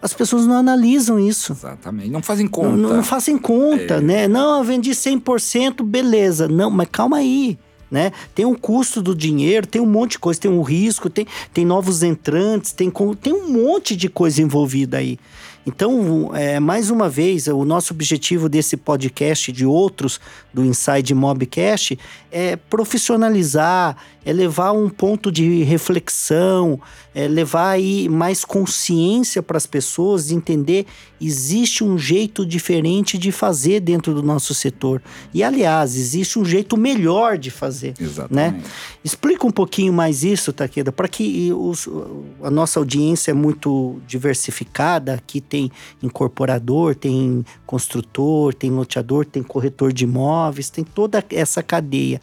As 0.00 0.14
pessoas 0.14 0.46
não 0.46 0.54
analisam 0.54 1.18
isso. 1.18 1.52
Exatamente. 1.52 2.08
Não 2.08 2.22
fazem 2.22 2.46
conta. 2.46 2.76
Não, 2.76 2.96
não 2.96 3.02
fazem 3.02 3.36
conta, 3.36 3.94
é. 3.94 4.00
né? 4.00 4.28
Não, 4.28 4.58
eu 4.58 4.64
vendi 4.64 4.92
100%, 4.92 5.82
beleza. 5.82 6.48
Não, 6.48 6.70
mas 6.70 6.88
calma 6.90 7.18
aí 7.18 7.58
né? 7.90 8.12
Tem 8.34 8.44
um 8.44 8.54
custo 8.54 9.00
do 9.02 9.14
dinheiro, 9.14 9.66
tem 9.66 9.80
um 9.80 9.86
monte 9.86 10.12
de 10.12 10.18
coisa, 10.18 10.40
tem 10.40 10.50
um 10.50 10.62
risco, 10.62 11.08
tem, 11.08 11.26
tem 11.52 11.64
novos 11.64 12.02
entrantes, 12.02 12.72
tem, 12.72 12.92
tem 13.20 13.32
um 13.32 13.48
monte 13.50 13.96
de 13.96 14.08
coisa 14.08 14.42
envolvida 14.42 14.98
aí. 14.98 15.18
Então, 15.66 16.30
é, 16.32 16.60
mais 16.60 16.90
uma 16.90 17.08
vez, 17.08 17.48
o 17.48 17.64
nosso 17.64 17.92
objetivo 17.92 18.48
desse 18.48 18.76
podcast 18.76 19.50
e 19.50 19.54
de 19.54 19.66
outros 19.66 20.20
do 20.54 20.64
Inside 20.64 21.12
Mobcast 21.12 21.98
é 22.30 22.54
profissionalizar, 22.54 23.96
é 24.26 24.32
levar 24.32 24.72
um 24.72 24.90
ponto 24.90 25.30
de 25.30 25.62
reflexão, 25.62 26.80
é 27.14 27.28
levar 27.28 27.70
aí 27.70 28.08
mais 28.08 28.44
consciência 28.44 29.40
para 29.40 29.56
as 29.56 29.66
pessoas 29.66 30.26
de 30.26 30.34
entender 30.34 30.84
existe 31.20 31.82
um 31.82 31.96
jeito 31.96 32.44
diferente 32.44 33.16
de 33.16 33.32
fazer 33.32 33.80
dentro 33.80 34.12
do 34.12 34.22
nosso 34.22 34.52
setor. 34.52 35.00
E 35.32 35.42
aliás, 35.42 35.96
existe 35.96 36.38
um 36.38 36.44
jeito 36.44 36.76
melhor 36.76 37.38
de 37.38 37.50
fazer, 37.50 37.94
né? 37.98 38.06
Exatamente. 38.06 38.56
né? 38.56 38.62
Explica 39.04 39.46
um 39.46 39.50
pouquinho 39.50 39.92
mais 39.92 40.24
isso, 40.24 40.52
Taqueda, 40.52 40.92
para 40.92 41.08
que 41.08 41.52
os, 41.52 41.88
a 42.42 42.50
nossa 42.50 42.80
audiência 42.80 43.30
é 43.30 43.34
muito 43.34 44.00
diversificada, 44.06 45.14
aqui 45.14 45.40
tem 45.40 45.70
incorporador, 46.02 46.94
tem 46.94 47.44
construtor, 47.64 48.52
tem 48.52 48.70
loteador, 48.70 49.24
tem 49.24 49.42
corretor 49.42 49.92
de 49.92 50.04
imóveis, 50.04 50.68
tem 50.68 50.84
toda 50.84 51.24
essa 51.30 51.62
cadeia. 51.62 52.20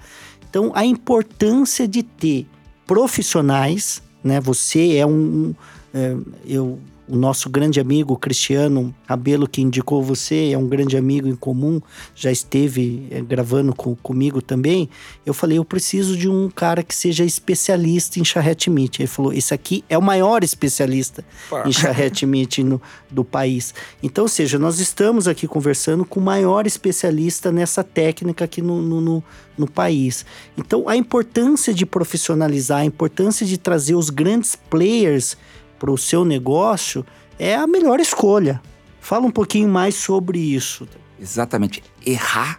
Então, 0.54 0.72
a 0.76 0.86
importância 0.86 1.88
de 1.88 2.04
ter 2.04 2.46
profissionais, 2.86 4.04
né? 4.24 4.40
Você 4.40 4.98
é 4.98 5.04
um. 5.04 5.56
É, 5.92 6.16
eu 6.46 6.80
o 7.08 7.16
nosso 7.16 7.50
grande 7.50 7.80
amigo 7.80 8.18
Cristiano 8.18 8.94
Abelo, 9.08 9.48
que 9.48 9.62
indicou 9.62 10.02
você, 10.02 10.52
é 10.52 10.58
um 10.58 10.68
grande 10.68 10.96
amigo 10.96 11.28
em 11.28 11.36
comum, 11.36 11.82
já 12.16 12.32
esteve 12.32 13.08
é, 13.12 13.22
gravando 13.22 13.76
com, 13.76 13.96
comigo 13.96 14.42
também. 14.42 14.90
Eu 15.26 15.34
falei, 15.34 15.58
eu 15.58 15.66
preciso 15.66 16.16
de 16.16 16.30
um 16.30 16.50
cara 16.50 16.82
que 16.82 16.96
seja 16.96 17.26
especialista 17.26 18.20
em 18.20 18.26
charrete 18.26 18.70
meat. 18.70 19.02
Ele 19.02 19.08
falou, 19.08 19.34
esse 19.34 19.54
aqui 19.54 19.84
é 19.90 19.98
o 19.98 20.02
maior 20.02 20.44
especialista 20.44 21.26
Pá. 21.50 21.64
em 21.68 21.72
charrete 21.72 22.26
meat 22.26 22.64
no, 22.64 22.82
do 23.12 23.24
país. 23.24 23.74
Então, 24.02 24.24
ou 24.24 24.30
seja, 24.30 24.58
nós 24.58 24.80
estamos 24.80 25.28
aqui 25.28 25.48
conversando 25.48 26.06
com 26.06 26.20
o 26.20 26.24
maior 26.24 26.66
especialista 26.66 27.52
nessa 27.52 27.84
técnica 27.84 28.46
aqui 28.46 28.62
no, 28.62 28.82
no, 28.82 29.02
no, 29.02 29.24
no 29.58 29.70
país. 29.70 30.26
Então, 30.58 30.88
a 30.88 30.96
importância 30.96 31.74
de 31.74 31.86
profissionalizar, 31.86 32.80
a 32.80 32.86
importância 32.86 33.46
de 33.46 33.58
trazer 33.58 33.96
os 33.96 34.10
grandes 34.10 34.56
players 34.56 35.38
para 35.84 35.92
o 35.92 35.98
seu 35.98 36.24
negócio 36.24 37.06
é 37.38 37.56
a 37.56 37.68
melhor 37.68 38.00
escolha. 38.00 38.62
Fala 39.02 39.26
um 39.26 39.32
pouquinho 39.32 39.68
mais 39.68 39.96
sobre 39.96 40.40
isso. 40.40 40.88
Exatamente. 41.20 41.84
Errar 42.06 42.58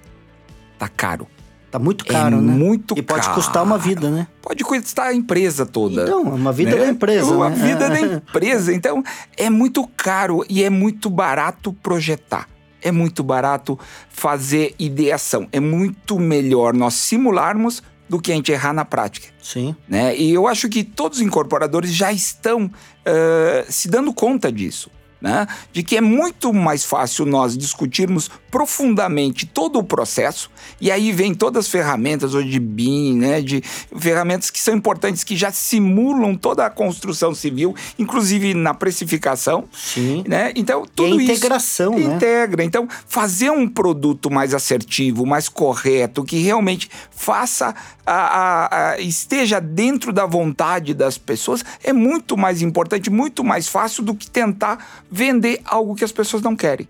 tá 0.78 0.88
caro. 0.88 1.26
Tá 1.70 1.78
muito 1.78 2.04
caro, 2.04 2.36
é 2.36 2.40
né? 2.42 2.52
Muito 2.52 2.92
e 2.98 3.02
caro. 3.02 3.22
pode 3.22 3.34
custar 3.34 3.62
uma 3.62 3.78
vida, 3.78 4.10
né? 4.10 4.26
Pode 4.42 4.62
custar 4.62 5.06
a 5.06 5.14
empresa 5.14 5.64
toda. 5.64 6.02
Então, 6.02 6.20
uma 6.20 6.52
vida 6.52 6.72
né? 6.72 6.84
da 6.84 6.88
empresa. 6.88 7.34
Uma 7.34 7.48
né? 7.48 7.56
vida 7.56 7.88
da 7.88 7.98
empresa. 8.14 8.74
Então, 8.74 9.02
é 9.38 9.48
muito 9.48 9.88
caro 9.96 10.44
e 10.46 10.62
é 10.62 10.68
muito 10.68 11.08
barato 11.08 11.72
projetar. 11.72 12.46
É 12.82 12.92
muito 12.92 13.22
barato 13.24 13.78
fazer 14.10 14.74
ideação. 14.78 15.48
É 15.50 15.60
muito 15.60 16.18
melhor 16.18 16.74
nós 16.74 16.92
simularmos 16.92 17.82
do 18.08 18.20
que 18.20 18.32
a 18.32 18.34
gente 18.34 18.52
errar 18.52 18.72
na 18.72 18.84
prática. 18.84 19.28
Sim. 19.42 19.74
Né? 19.88 20.16
E 20.16 20.32
eu 20.32 20.46
acho 20.46 20.68
que 20.68 20.84
todos 20.84 21.18
os 21.18 21.24
incorporadores 21.24 21.92
já 21.92 22.12
estão 22.12 22.66
uh, 22.66 23.72
se 23.72 23.88
dando 23.88 24.12
conta 24.12 24.52
disso. 24.52 24.90
Né? 25.24 25.46
De 25.72 25.82
que 25.82 25.96
é 25.96 26.02
muito 26.02 26.52
mais 26.52 26.84
fácil 26.84 27.24
nós 27.24 27.56
discutirmos 27.56 28.30
profundamente 28.50 29.46
todo 29.46 29.78
o 29.78 29.82
processo, 29.82 30.50
e 30.78 30.90
aí 30.90 31.12
vem 31.12 31.34
todas 31.34 31.64
as 31.64 31.70
ferramentas 31.70 32.34
hoje 32.34 32.50
de 32.50 32.60
BIM, 32.60 33.16
né? 33.16 33.40
De 33.40 33.62
ferramentas 33.98 34.50
que 34.50 34.60
são 34.60 34.74
importantes, 34.74 35.24
que 35.24 35.34
já 35.34 35.50
simulam 35.50 36.34
toda 36.36 36.66
a 36.66 36.68
construção 36.68 37.34
civil, 37.34 37.74
inclusive 37.98 38.52
na 38.52 38.74
precificação. 38.74 39.64
Sim. 39.72 40.24
Né? 40.28 40.52
Então, 40.56 40.84
tudo 40.94 41.18
e 41.18 41.22
a 41.22 41.32
integração, 41.32 41.98
isso 41.98 42.06
né? 42.06 42.16
integra. 42.16 42.62
Então, 42.62 42.86
fazer 43.08 43.50
um 43.50 43.66
produto 43.66 44.30
mais 44.30 44.52
assertivo, 44.52 45.24
mais 45.24 45.48
correto, 45.48 46.22
que 46.22 46.36
realmente 46.36 46.90
faça 47.10 47.74
a, 48.04 48.12
a, 48.12 48.90
a, 48.90 49.00
esteja 49.00 49.58
dentro 49.58 50.12
da 50.12 50.26
vontade 50.26 50.92
das 50.92 51.16
pessoas, 51.16 51.64
é 51.82 51.92
muito 51.92 52.36
mais 52.36 52.60
importante, 52.60 53.08
muito 53.08 53.42
mais 53.42 53.66
fácil 53.66 54.04
do 54.04 54.14
que 54.14 54.30
tentar 54.30 55.04
vender 55.14 55.60
algo 55.64 55.94
que 55.94 56.04
as 56.04 56.10
pessoas 56.10 56.42
não 56.42 56.56
querem. 56.56 56.88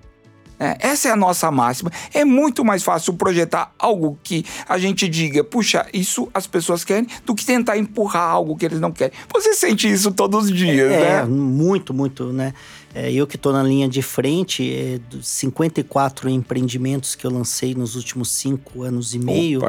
É, 0.58 0.76
essa 0.80 1.08
é 1.08 1.10
a 1.10 1.16
nossa 1.16 1.50
máxima. 1.50 1.90
É 2.12 2.24
muito 2.24 2.64
mais 2.64 2.82
fácil 2.82 3.12
projetar 3.14 3.72
algo 3.78 4.18
que 4.22 4.44
a 4.66 4.78
gente 4.78 5.06
diga, 5.08 5.44
puxa, 5.44 5.86
isso 5.92 6.30
as 6.32 6.46
pessoas 6.46 6.84
querem, 6.84 7.06
do 7.26 7.34
que 7.34 7.44
tentar 7.44 7.76
empurrar 7.76 8.30
algo 8.30 8.56
que 8.56 8.64
eles 8.64 8.80
não 8.80 8.90
querem. 8.90 9.12
Você 9.32 9.52
sente 9.52 9.90
isso 9.90 10.10
todos 10.12 10.46
os 10.46 10.56
dias, 10.56 10.90
é, 10.90 11.00
né? 11.00 11.18
É, 11.18 11.24
muito, 11.24 11.92
muito, 11.92 12.32
né? 12.32 12.54
É, 12.94 13.12
eu 13.12 13.26
que 13.26 13.36
estou 13.36 13.52
na 13.52 13.62
linha 13.62 13.88
de 13.88 14.00
frente, 14.00 14.72
é, 14.72 14.98
dos 15.10 15.26
54 15.26 16.30
empreendimentos 16.30 17.14
que 17.14 17.26
eu 17.26 17.30
lancei 17.30 17.74
nos 17.74 17.96
últimos 17.96 18.30
cinco 18.30 18.82
anos 18.82 19.12
e 19.14 19.18
meio, 19.18 19.60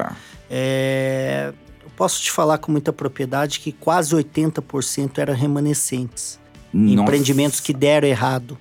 é, 0.49 1.51
eu 1.83 1.89
posso 1.97 2.21
te 2.21 2.31
falar 2.31 2.59
com 2.59 2.71
muita 2.71 2.93
propriedade 2.93 3.59
que 3.59 3.71
quase 3.71 4.15
80% 4.15 5.17
eram 5.17 5.33
remanescentes. 5.33 6.39
Nossa. 6.75 7.01
Empreendimentos 7.01 7.59
que 7.61 7.73
deram 7.73 8.07
errado. 8.07 8.57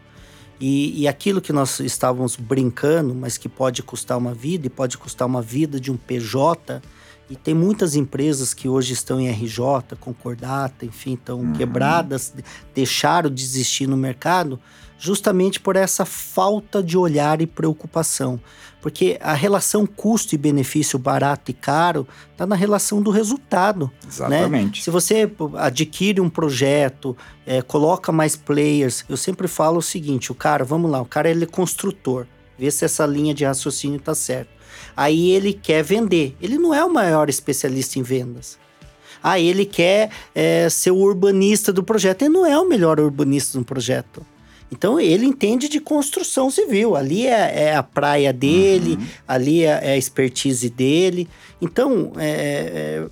E, 0.60 1.02
e, 1.02 1.08
aquilo 1.08 1.40
que 1.40 1.52
nós 1.52 1.80
estávamos 1.80 2.36
brincando, 2.36 3.12
mas 3.12 3.36
que 3.36 3.48
pode 3.48 3.82
custar 3.82 4.16
uma 4.16 4.32
vida, 4.32 4.68
e 4.68 4.70
pode 4.70 4.96
custar 4.96 5.26
uma 5.26 5.42
vida 5.42 5.80
de 5.80 5.90
um 5.90 5.96
PJ, 5.96 6.80
e 7.28 7.34
tem 7.34 7.54
muitas 7.54 7.96
empresas 7.96 8.54
que 8.54 8.68
hoje 8.68 8.92
estão 8.92 9.20
em 9.20 9.28
RJ, 9.28 9.96
concordata, 9.98 10.86
enfim, 10.86 11.14
estão 11.14 11.40
uhum. 11.40 11.52
quebradas, 11.54 12.32
deixaram 12.72 13.28
de 13.28 13.42
existir 13.42 13.88
no 13.88 13.96
mercado, 13.96 14.60
justamente 14.96 15.58
por 15.58 15.74
essa 15.74 16.04
falta 16.04 16.82
de 16.82 16.96
olhar 16.96 17.40
e 17.40 17.46
preocupação. 17.46 18.40
Porque 18.84 19.16
a 19.22 19.32
relação 19.32 19.86
custo 19.86 20.34
e 20.34 20.38
benefício 20.38 20.98
barato 20.98 21.50
e 21.50 21.54
caro 21.54 22.06
está 22.30 22.44
na 22.44 22.54
relação 22.54 23.00
do 23.00 23.10
resultado. 23.10 23.90
Exatamente. 24.06 24.80
Né? 24.80 24.84
Se 24.84 24.90
você 24.90 25.26
adquire 25.56 26.20
um 26.20 26.28
projeto, 26.28 27.16
é, 27.46 27.62
coloca 27.62 28.12
mais 28.12 28.36
players, 28.36 29.02
eu 29.08 29.16
sempre 29.16 29.48
falo 29.48 29.78
o 29.78 29.82
seguinte: 29.82 30.30
o 30.30 30.34
cara, 30.34 30.66
vamos 30.66 30.90
lá, 30.90 31.00
o 31.00 31.06
cara 31.06 31.30
ele 31.30 31.44
é 31.44 31.46
construtor, 31.46 32.26
vê 32.58 32.70
se 32.70 32.84
essa 32.84 33.06
linha 33.06 33.32
de 33.32 33.46
raciocínio 33.46 33.96
está 33.96 34.14
certa. 34.14 34.50
Aí 34.94 35.30
ele 35.30 35.54
quer 35.54 35.82
vender. 35.82 36.36
Ele 36.38 36.58
não 36.58 36.74
é 36.74 36.84
o 36.84 36.92
maior 36.92 37.30
especialista 37.30 37.98
em 37.98 38.02
vendas. 38.02 38.58
Ah, 39.22 39.40
ele 39.40 39.64
quer 39.64 40.10
é, 40.34 40.68
ser 40.68 40.90
o 40.90 40.98
urbanista 40.98 41.72
do 41.72 41.82
projeto. 41.82 42.20
Ele 42.20 42.34
não 42.34 42.44
é 42.44 42.58
o 42.58 42.68
melhor 42.68 43.00
urbanista 43.00 43.58
do 43.58 43.64
projeto. 43.64 44.26
Então 44.74 44.98
ele 44.98 45.24
entende 45.24 45.68
de 45.68 45.78
construção 45.78 46.50
civil. 46.50 46.96
Ali 46.96 47.28
é, 47.28 47.68
é 47.68 47.76
a 47.76 47.82
praia 47.82 48.32
dele, 48.32 48.94
uhum. 48.94 49.06
ali 49.26 49.62
é, 49.62 49.80
é, 49.82 49.92
a 49.92 49.96
expertise 49.96 50.68
dele. 50.68 51.28
Então, 51.62 52.12
é, 52.16 53.06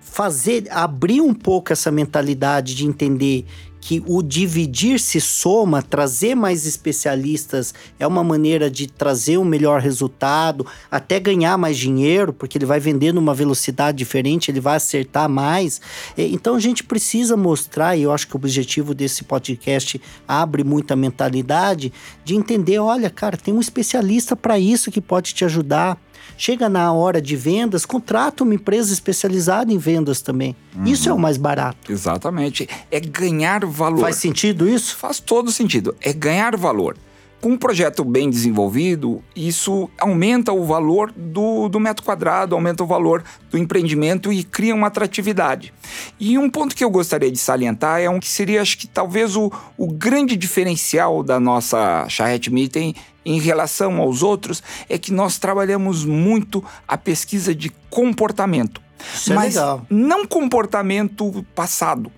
fazer, 0.00 0.66
abrir 0.70 1.22
um 1.22 1.32
pouco 1.32 1.72
essa 1.72 1.90
mentalidade 1.90 2.74
de 2.74 2.86
entender 2.86 3.46
que 3.84 4.02
o 4.06 4.22
dividir 4.22 4.98
se 4.98 5.20
soma, 5.20 5.82
trazer 5.82 6.34
mais 6.34 6.64
especialistas 6.64 7.74
é 7.98 8.06
uma 8.06 8.24
maneira 8.24 8.70
de 8.70 8.86
trazer 8.86 9.36
um 9.36 9.44
melhor 9.44 9.78
resultado, 9.78 10.66
até 10.90 11.20
ganhar 11.20 11.58
mais 11.58 11.76
dinheiro, 11.76 12.32
porque 12.32 12.56
ele 12.56 12.64
vai 12.64 12.80
vender 12.80 13.12
numa 13.12 13.34
velocidade 13.34 13.98
diferente, 13.98 14.50
ele 14.50 14.58
vai 14.58 14.76
acertar 14.76 15.28
mais. 15.28 15.82
Então 16.16 16.54
a 16.54 16.60
gente 16.60 16.82
precisa 16.82 17.36
mostrar, 17.36 17.94
e 17.94 18.04
eu 18.04 18.10
acho 18.10 18.26
que 18.26 18.34
o 18.34 18.38
objetivo 18.38 18.94
desse 18.94 19.22
podcast 19.22 20.00
abre 20.26 20.64
muita 20.64 20.96
mentalidade 20.96 21.92
de 22.24 22.34
entender, 22.34 22.78
olha, 22.78 23.10
cara, 23.10 23.36
tem 23.36 23.52
um 23.52 23.60
especialista 23.60 24.34
para 24.34 24.58
isso 24.58 24.90
que 24.90 24.98
pode 24.98 25.34
te 25.34 25.44
ajudar. 25.44 26.00
Chega 26.36 26.68
na 26.68 26.92
hora 26.92 27.20
de 27.20 27.36
vendas, 27.36 27.86
contrata 27.86 28.44
uma 28.44 28.54
empresa 28.54 28.92
especializada 28.92 29.72
em 29.72 29.78
vendas 29.78 30.20
também. 30.20 30.56
Uhum. 30.76 30.84
Isso 30.84 31.08
é 31.08 31.12
o 31.12 31.18
mais 31.18 31.36
barato. 31.36 31.92
Exatamente. 31.92 32.68
É 32.90 33.00
ganhar 33.00 33.64
valor. 33.64 34.00
Faz 34.00 34.16
sentido 34.16 34.68
isso? 34.68 34.96
Faz 34.96 35.20
todo 35.20 35.50
sentido. 35.50 35.94
É 36.00 36.12
ganhar 36.12 36.56
valor. 36.56 36.96
Com 37.44 37.50
um 37.50 37.58
projeto 37.58 38.02
bem 38.06 38.30
desenvolvido, 38.30 39.22
isso 39.36 39.90
aumenta 40.00 40.50
o 40.50 40.64
valor 40.64 41.12
do, 41.14 41.68
do 41.68 41.78
metro 41.78 42.02
quadrado, 42.02 42.54
aumenta 42.54 42.82
o 42.82 42.86
valor 42.86 43.22
do 43.50 43.58
empreendimento 43.58 44.32
e 44.32 44.42
cria 44.42 44.74
uma 44.74 44.86
atratividade. 44.86 45.70
E 46.18 46.38
um 46.38 46.48
ponto 46.48 46.74
que 46.74 46.82
eu 46.82 46.88
gostaria 46.88 47.30
de 47.30 47.36
salientar 47.36 48.00
é 48.00 48.08
um 48.08 48.18
que 48.18 48.28
seria, 48.28 48.62
acho 48.62 48.78
que 48.78 48.86
talvez 48.86 49.36
o, 49.36 49.52
o 49.76 49.92
grande 49.92 50.38
diferencial 50.38 51.22
da 51.22 51.38
nossa 51.38 52.08
Charrette 52.08 52.50
Meeting 52.50 52.94
em 53.26 53.38
relação 53.38 53.98
aos 53.98 54.22
outros 54.22 54.62
é 54.88 54.96
que 54.96 55.12
nós 55.12 55.36
trabalhamos 55.36 56.02
muito 56.02 56.64
a 56.88 56.96
pesquisa 56.96 57.54
de 57.54 57.70
comportamento. 57.90 58.80
Isso 59.14 59.34
mas 59.34 59.58
é 59.58 59.60
não 59.90 60.26
comportamento 60.26 61.44
passado 61.54 62.10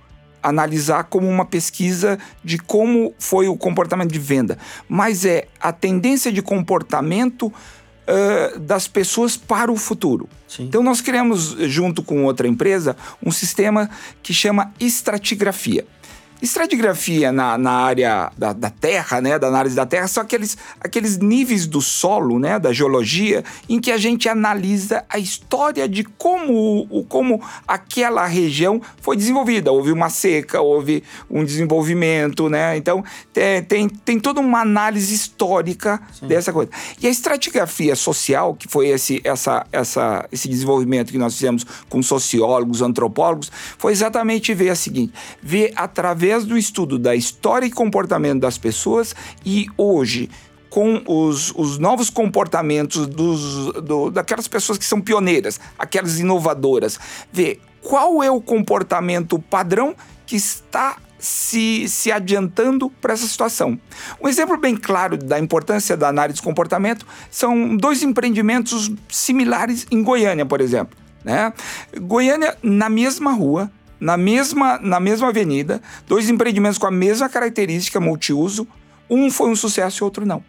analisar 0.48 1.04
como 1.04 1.28
uma 1.28 1.44
pesquisa 1.44 2.18
de 2.44 2.59
como 2.59 3.14
foi 3.18 3.48
o 3.48 3.56
comportamento 3.56 4.12
de 4.12 4.18
venda, 4.18 4.56
mas 4.88 5.24
é 5.24 5.48
a 5.61 5.72
tendência 5.72 6.30
de 6.30 6.40
comportamento 6.40 7.46
uh, 7.46 8.59
das 8.61 8.87
pessoas 8.87 9.37
para 9.37 9.72
o 9.72 9.76
futuro. 9.76 10.28
Sim. 10.46 10.64
Então 10.64 10.82
nós 10.82 11.00
criamos, 11.00 11.56
junto 11.68 12.02
com 12.02 12.24
outra 12.24 12.46
empresa, 12.46 12.96
um 13.24 13.32
sistema 13.32 13.90
que 14.22 14.32
chama 14.32 14.72
estratigrafia. 14.78 15.85
Estratigrafia 16.42 17.33
na, 17.33 17.57
na 17.57 17.72
área 17.72 18.31
da, 18.37 18.53
da, 18.53 18.68
terra, 18.68 19.20
né, 19.20 19.38
da 19.38 19.46
análise 19.46 19.75
da 19.75 19.87
terra, 19.87 20.07
são 20.07 20.22
aqueles, 20.22 20.57
aqueles 20.81 21.16
níveis 21.16 21.66
do 21.66 21.81
solo, 21.81 22.38
né, 22.38 22.59
da 22.59 22.72
geologia, 22.72 23.42
em 23.68 23.81
que 23.81 23.90
a 23.90 23.96
gente 23.96 24.29
analisa 24.29 25.05
a 25.09 25.18
história 25.18 25.88
de 25.88 26.05
como, 26.05 26.87
o, 26.90 27.05
como 27.05 27.42
aquela 27.66 28.27
região 28.27 28.81
foi 29.01 29.16
desenvolvida. 29.16 29.72
Houve 29.72 29.92
uma 29.92 30.11
seca, 30.11 30.61
houve 30.61 31.03
um 31.31 31.44
desenvolvimento, 31.44 32.49
né? 32.51 32.77
Então 32.77 33.03
tem, 33.33 33.62
tem, 33.62 33.88
tem 33.88 34.20
toda 34.20 34.40
uma 34.40 34.61
análise 34.61 35.14
histórica 35.14 36.01
Sim. 36.12 36.27
dessa 36.27 36.53
coisa. 36.53 36.70
E 37.01 37.07
a 37.07 37.11
estratigrafia 37.11 37.96
social, 37.96 38.55
que 38.55 38.68
foi 38.68 38.88
esse, 38.88 39.20
essa, 39.25 39.66
essa, 39.72 40.29
esse 40.31 40.49
desenvolvimento 40.49 41.12
que 41.12 41.18
nós 41.18 41.35
fizemos 41.35 41.64
com 41.88 42.03
sociólogos, 42.03 42.83
antropólogos, 42.83 43.51
foi 43.79 43.92
exatamente 43.92 44.53
ver 44.53 44.70
a 44.70 44.75
seguinte: 44.75 45.14
ver 45.42 45.72
através 45.77 46.25
através 46.26 46.44
do 46.44 46.58
estudo 46.58 46.98
da 46.98 47.14
história 47.14 47.66
e 47.66 47.70
comportamento 47.70 48.40
das 48.40 48.58
pessoas 48.58 49.14
e 49.44 49.66
hoje 49.76 50.28
com 50.68 51.00
os, 51.06 51.52
os 51.56 51.78
novos 51.78 52.10
comportamentos 52.10 53.06
dos, 53.06 53.72
do, 53.82 54.10
daquelas 54.10 54.48
pessoas 54.48 54.76
que 54.76 54.84
são 54.84 55.00
pioneiras, 55.00 55.60
aquelas 55.78 56.18
inovadoras, 56.18 56.98
ver 57.32 57.60
qual 57.80 58.22
é 58.22 58.30
o 58.30 58.40
comportamento 58.40 59.38
padrão 59.38 59.94
que 60.26 60.36
está 60.36 60.96
se, 61.18 61.88
se 61.88 62.10
adiantando 62.10 62.90
para 62.90 63.14
essa 63.14 63.26
situação. 63.26 63.78
Um 64.20 64.28
exemplo 64.28 64.58
bem 64.58 64.76
claro 64.76 65.16
da 65.16 65.38
importância 65.38 65.96
da 65.96 66.08
análise 66.08 66.36
de 66.36 66.42
comportamento 66.42 67.06
são 67.30 67.76
dois 67.76 68.02
empreendimentos 68.02 68.90
similares 69.08 69.86
em 69.90 70.02
Goiânia, 70.02 70.44
por 70.44 70.60
exemplo. 70.60 70.98
Né? 71.24 71.52
Goiânia, 72.02 72.56
na 72.62 72.90
mesma 72.90 73.32
rua, 73.32 73.70
na 73.98 74.16
mesma, 74.16 74.78
na 74.78 75.00
mesma 75.00 75.28
avenida, 75.28 75.80
dois 76.06 76.28
empreendimentos 76.28 76.78
com 76.78 76.87
a 76.87 76.90
mesma 76.90 77.28
característica 77.28 78.00
multiuso, 78.00 78.66
um 79.09 79.30
foi 79.30 79.48
um 79.48 79.56
sucesso 79.56 80.02
e 80.02 80.04
outro 80.04 80.26
não. 80.26 80.42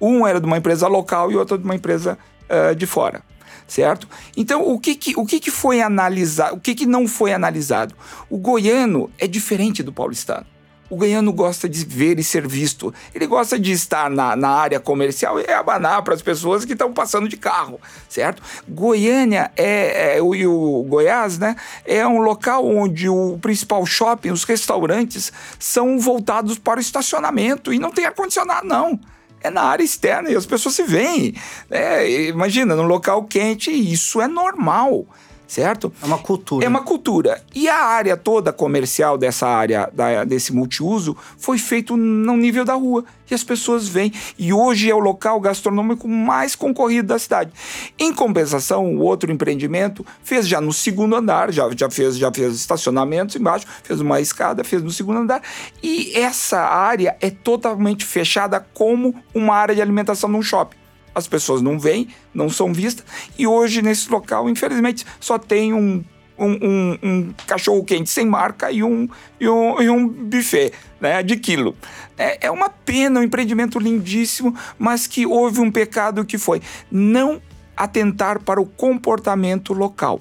Um 0.00 0.26
era 0.26 0.40
de 0.40 0.46
uma 0.46 0.58
empresa 0.58 0.88
local 0.88 1.30
e 1.30 1.36
outro 1.36 1.56
de 1.56 1.64
uma 1.64 1.74
empresa 1.74 2.18
uh, 2.48 2.74
de 2.74 2.86
fora, 2.86 3.22
certo? 3.66 4.08
Então, 4.36 4.66
o 4.66 4.78
que, 4.78 4.94
que, 4.94 5.14
o 5.16 5.24
que, 5.24 5.38
que 5.40 5.50
foi 5.50 5.80
analisado, 5.80 6.56
o 6.56 6.60
que, 6.60 6.74
que 6.74 6.86
não 6.86 7.06
foi 7.06 7.32
analisado? 7.32 7.94
O 8.28 8.38
goiano 8.38 9.10
é 9.18 9.26
diferente 9.26 9.82
do 9.82 9.92
paulistano. 9.92 10.46
O 10.90 10.96
goiano 10.96 11.32
gosta 11.32 11.68
de 11.68 11.84
ver 11.84 12.18
e 12.18 12.24
ser 12.24 12.46
visto. 12.46 12.92
Ele 13.14 13.26
gosta 13.26 13.58
de 13.58 13.72
estar 13.72 14.10
na, 14.10 14.36
na 14.36 14.50
área 14.50 14.78
comercial 14.78 15.40
e 15.40 15.50
abanar 15.50 16.02
para 16.02 16.14
as 16.14 16.22
pessoas 16.22 16.64
que 16.64 16.72
estão 16.72 16.92
passando 16.92 17.28
de 17.28 17.36
carro, 17.36 17.80
certo? 18.08 18.42
Goiânia 18.68 19.50
é, 19.56 20.16
é 20.16 20.18
e 20.18 20.46
o 20.46 20.84
Goiás, 20.88 21.38
né? 21.38 21.56
É 21.84 22.06
um 22.06 22.18
local 22.18 22.66
onde 22.66 23.08
o 23.08 23.38
principal 23.40 23.84
shopping, 23.86 24.30
os 24.30 24.44
restaurantes, 24.44 25.32
são 25.58 25.98
voltados 25.98 26.58
para 26.58 26.78
o 26.78 26.82
estacionamento 26.82 27.72
e 27.72 27.78
não 27.78 27.90
tem 27.90 28.04
ar-condicionado, 28.04 28.66
não 28.66 29.00
é 29.44 29.50
na 29.50 29.62
área 29.62 29.84
externa 29.84 30.30
e 30.30 30.34
as 30.34 30.46
pessoas 30.46 30.74
se 30.74 30.82
veem. 30.82 31.34
É, 31.70 32.28
imagina, 32.28 32.74
num 32.74 32.86
local 32.86 33.24
quente, 33.24 33.70
isso 33.70 34.20
é 34.20 34.26
normal 34.26 35.06
certo? 35.46 35.92
É 36.02 36.06
uma 36.06 36.18
cultura. 36.18 36.64
É 36.64 36.68
uma 36.68 36.82
cultura. 36.82 37.42
E 37.54 37.68
a 37.68 37.76
área 37.76 38.16
toda 38.16 38.52
comercial 38.52 39.16
dessa 39.16 39.46
área, 39.46 39.90
da, 39.92 40.24
desse 40.24 40.52
multiuso, 40.52 41.16
foi 41.38 41.58
feito 41.58 41.96
no 41.96 42.36
nível 42.36 42.64
da 42.64 42.74
rua. 42.74 43.04
E 43.30 43.34
as 43.34 43.42
pessoas 43.42 43.88
vêm. 43.88 44.12
E 44.38 44.52
hoje 44.52 44.90
é 44.90 44.94
o 44.94 44.98
local 44.98 45.40
gastronômico 45.40 46.06
mais 46.06 46.54
concorrido 46.54 47.08
da 47.08 47.18
cidade. 47.18 47.50
Em 47.98 48.12
compensação, 48.12 48.96
o 48.96 49.00
outro 49.00 49.32
empreendimento 49.32 50.04
fez 50.22 50.46
já 50.46 50.60
no 50.60 50.72
segundo 50.72 51.16
andar, 51.16 51.52
já, 51.52 51.68
já, 51.74 51.88
fez, 51.88 52.18
já 52.18 52.30
fez 52.32 52.54
estacionamentos 52.54 53.36
embaixo, 53.36 53.66
fez 53.82 54.00
uma 54.00 54.20
escada, 54.20 54.62
fez 54.62 54.82
no 54.82 54.90
segundo 54.90 55.20
andar. 55.20 55.42
E 55.82 56.12
essa 56.14 56.60
área 56.60 57.16
é 57.20 57.30
totalmente 57.30 58.04
fechada 58.04 58.60
como 58.74 59.14
uma 59.34 59.54
área 59.54 59.74
de 59.74 59.80
alimentação 59.80 60.28
num 60.28 60.42
shopping 60.42 60.83
as 61.14 61.26
pessoas 61.28 61.62
não 61.62 61.78
vêm, 61.78 62.08
não 62.34 62.48
são 62.48 62.72
vistas, 62.72 63.04
e 63.38 63.46
hoje 63.46 63.80
nesse 63.80 64.10
local, 64.10 64.48
infelizmente, 64.48 65.06
só 65.20 65.38
tem 65.38 65.72
um, 65.72 66.04
um, 66.38 66.52
um, 66.52 66.98
um 67.02 67.34
cachorro 67.46 67.84
quente 67.84 68.10
sem 68.10 68.26
marca 68.26 68.70
e 68.70 68.82
um, 68.82 69.08
e 69.38 69.48
um, 69.48 69.80
e 69.80 69.88
um 69.88 70.08
buffet 70.08 70.72
né, 71.00 71.22
de 71.22 71.36
quilo. 71.36 71.76
É, 72.18 72.46
é 72.46 72.50
uma 72.50 72.68
pena, 72.68 73.20
um 73.20 73.22
empreendimento 73.22 73.78
lindíssimo, 73.78 74.54
mas 74.78 75.06
que 75.06 75.26
houve 75.26 75.60
um 75.60 75.70
pecado 75.70 76.24
que 76.24 76.38
foi 76.38 76.60
não 76.90 77.40
atentar 77.76 78.40
para 78.40 78.60
o 78.60 78.66
comportamento 78.66 79.72
local. 79.72 80.20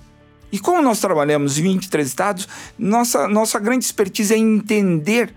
E 0.51 0.59
como 0.59 0.81
nós 0.81 0.99
trabalhamos 0.99 1.57
em 1.57 1.63
23 1.63 2.07
estados, 2.07 2.47
nossa, 2.77 3.27
nossa 3.27 3.59
grande 3.59 3.85
expertise 3.85 4.33
é 4.33 4.37
entender 4.37 5.33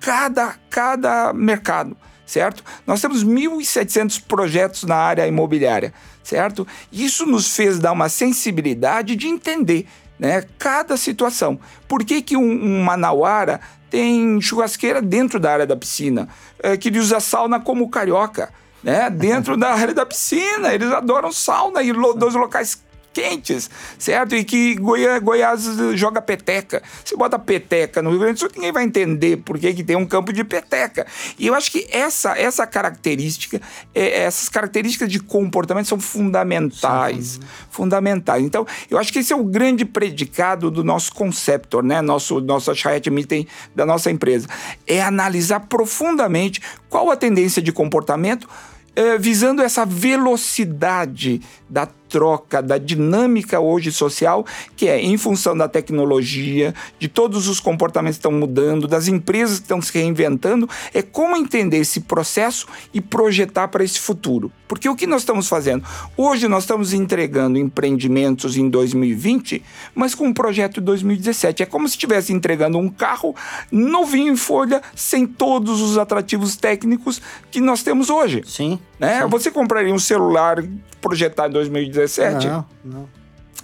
cada, 0.00 0.54
cada 0.70 1.32
mercado 1.32 1.96
certo? 2.26 2.64
Nós 2.86 3.00
temos 3.00 3.24
1.700 3.24 4.22
projetos 4.26 4.84
na 4.84 4.96
área 4.96 5.26
imobiliária, 5.26 5.92
certo? 6.22 6.66
Isso 6.90 7.26
nos 7.26 7.54
fez 7.54 7.78
dar 7.78 7.92
uma 7.92 8.08
sensibilidade 8.08 9.16
de 9.16 9.28
entender 9.28 9.86
né, 10.18 10.44
cada 10.58 10.96
situação. 10.96 11.58
Por 11.88 12.04
que, 12.04 12.22
que 12.22 12.36
um, 12.36 12.42
um 12.42 12.82
manauara 12.82 13.60
tem 13.90 14.40
churrasqueira 14.40 15.02
dentro 15.02 15.38
da 15.38 15.52
área 15.52 15.66
da 15.66 15.76
piscina, 15.76 16.28
é, 16.62 16.76
que 16.76 16.88
ele 16.88 16.98
usa 16.98 17.20
sauna 17.20 17.60
como 17.60 17.88
carioca? 17.90 18.52
Né, 18.82 19.08
dentro 19.08 19.56
da 19.56 19.74
área 19.74 19.94
da 19.94 20.04
piscina, 20.04 20.74
eles 20.74 20.90
adoram 20.90 21.30
sauna 21.30 21.82
e 21.84 21.92
lo, 21.92 22.14
dois 22.14 22.34
locais 22.34 22.82
quentes, 23.12 23.70
certo? 23.98 24.34
E 24.34 24.44
que 24.44 24.74
Goiás, 24.74 25.22
Goiás 25.22 25.64
joga 25.94 26.20
peteca. 26.22 26.82
Você 27.04 27.16
bota 27.16 27.38
peteca 27.38 28.02
no 28.02 28.10
Rio 28.10 28.20
Grande 28.20 28.34
do 28.34 28.38
Sul, 28.40 28.50
ninguém 28.54 28.72
vai 28.72 28.84
entender 28.84 29.38
por 29.38 29.58
que, 29.58 29.72
que 29.74 29.84
tem 29.84 29.96
um 29.96 30.06
campo 30.06 30.32
de 30.32 30.42
peteca. 30.44 31.06
E 31.38 31.46
eu 31.46 31.54
acho 31.54 31.70
que 31.70 31.86
essa, 31.90 32.36
essa 32.38 32.66
característica, 32.66 33.60
é, 33.94 34.22
essas 34.22 34.48
características 34.48 35.08
de 35.08 35.20
comportamento 35.20 35.86
são 35.86 36.00
fundamentais. 36.00 37.26
Sim. 37.26 37.40
Fundamentais. 37.70 38.42
Então, 38.44 38.66
eu 38.90 38.98
acho 38.98 39.12
que 39.12 39.18
esse 39.18 39.32
é 39.32 39.36
o 39.36 39.44
grande 39.44 39.84
predicado 39.84 40.70
do 40.70 40.82
nosso 40.82 41.12
conceptor, 41.12 41.82
né? 41.82 42.00
Nosso, 42.00 42.40
nosso 42.40 42.74
Chayet 42.74 43.10
Meeting 43.10 43.46
da 43.74 43.84
nossa 43.86 44.10
empresa. 44.10 44.48
É 44.86 45.02
analisar 45.02 45.60
profundamente 45.60 46.60
qual 46.88 47.10
a 47.10 47.16
tendência 47.16 47.62
de 47.62 47.72
comportamento 47.72 48.48
é, 48.94 49.16
visando 49.18 49.62
essa 49.62 49.84
velocidade 49.84 51.40
da 51.68 51.86
troca, 52.12 52.62
da 52.62 52.76
dinâmica 52.76 53.58
hoje 53.58 53.90
social, 53.90 54.44
que 54.76 54.86
é 54.86 55.00
em 55.00 55.16
função 55.16 55.56
da 55.56 55.66
tecnologia, 55.66 56.74
de 56.98 57.08
todos 57.08 57.48
os 57.48 57.58
comportamentos 57.58 58.18
que 58.18 58.20
estão 58.20 58.38
mudando, 58.38 58.86
das 58.86 59.08
empresas 59.08 59.56
que 59.56 59.64
estão 59.64 59.80
se 59.80 59.90
reinventando, 59.94 60.68
é 60.92 61.00
como 61.00 61.34
entender 61.38 61.78
esse 61.78 62.00
processo 62.00 62.66
e 62.92 63.00
projetar 63.00 63.68
para 63.68 63.82
esse 63.82 63.98
futuro. 63.98 64.52
Porque 64.68 64.88
o 64.88 64.94
que 64.94 65.06
nós 65.06 65.22
estamos 65.22 65.48
fazendo? 65.48 65.84
Hoje 66.16 66.48
nós 66.48 66.64
estamos 66.64 66.92
entregando 66.92 67.58
empreendimentos 67.58 68.58
em 68.58 68.68
2020, 68.68 69.62
mas 69.94 70.14
com 70.14 70.26
um 70.26 70.34
projeto 70.34 70.74
de 70.74 70.80
2017. 70.82 71.62
É 71.62 71.66
como 71.66 71.88
se 71.88 71.94
estivesse 71.94 72.32
entregando 72.32 72.76
um 72.76 72.90
carro 72.90 73.34
novinho 73.70 74.34
em 74.34 74.36
folha, 74.36 74.82
sem 74.94 75.26
todos 75.26 75.80
os 75.80 75.96
atrativos 75.96 76.56
técnicos 76.56 77.22
que 77.50 77.60
nós 77.60 77.82
temos 77.82 78.10
hoje. 78.10 78.42
Sim. 78.46 78.78
Né? 78.98 79.22
sim. 79.22 79.28
Você 79.28 79.50
compraria 79.50 79.92
um 79.92 79.98
celular 79.98 80.62
projetado 81.00 81.50
em 81.50 81.54
2017? 81.54 82.01
Não, 82.48 82.66
não. 82.84 83.21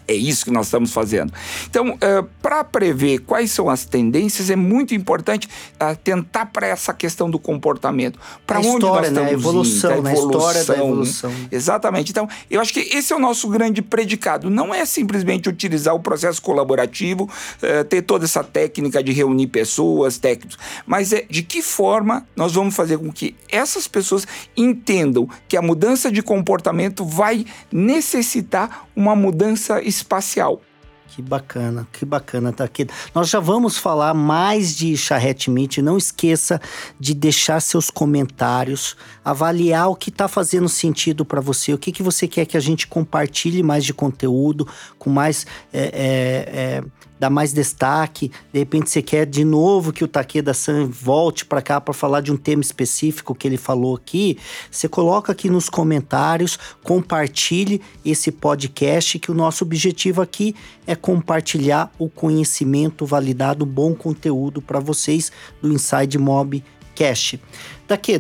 É 0.09 0.15
isso 0.15 0.47
que 0.47 0.51
nós 0.51 0.69
estamos 0.69 0.91
fazendo. 0.91 1.31
Então, 1.69 1.91
uh, 1.91 2.27
para 2.41 2.65
prever 2.65 3.19
quais 3.19 3.51
são 3.51 3.69
as 3.69 3.85
tendências, 3.85 4.49
é 4.49 4.57
muito 4.57 4.95
importante 4.95 5.47
uh, 5.75 5.95
tentar 6.03 6.47
para 6.47 6.67
essa 6.67 6.95
questão 6.95 7.31
do 7.31 7.39
comportamento. 7.39 8.19
Para 8.47 8.59
onde 8.59 8.69
história, 8.69 8.87
nós 8.87 9.09
estamos 9.09 9.23
né? 9.23 9.29
A 9.29 9.33
evolução, 9.33 9.93
indo, 9.93 10.03
né? 10.03 10.11
A 10.11 10.15
história 10.15 10.65
da 10.65 10.77
evolução. 10.79 11.31
Exatamente. 11.53 12.11
Então, 12.11 12.27
eu 12.51 12.59
acho 12.59 12.73
que 12.73 12.81
esse 12.81 13.13
é 13.13 13.17
o 13.17 13.19
nosso 13.19 13.49
grande 13.51 13.83
predicado. 13.83 14.49
Não 14.49 14.75
é 14.75 14.87
simplesmente 14.87 15.47
utilizar 15.47 15.95
o 15.95 16.01
processo 16.01 16.41
colaborativo, 16.41 17.25
uh, 17.25 17.85
ter 17.85 18.01
toda 18.01 18.25
essa 18.25 18.43
técnica 18.43 19.03
de 19.03 19.13
reunir 19.13 19.49
pessoas, 19.49 20.17
técnicos, 20.17 20.57
mas 20.87 21.13
é 21.13 21.27
de 21.29 21.43
que 21.43 21.61
forma 21.61 22.27
nós 22.35 22.55
vamos 22.55 22.75
fazer 22.75 22.97
com 22.97 23.13
que 23.13 23.37
essas 23.51 23.87
pessoas 23.87 24.27
entendam 24.57 25.29
que 25.47 25.57
a 25.57 25.61
mudança 25.61 26.11
de 26.11 26.23
comportamento 26.23 27.05
vai 27.05 27.45
necessitar 27.71 28.88
uma 28.99 29.15
mudança 29.15 29.81
espacial. 29.81 30.61
Que 31.07 31.23
bacana, 31.23 31.87
que 31.93 32.05
bacana 32.05 32.53
tá 32.53 32.65
aqui. 32.65 32.87
Nós 33.15 33.31
já 33.31 33.41
vamos 33.41 33.79
falar 33.79 34.13
mais 34.13 34.77
de 34.77 34.97
Charrete 34.97 35.51
Meet. 35.51 35.79
Não 35.79 35.97
esqueça 35.97 36.61
de 36.99 37.15
deixar 37.15 37.61
seus 37.61 37.91
comentários, 37.91 38.97
avaliar 39.25 39.89
o 39.89 39.97
que 39.97 40.11
está 40.11 40.29
fazendo 40.29 40.69
sentido 40.69 41.25
para 41.25 41.41
você, 41.41 41.73
o 41.73 41.79
que, 41.79 41.93
que 41.93 42.03
você 42.03 42.29
quer 42.29 42.45
que 42.45 42.57
a 42.57 42.61
gente 42.61 42.87
compartilhe 42.87 43.63
mais 43.63 43.85
de 43.85 43.95
conteúdo, 43.95 44.69
com 44.99 45.09
mais 45.09 45.47
é, 45.73 45.81
é, 45.81 46.83
é, 46.83 46.85
dar 47.19 47.31
mais 47.31 47.53
destaque. 47.53 48.31
De 48.53 48.59
repente 48.59 48.91
você 48.91 49.03
quer 49.03 49.27
de 49.27 49.45
novo 49.45 49.93
que 49.93 50.05
o 50.05 50.09
Takeda 50.09 50.55
San 50.55 50.87
volte 50.87 51.45
para 51.45 51.61
cá 51.61 51.81
para 51.81 51.95
falar 51.95 52.21
de 52.21 52.33
um 52.33 52.37
tema 52.37 52.63
específico 52.63 53.35
que 53.35 53.47
ele 53.47 53.57
falou 53.57 53.97
aqui. 53.97 54.39
Você 54.71 54.89
coloca 54.89 55.33
aqui 55.33 55.51
nos 55.51 55.69
comentários, 55.69 56.59
compartilhe 56.83 57.81
esse 58.05 58.31
podcast 58.31 59.19
que 59.19 59.31
o 59.31 59.35
nosso 59.35 59.65
objetivo 59.65 60.23
aqui 60.23 60.55
é 60.87 60.95
compartilhar 60.95 61.93
o 61.99 62.09
conhecimento 62.09 63.05
validado, 63.05 63.67
bom 63.67 63.95
conteúdo 63.95 64.63
para 64.63 64.81
vocês 64.81 65.31
do 65.61 65.73
Inside 65.73 66.19
Mob 66.19 66.63
Cash. 66.99 67.37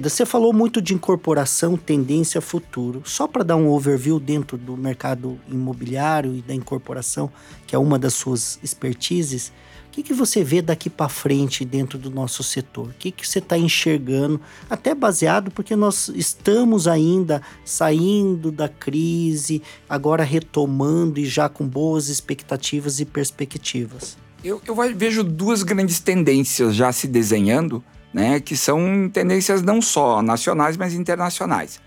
Você 0.00 0.24
falou 0.24 0.52
muito 0.52 0.80
de 0.80 0.94
incorporação, 0.94 1.76
tendência, 1.76 2.40
futuro. 2.40 3.02
Só 3.04 3.26
para 3.26 3.42
dar 3.42 3.56
um 3.56 3.68
overview 3.68 4.20
dentro 4.20 4.56
do 4.56 4.76
mercado 4.76 5.36
imobiliário 5.48 6.36
e 6.36 6.40
da 6.40 6.54
incorporação, 6.54 7.28
que 7.66 7.74
é 7.74 7.78
uma 7.78 7.98
das 7.98 8.14
suas 8.14 8.56
expertises, 8.62 9.52
o 9.88 9.90
que, 9.90 10.02
que 10.04 10.14
você 10.14 10.44
vê 10.44 10.62
daqui 10.62 10.88
para 10.88 11.08
frente 11.08 11.64
dentro 11.64 11.98
do 11.98 12.08
nosso 12.08 12.44
setor? 12.44 12.90
O 12.90 12.94
que, 12.96 13.10
que 13.10 13.26
você 13.26 13.40
está 13.40 13.58
enxergando? 13.58 14.40
Até 14.70 14.94
baseado 14.94 15.50
porque 15.50 15.74
nós 15.74 16.08
estamos 16.14 16.86
ainda 16.86 17.42
saindo 17.64 18.52
da 18.52 18.68
crise, 18.68 19.60
agora 19.88 20.22
retomando 20.22 21.18
e 21.18 21.26
já 21.26 21.48
com 21.48 21.66
boas 21.66 22.08
expectativas 22.08 23.00
e 23.00 23.04
perspectivas. 23.04 24.16
Eu, 24.44 24.62
eu 24.64 24.76
vejo 24.94 25.24
duas 25.24 25.64
grandes 25.64 25.98
tendências 25.98 26.76
já 26.76 26.92
se 26.92 27.08
desenhando 27.08 27.82
né, 28.12 28.40
que 28.40 28.56
são 28.56 29.08
tendências 29.12 29.62
não 29.62 29.80
só 29.82 30.22
nacionais, 30.22 30.76
mas 30.76 30.94
internacionais. 30.94 31.80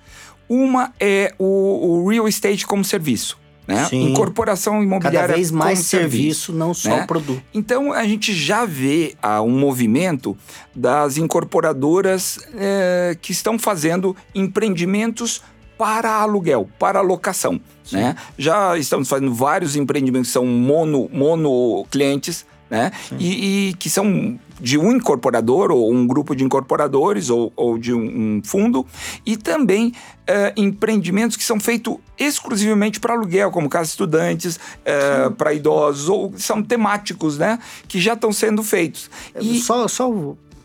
Uma 0.48 0.94
é 1.00 1.34
o, 1.40 2.04
o 2.04 2.10
real 2.10 2.28
estate 2.28 2.66
como 2.66 2.84
serviço. 2.84 3.40
Né? 3.68 3.86
Sim. 3.86 4.12
Incorporação 4.12 4.84
imobiliária 4.84 5.22
Cada 5.22 5.34
vez 5.36 5.52
mais 5.52 5.80
como 5.80 5.90
serviço, 5.90 6.52
não 6.52 6.74
só 6.74 6.90
né? 6.90 7.06
produto. 7.08 7.42
Então 7.54 7.94
a 7.94 8.04
gente 8.04 8.34
já 8.34 8.66
vê 8.66 9.16
ah, 9.22 9.42
um 9.42 9.58
movimento 9.58 10.36
das 10.76 11.18
incorporadoras 11.18 12.40
eh, 12.56 13.16
que 13.22 13.32
estão 13.32 13.58
fazendo 13.58 14.16
empreendimentos 14.36 15.42
para 15.78 16.12
aluguel, 16.12 16.70
para 16.78 17.02
locação. 17.02 17.62
Né? 17.92 18.16
Já 18.38 18.78
estamos 18.78 19.08
fazendo 19.08 19.34
vários 19.34 19.76
empreendimentos 19.76 20.30
que 20.30 20.34
são 20.34 20.46
mono, 20.46 21.10
mono 21.12 21.86
clientes, 21.90 22.46
né? 22.72 22.90
E, 23.20 23.70
e, 23.70 23.74
que 23.74 23.90
são 23.90 24.40
de 24.58 24.78
um 24.78 24.94
incorporador 24.94 25.72
ou 25.72 25.92
um 25.92 26.08
grupo 26.08 26.34
de 26.34 26.46
incorporadores 26.46 27.30
ou, 27.30 27.52
ou 27.54 27.78
de 27.78 27.94
um, 27.94 28.38
um, 28.38 28.42
fundo 28.46 28.88
e 29.26 29.36
também 29.36 29.92
é, 30.26 30.54
empreendimentos 30.56 31.36
que 31.36 31.44
são 31.44 31.60
feitos 31.60 31.98
exclusivamente 32.18 32.98
para 32.98 33.14
aluguel, 33.14 33.52
como 33.52 33.68
casas 33.68 33.90
estudantes, 33.90 34.58
é, 34.86 35.30
para 35.32 35.54
idosos 35.54 36.08
ou 36.08 36.34
são 36.38 36.64
temáticos, 36.64 37.38
né? 37.38 37.60
Que 37.90 38.00
já 38.00 38.14
estão 38.14 38.32
sendo 38.32 38.64
feitos. 38.64 39.12
E... 39.38 39.60
Só, 39.60 39.86
só 39.90 40.10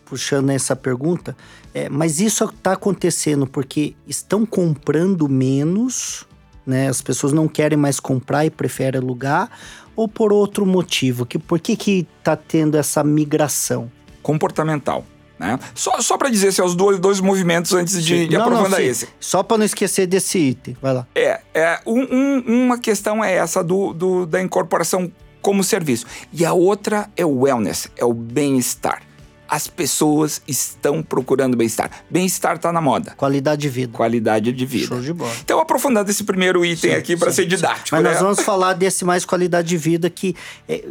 puxando 0.04 0.50
essa 0.50 0.76
pergunta, 0.76 1.36
é, 1.74 1.88
mas 1.88 2.20
isso 2.20 2.44
está 2.44 2.74
acontecendo 2.74 3.48
porque 3.48 3.96
estão 4.06 4.46
comprando 4.46 5.28
menos, 5.28 6.24
né? 6.64 6.86
As 6.86 7.02
pessoas 7.02 7.32
não 7.32 7.48
querem 7.48 7.76
mais 7.76 7.98
comprar 7.98 8.46
e 8.46 8.50
preferem 8.50 9.00
alugar, 9.00 9.50
ou 9.96 10.06
por 10.06 10.32
outro 10.32 10.66
motivo? 10.66 11.24
Que, 11.26 11.38
por 11.38 11.58
que 11.58 11.74
que 11.74 12.06
está 12.18 12.36
tendo 12.36 12.76
essa 12.76 13.02
migração? 13.02 13.90
Comportamental. 14.22 15.04
Né? 15.38 15.58
Só, 15.74 16.00
só 16.00 16.16
para 16.16 16.30
dizer 16.30 16.52
se 16.52 16.60
assim, 16.60 16.70
os 16.70 16.74
dois, 16.74 16.98
dois 16.98 17.20
movimentos 17.20 17.72
antes 17.72 18.02
de, 18.04 18.26
de 18.26 18.36
não, 18.36 18.44
aprofundar 18.44 18.80
não, 18.80 18.86
esse. 18.86 19.08
Só 19.20 19.42
para 19.42 19.58
não 19.58 19.64
esquecer 19.64 20.06
desse 20.06 20.38
item, 20.38 20.76
vai 20.80 20.94
lá. 20.94 21.06
É, 21.14 21.40
é 21.54 21.80
um, 21.86 22.00
um, 22.00 22.64
uma 22.64 22.78
questão 22.78 23.22
é 23.22 23.34
essa 23.34 23.62
do, 23.62 23.92
do, 23.92 24.26
da 24.26 24.40
incorporação 24.40 25.12
como 25.42 25.62
serviço. 25.62 26.06
E 26.32 26.44
a 26.44 26.52
outra 26.52 27.10
é 27.16 27.24
o 27.24 27.40
wellness, 27.40 27.88
é 27.96 28.04
o 28.04 28.14
bem-estar. 28.14 29.02
As 29.48 29.66
pessoas 29.66 30.42
estão 30.46 31.02
procurando 31.02 31.56
bem-estar. 31.56 31.90
Bem-estar 32.10 32.56
está 32.56 32.72
na 32.72 32.80
moda. 32.80 33.12
Qualidade 33.16 33.62
de 33.62 33.68
vida. 33.68 33.92
Qualidade 33.92 34.52
de 34.52 34.66
vida. 34.66 34.86
Show 34.86 35.00
de 35.00 35.12
bola. 35.12 35.32
Então, 35.42 35.58
aprofundando 35.60 36.10
esse 36.10 36.24
primeiro 36.24 36.64
item 36.64 36.90
sim, 36.90 36.96
aqui 36.96 37.16
para 37.16 37.32
ser 37.32 37.46
didático. 37.46 37.88
Mas 37.92 38.02
né? 38.02 38.10
nós 38.10 38.20
vamos 38.20 38.40
falar 38.40 38.72
desse 38.74 39.04
mais 39.04 39.24
qualidade 39.24 39.68
de 39.68 39.76
vida 39.76 40.10
que. 40.10 40.34
É, 40.68 40.84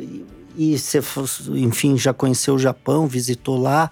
e 0.58 0.78
você, 0.78 1.02
enfim, 1.50 1.98
já 1.98 2.14
conheceu 2.14 2.56
o 2.56 2.60
Japão, 2.60 3.08
visitou 3.08 3.60
lá. 3.60 3.92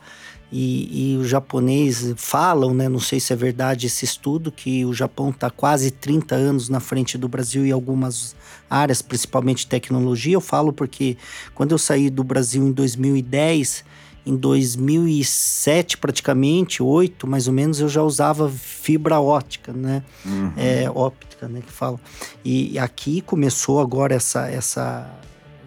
E, 0.55 1.13
e 1.13 1.17
os 1.17 1.27
japoneses 1.27 2.13
falam, 2.15 2.75
né, 2.75 2.87
não 2.87 2.99
sei 2.99 3.19
se 3.19 3.33
é 3.33 3.35
verdade 3.35 3.87
esse 3.87 4.05
estudo, 4.05 4.51
que 4.51 4.85
o 4.85 4.93
Japão 4.93 5.31
está 5.31 5.49
quase 5.49 5.89
30 5.89 6.35
anos 6.35 6.69
na 6.69 6.79
frente 6.79 7.17
do 7.17 7.27
Brasil 7.27 7.65
em 7.65 7.71
algumas 7.71 8.35
áreas, 8.69 9.01
principalmente 9.01 9.65
tecnologia. 9.65 10.35
Eu 10.35 10.41
falo 10.41 10.71
porque 10.71 11.17
quando 11.55 11.71
eu 11.71 11.79
saí 11.79 12.07
do 12.07 12.23
Brasil 12.23 12.61
em 12.67 12.71
2010, 12.71 13.83
em 14.25 14.35
2007 14.35 15.97
praticamente, 15.97 16.81
8 16.81 17.27
mais 17.27 17.47
ou 17.47 17.53
menos, 17.53 17.79
eu 17.79 17.89
já 17.89 18.01
usava 18.01 18.49
fibra 18.49 19.19
ótica, 19.19 19.73
né? 19.73 20.03
Uhum. 20.25 20.53
É, 20.55 20.89
óptica, 20.89 21.47
né, 21.47 21.61
que 21.65 21.71
fala. 21.71 21.99
E 22.43 22.77
aqui 22.79 23.21
começou 23.21 23.79
agora 23.79 24.15
essa, 24.15 24.47
essa 24.49 25.09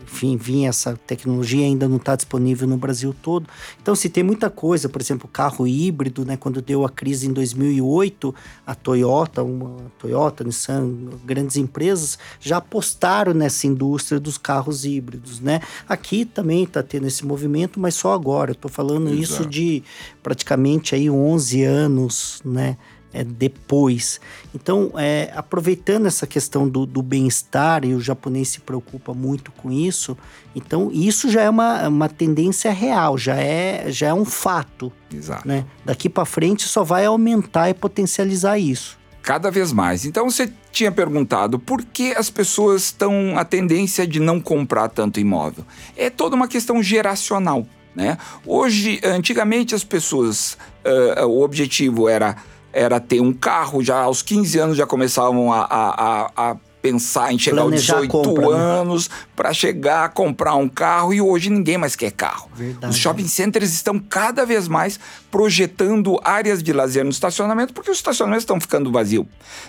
enfim, 0.07 0.37
vinha 0.37 0.69
essa 0.69 0.99
tecnologia 1.07 1.67
ainda 1.67 1.89
não 1.89 1.97
está 1.97 2.15
disponível 2.15 2.67
no 2.69 2.77
Brasil 2.77 3.15
todo. 3.23 3.47
Então, 3.83 3.95
se 3.95 4.09
tem 4.09 4.23
muita 4.23 4.49
coisa, 4.49 4.89
por 4.89 5.01
exemplo, 5.01 5.29
carro 5.29 5.67
híbrido, 5.67 6.25
né? 6.25 6.37
Quando 6.37 6.63
deu 6.63 6.85
a 6.85 6.89
crise 6.89 7.27
em 7.27 7.33
2008, 7.33 8.35
a 8.65 8.75
Toyota, 8.75 9.43
uma 9.43 9.77
Toyota, 9.99 10.45
Nissan, 10.45 10.95
grandes 11.25 11.57
empresas 11.57 12.19
já 12.41 12.59
apostaram 12.59 13.35
nessa 13.35 13.67
indústria 13.67 14.21
dos 14.21 14.39
carros 14.39 14.85
híbridos, 14.85 15.41
né? 15.41 15.61
Aqui 15.89 16.25
também 16.25 16.63
está 16.63 16.83
tendo 16.83 17.07
esse 17.07 17.27
movimento, 17.27 17.81
mas 17.81 17.95
só 17.95 18.13
agora. 18.13 18.53
Eu 18.53 18.55
estou 18.55 18.71
falando 18.71 19.09
Exato. 19.09 19.23
isso 19.23 19.47
de 19.47 19.83
praticamente 20.23 20.95
aí 20.95 21.11
11 21.11 21.65
anos, 21.65 22.41
né? 22.45 22.77
É, 23.17 23.25
depois. 23.25 24.21
Então, 24.55 24.93
é, 24.97 25.33
aproveitando 25.35 26.07
essa 26.07 26.27
questão 26.27 26.69
do, 26.69 26.85
do 26.85 27.03
bem-estar, 27.03 27.85
e 27.85 27.95
o 27.95 28.01
japonês 28.01 28.49
se 28.49 28.61
preocupa 28.61 29.15
muito 29.15 29.51
com 29.53 29.73
isso, 29.73 30.17
então 30.55 30.91
isso 30.93 31.31
já 31.31 31.43
é 31.43 31.51
uma, 31.51 31.89
uma 31.89 32.09
tendência 32.11 32.71
real, 32.71 33.17
já 33.17 33.37
é, 33.37 33.87
já 33.89 34.09
é 34.09 34.15
um 34.15 34.25
fato. 34.25 34.93
Exato. 35.13 35.49
Né? 35.49 35.65
Daqui 35.85 36.11
para 36.11 36.27
frente 36.27 36.69
só 36.69 36.85
vai 36.85 37.07
aumentar 37.07 37.71
e 37.71 37.75
potencializar 37.75 38.59
isso. 38.59 38.99
Cada 39.23 39.51
vez 39.51 39.73
mais. 39.73 40.05
Então 40.05 40.31
você 40.31 40.53
tinha 40.71 40.93
perguntado 40.93 41.59
por 41.59 41.83
que 41.83 42.13
as 42.13 42.29
pessoas 42.29 42.85
estão 42.85 43.39
a 43.39 43.45
tendência 43.45 44.07
de 44.07 44.21
não 44.21 44.41
comprar 44.41 44.89
tanto 44.89 45.19
imóvel. 45.19 45.65
É 45.97 46.11
toda 46.11 46.37
uma 46.37 46.47
questão 46.47 46.83
geracional. 46.83 47.67
Né? 47.97 48.19
Hoje, 48.45 49.01
antigamente 49.03 49.75
as 49.75 49.83
pessoas, 49.83 50.59
uh, 50.85 51.25
o 51.27 51.43
objetivo 51.43 52.11
era 52.11 52.37
era 52.77 53.01
ter 53.01 53.21
um 53.21 53.33
carro, 53.33 53.83
já 53.83 54.01
aos 54.01 54.21
15 54.21 54.59
anos 54.59 54.77
já 54.77 54.87
começavam 54.87 55.51
a, 55.51 55.63
a, 55.63 56.31
a 56.37 56.57
pensar 56.83 57.33
em 57.33 57.39
chegar 57.39 57.63
Planejar 57.63 57.95
aos 57.95 58.07
18 58.07 58.29
compra, 58.29 58.57
né? 58.57 58.65
anos 58.81 59.09
né? 59.09 59.15
para 59.35 59.53
chegar 59.55 60.05
a 60.05 60.09
comprar 60.11 60.55
um 60.57 60.69
carro 60.69 61.13
e 61.15 61.21
hoje 61.21 61.49
ninguém 61.49 61.79
mais 61.79 61.97
quer 61.97 62.13
carro. 62.13 62.51
Verdade. 62.55 62.93
Os 62.93 62.99
shopping 62.99 63.27
centers 63.27 63.73
estão 63.73 63.99
cada 63.99 64.45
vez 64.45 64.69
mais 64.69 65.01
projetando 65.31 66.21
áreas 66.23 66.63
de 66.63 66.73
lazer 66.73 67.03
no 67.03 67.11
estacionamento 67.11 67.73
porque 67.73 67.91
os 67.91 67.97
estacionamentos 67.97 68.43
estão 68.43 68.61
ficando 68.61 68.93
vazios. 68.93 69.27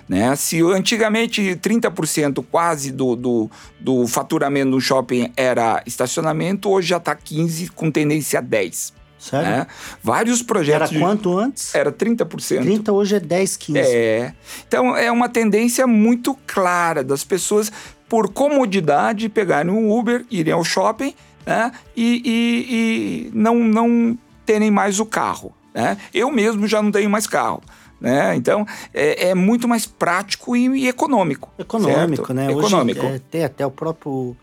Né? 0.08 0.36
Se 0.36 0.62
antigamente 0.62 1.42
30% 1.42 2.46
quase 2.52 2.92
do, 2.92 3.16
do, 3.16 3.50
do 3.80 4.06
faturamento 4.06 4.72
do 4.72 4.82
shopping 4.82 5.32
era 5.38 5.82
estacionamento, 5.86 6.70
hoje 6.70 6.90
já 6.90 6.98
está 6.98 7.16
15% 7.16 7.72
com 7.74 7.90
tendência 7.90 8.40
a 8.40 8.44
10%. 8.44 8.97
Sério? 9.20 9.50
Né? 9.50 9.68
Vários 10.04 10.42
projetos. 10.42 10.92
Era 10.92 11.00
quanto 11.00 11.38
antes? 11.38 11.74
Era 11.74 11.92
30%. 11.92 12.62
30 12.62 12.94
hoje 12.94 13.16
é 13.16 13.20
10, 13.20 13.58
15. 13.58 13.80
É. 13.80 14.34
Então 14.68 14.96
é 14.96 15.12
uma 15.12 15.28
tendência 15.28 15.88
muito 15.88 16.38
clara 16.46 17.04
das 17.04 17.24
pessoas, 17.24 17.72
por 18.08 18.32
comodidade, 18.32 19.28
pegarem 19.28 19.72
um 19.72 19.92
Uber, 19.92 20.26
irem 20.30 20.54
ao 20.54 20.64
shopping 20.64 21.14
né? 21.46 21.72
e, 21.96 22.22
e, 22.26 23.28
e 23.30 23.32
não, 23.34 23.56
não 23.56 24.18
terem 24.46 24.72
mais 24.72 25.00
o 25.00 25.06
carro. 25.06 25.54
Né? 25.74 25.98
Eu 26.14 26.32
mesmo 26.32 26.68
já 26.68 26.82
não 26.82 26.92
tenho 26.92 27.10
mais 27.10 27.28
carro. 27.28 27.62
Né? 28.00 28.36
Então 28.36 28.66
é, 28.94 29.30
é 29.30 29.36
muito 29.36 29.68
mais 29.68 29.86
prático 29.86 30.56
e, 30.56 30.68
e 30.84 30.88
econômico. 30.88 31.52
Econômico, 31.58 32.28
certo? 32.28 32.34
né? 32.34 32.52
Econômico. 32.52 33.06
Hoje, 33.06 33.16
é, 33.16 33.22
tem 33.32 33.44
até 33.44 33.66
o 33.66 33.72
próprio 33.72 34.38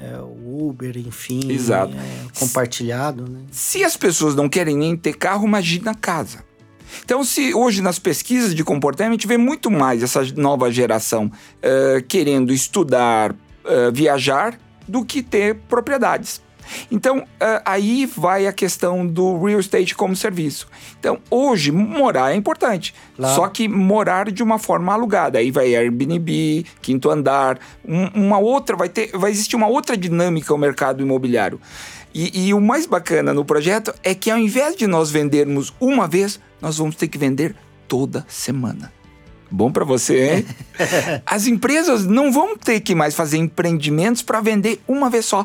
é, 0.00 0.18
o 0.18 0.68
Uber, 0.68 0.96
enfim, 0.96 1.50
Exato. 1.50 1.94
É, 1.96 2.38
compartilhado. 2.38 3.28
Né? 3.28 3.40
Se 3.50 3.84
as 3.84 3.96
pessoas 3.96 4.34
não 4.34 4.48
querem 4.48 4.76
nem 4.76 4.96
ter 4.96 5.14
carro, 5.14 5.46
imagina 5.46 5.92
a 5.92 5.94
casa. 5.94 6.44
Então, 7.04 7.24
se 7.24 7.54
hoje 7.54 7.82
nas 7.82 7.98
pesquisas 7.98 8.54
de 8.54 8.62
comportamento 8.62 9.10
a 9.10 9.14
gente 9.14 9.26
vê 9.26 9.36
muito 9.36 9.70
mais 9.70 10.02
essa 10.02 10.22
nova 10.36 10.70
geração 10.70 11.26
uh, 11.26 12.02
querendo 12.06 12.52
estudar, 12.52 13.32
uh, 13.32 13.92
viajar, 13.92 14.58
do 14.86 15.04
que 15.04 15.22
ter 15.22 15.54
propriedades. 15.68 16.42
Então, 16.90 17.18
uh, 17.18 17.62
aí 17.64 18.06
vai 18.06 18.46
a 18.46 18.52
questão 18.52 19.06
do 19.06 19.42
real 19.44 19.60
estate 19.60 19.94
como 19.94 20.14
serviço. 20.14 20.68
Então, 20.98 21.18
hoje, 21.30 21.70
morar 21.70 22.32
é 22.32 22.36
importante. 22.36 22.94
Claro. 23.16 23.34
Só 23.34 23.48
que 23.48 23.68
morar 23.68 24.30
de 24.30 24.42
uma 24.42 24.58
forma 24.58 24.92
alugada. 24.92 25.38
Aí 25.38 25.50
vai 25.50 25.74
Airbnb, 25.74 26.64
quinto 26.80 27.10
andar, 27.10 27.58
um, 27.84 28.06
uma 28.14 28.38
outra, 28.38 28.76
vai, 28.76 28.88
ter, 28.88 29.10
vai 29.16 29.30
existir 29.30 29.56
uma 29.56 29.66
outra 29.66 29.96
dinâmica 29.96 30.52
no 30.52 30.58
mercado 30.58 31.02
imobiliário. 31.02 31.60
E, 32.14 32.46
e 32.46 32.54
o 32.54 32.60
mais 32.60 32.86
bacana 32.86 33.34
no 33.34 33.44
projeto 33.44 33.92
é 34.02 34.14
que 34.14 34.30
ao 34.30 34.38
invés 34.38 34.76
de 34.76 34.86
nós 34.86 35.10
vendermos 35.10 35.74
uma 35.80 36.06
vez, 36.06 36.38
nós 36.60 36.78
vamos 36.78 36.94
ter 36.94 37.08
que 37.08 37.18
vender 37.18 37.56
toda 37.88 38.24
semana. 38.28 38.92
Bom 39.50 39.70
para 39.70 39.84
você, 39.84 40.36
hein? 40.36 40.46
As 41.26 41.46
empresas 41.46 42.04
não 42.04 42.32
vão 42.32 42.56
ter 42.56 42.80
que 42.80 42.94
mais 42.94 43.14
fazer 43.14 43.38
empreendimentos 43.38 44.22
para 44.22 44.40
vender 44.40 44.80
uma 44.86 45.08
vez 45.08 45.24
só. 45.24 45.44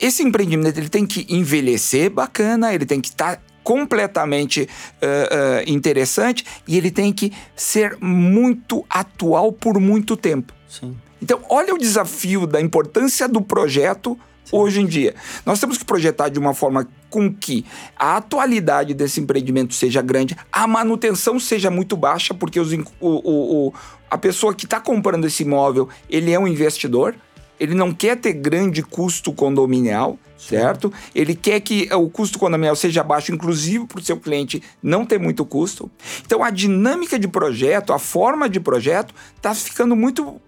Esse 0.00 0.22
empreendimento 0.22 0.78
ele 0.78 0.88
tem 0.88 1.06
que 1.06 1.26
envelhecer 1.28 2.10
bacana, 2.10 2.74
ele 2.74 2.86
tem 2.86 3.00
que 3.00 3.08
estar 3.08 3.36
tá 3.36 3.42
completamente 3.62 4.62
uh, 4.62 5.66
uh, 5.66 5.70
interessante 5.70 6.44
e 6.68 6.76
ele 6.76 6.90
tem 6.90 7.12
que 7.12 7.32
ser 7.56 7.96
muito 8.00 8.84
atual 8.88 9.52
por 9.52 9.80
muito 9.80 10.16
tempo. 10.16 10.52
Sim. 10.68 10.96
Então, 11.22 11.40
olha 11.48 11.74
o 11.74 11.78
desafio 11.78 12.46
da 12.46 12.60
importância 12.60 13.26
do 13.26 13.40
projeto 13.40 14.18
Sim. 14.44 14.56
hoje 14.56 14.80
em 14.80 14.86
dia. 14.86 15.14
Nós 15.44 15.58
temos 15.58 15.78
que 15.78 15.84
projetar 15.84 16.28
de 16.28 16.38
uma 16.38 16.54
forma 16.54 16.86
com 17.08 17.32
que 17.32 17.64
a 17.96 18.16
atualidade 18.16 18.92
desse 18.92 19.20
empreendimento 19.20 19.72
seja 19.74 20.02
grande, 20.02 20.36
a 20.52 20.66
manutenção 20.66 21.38
seja 21.38 21.70
muito 21.70 21.96
baixa, 21.96 22.34
porque 22.34 22.58
os, 22.58 22.72
o, 22.72 22.78
o, 23.00 23.66
o, 23.68 23.74
a 24.10 24.18
pessoa 24.18 24.54
que 24.54 24.64
está 24.64 24.80
comprando 24.80 25.24
esse 25.24 25.42
imóvel, 25.42 25.88
ele 26.10 26.32
é 26.32 26.38
um 26.38 26.46
investidor, 26.46 27.14
ele 27.58 27.74
não 27.74 27.92
quer 27.92 28.16
ter 28.16 28.32
grande 28.32 28.82
custo 28.82 29.32
condominial, 29.32 30.18
certo? 30.36 30.92
Ele 31.14 31.34
quer 31.34 31.60
que 31.60 31.88
o 31.94 32.10
custo 32.10 32.38
condominial 32.38 32.76
seja 32.76 33.02
baixo, 33.02 33.32
inclusive 33.32 33.86
para 33.86 34.00
o 34.00 34.02
seu 34.02 34.18
cliente 34.18 34.62
não 34.82 35.06
ter 35.06 35.18
muito 35.18 35.44
custo. 35.46 35.90
Então 36.26 36.42
a 36.42 36.50
dinâmica 36.50 37.18
de 37.18 37.28
projeto, 37.28 37.92
a 37.92 37.98
forma 37.98 38.48
de 38.48 38.60
projeto 38.60 39.14
está 39.36 39.54
ficando 39.54 39.94
muito 39.94 40.40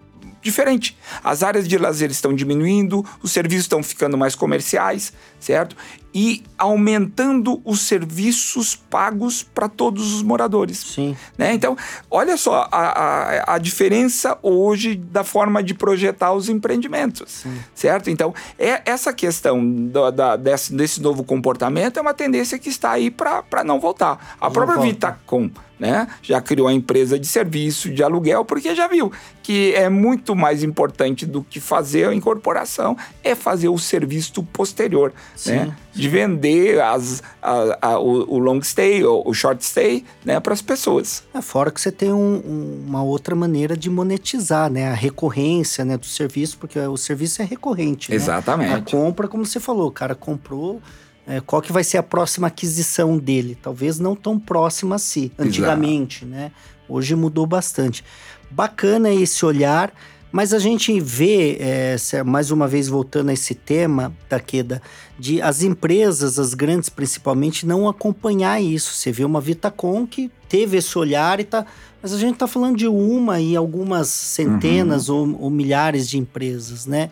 diferente. 0.47 0.97
As 1.23 1.43
áreas 1.43 1.67
de 1.67 1.77
lazer 1.77 2.09
estão 2.09 2.33
diminuindo, 2.33 3.05
os 3.21 3.31
serviços 3.31 3.65
estão 3.65 3.83
ficando 3.83 4.17
mais 4.17 4.33
comerciais, 4.33 5.11
certo? 5.39 5.75
E 6.13 6.41
aumentando 6.57 7.61
os 7.65 7.81
serviços 7.81 8.75
pagos 8.75 9.43
para 9.43 9.67
todos 9.67 10.15
os 10.15 10.23
moradores. 10.23 10.79
Sim. 10.79 11.15
Né? 11.37 11.53
Então, 11.53 11.77
olha 12.09 12.37
só 12.37 12.67
a, 12.71 12.87
a, 12.87 13.55
a, 13.55 13.57
diferença 13.57 14.37
hoje 14.41 14.95
da 14.95 15.23
forma 15.23 15.61
de 15.61 15.73
projetar 15.73 16.33
os 16.33 16.49
empreendimentos, 16.49 17.43
Sim. 17.43 17.59
certo? 17.75 18.09
Então, 18.09 18.33
é 18.57 18.81
essa 18.85 19.13
questão 19.13 19.63
do, 19.63 20.09
da, 20.09 20.35
desse, 20.37 20.73
desse 20.73 21.01
novo 21.01 21.23
comportamento 21.23 21.97
é 21.97 22.01
uma 22.01 22.13
tendência 22.13 22.57
que 22.57 22.69
está 22.69 22.91
aí 22.91 23.11
para 23.11 23.63
não 23.63 23.79
voltar. 23.79 24.37
A 24.39 24.45
não 24.45 24.51
própria 24.51 24.77
volta. 24.77 24.87
Vitacom 24.87 25.51
né? 25.79 26.07
Já 26.21 26.41
criou 26.41 26.67
a 26.67 26.73
empresa 26.73 27.19
de 27.19 27.27
serviço 27.27 27.89
de 27.89 28.03
aluguel 28.03 28.43
porque 28.43 28.73
já 28.75 28.87
viu 28.87 29.11
que 29.47 29.73
é 29.75 29.87
muito 29.87 30.35
mais 30.35 30.61
importante 30.61 31.25
do 31.25 31.41
que 31.41 31.61
fazer 31.61 32.09
a 32.09 32.13
incorporação 32.13 32.97
é 33.23 33.33
fazer 33.33 33.69
o 33.69 33.77
serviço 33.77 34.43
posterior, 34.43 35.13
sim, 35.37 35.51
né? 35.51 35.65
Sim. 35.65 35.73
pode 35.93 36.09
vender 36.09 36.81
as, 36.81 37.23
a, 37.41 37.77
a, 37.81 37.97
o, 37.99 38.35
o, 38.35 38.39
long 38.39 38.61
stay, 38.61 39.05
o, 39.05 39.23
o 39.25 39.33
short 39.33 39.63
stay, 39.63 40.03
né, 40.25 40.37
para 40.41 40.53
as 40.53 40.61
pessoas. 40.61 41.23
É, 41.33 41.41
fora 41.41 41.71
que 41.71 41.79
você 41.79 41.93
tem 41.93 42.11
um, 42.11 42.41
um, 42.45 42.83
uma 42.87 43.01
outra 43.01 43.35
maneira 43.35 43.77
de 43.77 43.89
monetizar, 43.89 44.69
né, 44.69 44.89
a 44.89 44.93
recorrência, 44.93 45.85
né, 45.85 45.97
do 45.97 46.05
serviço, 46.05 46.57
porque 46.57 46.77
o 46.77 46.97
serviço 46.97 47.41
é 47.41 47.45
recorrente. 47.45 48.09
Né? 48.09 48.17
Exatamente. 48.17 48.73
A 48.73 48.81
compra, 48.81 49.29
como 49.29 49.45
você 49.45 49.61
falou, 49.61 49.87
o 49.87 49.91
cara 49.91 50.13
comprou, 50.13 50.81
é, 51.27 51.41
qual 51.41 51.61
que 51.61 51.73
vai 51.73 51.83
ser 51.83 51.97
a 51.97 52.03
próxima 52.03 52.47
aquisição 52.47 53.17
dele? 53.17 53.57
Talvez 53.61 53.99
não 53.99 54.15
tão 54.15 54.39
próxima 54.39 54.95
assim, 54.95 55.29
antigamente, 55.37 56.23
Exato. 56.23 56.31
né? 56.31 56.51
Hoje 56.87 57.15
mudou 57.15 57.45
bastante. 57.45 58.01
Bacana 58.49 59.13
esse 59.13 59.45
olhar, 59.45 59.93
mas 60.31 60.53
a 60.53 60.59
gente 60.59 60.97
vê, 61.01 61.57
é, 61.59 61.97
mais 62.25 62.49
uma 62.49 62.65
vez 62.65 62.87
voltando 62.87 63.27
a 63.27 63.33
esse 63.33 63.53
tema, 63.53 64.15
Taqueda, 64.29 64.81
de 65.19 65.41
as 65.41 65.63
empresas, 65.63 66.39
as 66.39 66.53
grandes 66.53 66.87
principalmente, 66.87 67.65
não 67.65 67.89
acompanhar 67.89 68.61
isso. 68.61 68.93
Você 68.93 69.11
vê 69.11 69.25
uma 69.25 69.41
Vitacom 69.41 70.07
que 70.07 70.31
teve 70.47 70.77
esse 70.77 70.97
olhar 70.97 71.41
e 71.41 71.43
tá. 71.43 71.65
Mas 72.01 72.13
a 72.13 72.17
gente 72.17 72.35
está 72.35 72.47
falando 72.47 72.77
de 72.77 72.87
uma 72.87 73.41
e 73.41 73.53
algumas 73.53 74.07
centenas 74.07 75.09
uhum. 75.09 75.33
ou, 75.33 75.41
ou 75.43 75.49
milhares 75.49 76.07
de 76.07 76.17
empresas, 76.17 76.85
né? 76.85 77.09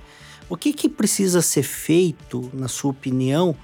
O 0.47 0.55
que, 0.55 0.71
que 0.71 0.87
precisa 0.87 1.41
ser 1.41 1.63
feito, 1.63 2.49
na 2.53 2.67
sua 2.67 2.91
opinião, 2.91 3.55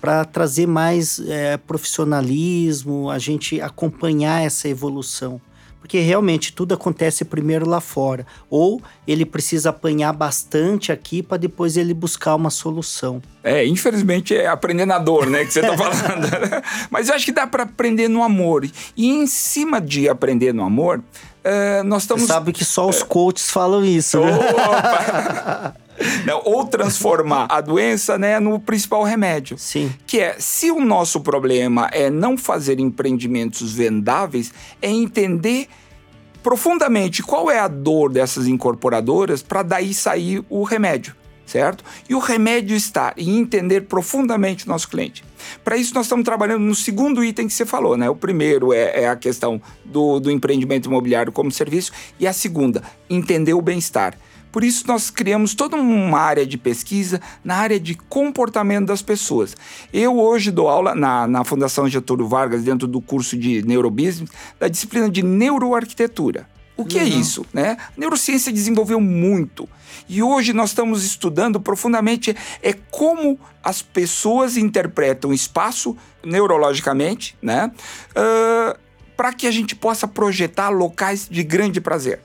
para 0.00 0.24
trazer 0.24 0.66
mais 0.66 1.20
é, 1.26 1.56
profissionalismo, 1.56 3.10
a 3.10 3.18
gente 3.18 3.60
acompanhar 3.60 4.44
essa 4.44 4.68
evolução. 4.68 5.40
Porque 5.80 6.00
realmente 6.00 6.52
tudo 6.52 6.74
acontece 6.74 7.24
primeiro 7.24 7.66
lá 7.66 7.80
fora. 7.80 8.26
Ou 8.50 8.82
ele 9.06 9.24
precisa 9.24 9.70
apanhar 9.70 10.12
bastante 10.12 10.92
aqui 10.92 11.22
para 11.22 11.38
depois 11.38 11.76
ele 11.76 11.94
buscar 11.94 12.34
uma 12.34 12.50
solução. 12.50 13.22
É, 13.42 13.64
infelizmente 13.64 14.36
é 14.36 14.48
aprender 14.48 14.84
na 14.84 14.98
dor, 14.98 15.30
né, 15.30 15.44
que 15.44 15.52
você 15.52 15.60
está 15.60 15.74
falando. 15.78 16.28
Mas 16.90 17.08
eu 17.08 17.14
acho 17.14 17.24
que 17.24 17.32
dá 17.32 17.46
para 17.46 17.62
aprender 17.62 18.08
no 18.08 18.22
amor. 18.22 18.68
E 18.96 19.08
em 19.08 19.26
cima 19.26 19.80
de 19.80 20.08
aprender 20.08 20.52
no 20.52 20.64
amor, 20.64 20.98
uh, 20.98 21.84
nós 21.84 22.02
estamos. 22.02 22.24
Você 22.24 22.32
sabe 22.32 22.52
que 22.52 22.64
só 22.64 22.88
os 22.88 23.02
coaches 23.02 23.48
falam 23.48 23.84
isso, 23.84 24.20
né? 24.20 24.32
Opa! 24.36 25.74
Né? 26.24 26.32
Ou 26.44 26.64
transformar 26.64 27.46
a 27.50 27.60
doença 27.60 28.18
né, 28.18 28.38
no 28.38 28.58
principal 28.60 29.02
remédio. 29.02 29.58
Sim. 29.58 29.92
Que 30.06 30.20
é, 30.20 30.36
se 30.38 30.70
o 30.70 30.80
nosso 30.80 31.20
problema 31.20 31.88
é 31.92 32.10
não 32.10 32.36
fazer 32.36 32.78
empreendimentos 32.78 33.72
vendáveis, 33.72 34.52
é 34.80 34.90
entender 34.90 35.68
profundamente 36.42 37.22
qual 37.22 37.50
é 37.50 37.58
a 37.58 37.68
dor 37.68 38.12
dessas 38.12 38.46
incorporadoras 38.46 39.42
para 39.42 39.62
daí 39.62 39.92
sair 39.92 40.44
o 40.48 40.62
remédio 40.62 41.16
certo? 41.48 41.82
E 42.08 42.14
o 42.14 42.18
remédio 42.18 42.76
está 42.76 43.14
em 43.16 43.38
entender 43.38 43.82
profundamente 43.82 44.66
o 44.66 44.68
nosso 44.68 44.88
cliente. 44.88 45.24
Para 45.64 45.76
isso, 45.76 45.94
nós 45.94 46.04
estamos 46.04 46.24
trabalhando 46.24 46.62
no 46.62 46.74
segundo 46.74 47.24
item 47.24 47.46
que 47.46 47.54
você 47.54 47.64
falou, 47.64 47.96
né? 47.96 48.08
O 48.08 48.14
primeiro 48.14 48.72
é, 48.72 49.02
é 49.02 49.08
a 49.08 49.16
questão 49.16 49.60
do, 49.84 50.20
do 50.20 50.30
empreendimento 50.30 50.86
imobiliário 50.86 51.32
como 51.32 51.50
serviço, 51.50 51.90
e 52.20 52.26
a 52.26 52.32
segunda, 52.32 52.82
entender 53.08 53.54
o 53.54 53.62
bem-estar. 53.62 54.14
Por 54.50 54.64
isso, 54.64 54.86
nós 54.86 55.10
criamos 55.10 55.54
toda 55.54 55.76
uma 55.76 56.18
área 56.18 56.46
de 56.46 56.56
pesquisa 56.56 57.20
na 57.44 57.56
área 57.56 57.78
de 57.78 57.94
comportamento 57.94 58.86
das 58.86 59.02
pessoas. 59.02 59.56
Eu 59.92 60.18
hoje 60.18 60.50
dou 60.50 60.68
aula 60.68 60.94
na, 60.94 61.26
na 61.26 61.44
Fundação 61.44 61.88
Getúlio 61.88 62.26
Vargas, 62.26 62.62
dentro 62.62 62.86
do 62.86 63.00
curso 63.00 63.36
de 63.36 63.62
Neurobusiness, 63.62 64.30
da 64.58 64.68
disciplina 64.68 65.08
de 65.10 65.22
neuroarquitetura. 65.22 66.48
O 66.76 66.84
que 66.84 66.96
é 66.96 67.02
uhum. 67.02 67.08
é 67.08 67.10
isso? 67.10 67.46
Né? 67.52 67.76
A 67.80 68.00
neurociência 68.00 68.52
desenvolveu 68.52 69.00
muito. 69.00 69.68
E 70.08 70.22
hoje 70.22 70.52
nós 70.52 70.70
estamos 70.70 71.04
estudando 71.04 71.60
profundamente 71.60 72.36
é 72.62 72.72
como 72.72 73.38
as 73.62 73.82
pessoas 73.82 74.56
interpretam 74.56 75.30
o 75.30 75.34
espaço 75.34 75.96
neurologicamente, 76.24 77.36
né? 77.42 77.70
Uh, 78.10 78.78
para 79.16 79.32
que 79.32 79.48
a 79.48 79.50
gente 79.50 79.74
possa 79.74 80.06
projetar 80.06 80.68
locais 80.68 81.28
de 81.28 81.42
grande 81.42 81.80
prazer. 81.80 82.20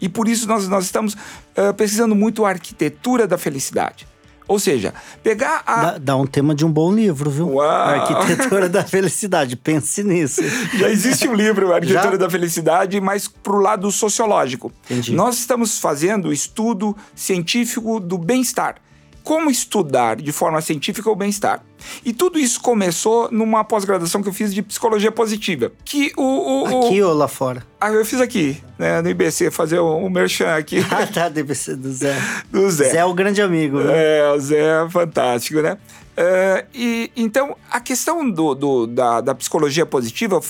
E 0.00 0.08
por 0.08 0.28
isso 0.28 0.46
nós, 0.46 0.68
nós 0.68 0.84
estamos 0.84 1.14
uh, 1.14 1.74
pesquisando 1.76 2.14
muito 2.14 2.44
a 2.44 2.50
arquitetura 2.50 3.26
da 3.26 3.36
felicidade. 3.36 4.06
Ou 4.50 4.58
seja, 4.58 4.92
pegar 5.22 5.62
a. 5.64 5.82
Dá, 5.82 5.98
dá, 5.98 6.16
um 6.16 6.26
tema 6.26 6.56
de 6.56 6.66
um 6.66 6.72
bom 6.72 6.92
livro, 6.92 7.30
viu? 7.30 7.50
Uau. 7.50 7.70
Arquitetura 7.70 8.68
da 8.68 8.82
Felicidade. 8.82 9.54
Pense 9.54 10.02
nisso. 10.02 10.42
Já 10.76 10.90
existe 10.90 11.28
um 11.28 11.34
livro, 11.34 11.72
Arquitetura 11.72 12.10
Já? 12.10 12.16
da 12.16 12.28
Felicidade, 12.28 13.00
mas 13.00 13.28
para 13.28 13.52
o 13.52 13.60
lado 13.60 13.88
sociológico. 13.92 14.72
Entendi. 14.90 15.14
Nós 15.14 15.38
estamos 15.38 15.78
fazendo 15.78 16.32
estudo 16.32 16.96
científico 17.14 18.00
do 18.00 18.18
bem-estar 18.18 18.74
como 19.22 19.50
estudar 19.50 20.16
de 20.16 20.32
forma 20.32 20.60
científica 20.60 21.10
o 21.10 21.16
bem-estar. 21.16 21.62
E 22.04 22.12
tudo 22.12 22.38
isso 22.38 22.60
começou 22.60 23.28
numa 23.30 23.64
pós-graduação 23.64 24.22
que 24.22 24.28
eu 24.28 24.32
fiz 24.32 24.52
de 24.52 24.62
psicologia 24.62 25.10
positiva. 25.10 25.72
Que 25.84 26.12
o. 26.16 26.62
o 26.62 26.86
aqui 26.86 27.02
o... 27.02 27.08
ou 27.08 27.14
lá 27.14 27.28
fora? 27.28 27.64
Ah, 27.80 27.90
eu 27.90 28.04
fiz 28.04 28.20
aqui, 28.20 28.62
né, 28.78 29.00
no 29.00 29.08
IBC, 29.08 29.50
fazer 29.50 29.78
o, 29.78 29.98
o 29.98 30.10
merchan 30.10 30.54
aqui. 30.54 30.84
Ah, 30.90 31.06
tá, 31.06 31.28
do 31.28 31.40
IBC, 31.40 31.76
do 31.76 31.92
Zé. 31.92 32.14
Do 32.50 32.70
Zé. 32.70 32.90
Zé 32.90 32.98
é 32.98 33.04
o 33.04 33.14
grande 33.14 33.40
amigo. 33.40 33.78
Né? 33.78 34.18
É, 34.18 34.32
o 34.32 34.38
Zé 34.38 34.84
é 34.84 34.88
fantástico, 34.90 35.60
né? 35.62 35.78
Uh, 36.18 36.66
e 36.74 37.10
então 37.16 37.56
a 37.70 37.80
questão 37.80 38.28
do, 38.28 38.54
do 38.54 38.86
da, 38.86 39.20
da 39.20 39.34
psicologia 39.34 39.86
positiva 39.86 40.40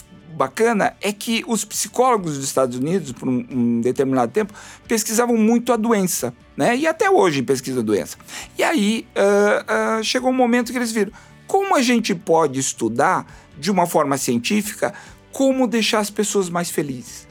bacana 0.40 0.96
é 1.02 1.12
que 1.12 1.44
os 1.46 1.66
psicólogos 1.66 2.36
dos 2.36 2.44
Estados 2.46 2.78
Unidos, 2.78 3.12
por 3.12 3.28
um, 3.28 3.46
um, 3.50 3.80
determinado 3.82 4.32
tempo, 4.32 4.54
pesquisavam 4.88 5.36
muito 5.36 5.70
a 5.70 5.76
doença, 5.76 6.32
né? 6.56 6.74
E 6.74 6.86
até 6.86 7.10
hoje 7.10 7.42
pesquisa 7.42 7.80
a 7.80 7.82
doença. 7.82 8.16
E 8.56 8.62
aí 8.62 9.06
uh, 9.14 10.00
uh, 10.00 10.02
chegou 10.04 10.30
um 10.30 10.34
momento 10.34 10.72
que 10.72 10.78
eles 10.78 10.92
viram 10.92 11.12
como 11.46 11.76
a 11.76 11.82
gente 11.82 12.14
pode 12.14 12.58
estudar 12.58 13.26
de 13.58 13.70
uma 13.70 13.86
forma 13.86 14.16
científica 14.16 14.94
como 15.30 15.66
deixar 15.66 15.98
as 15.98 16.08
pessoas 16.08 16.48
mais 16.48 16.70
felizes. 16.70 17.28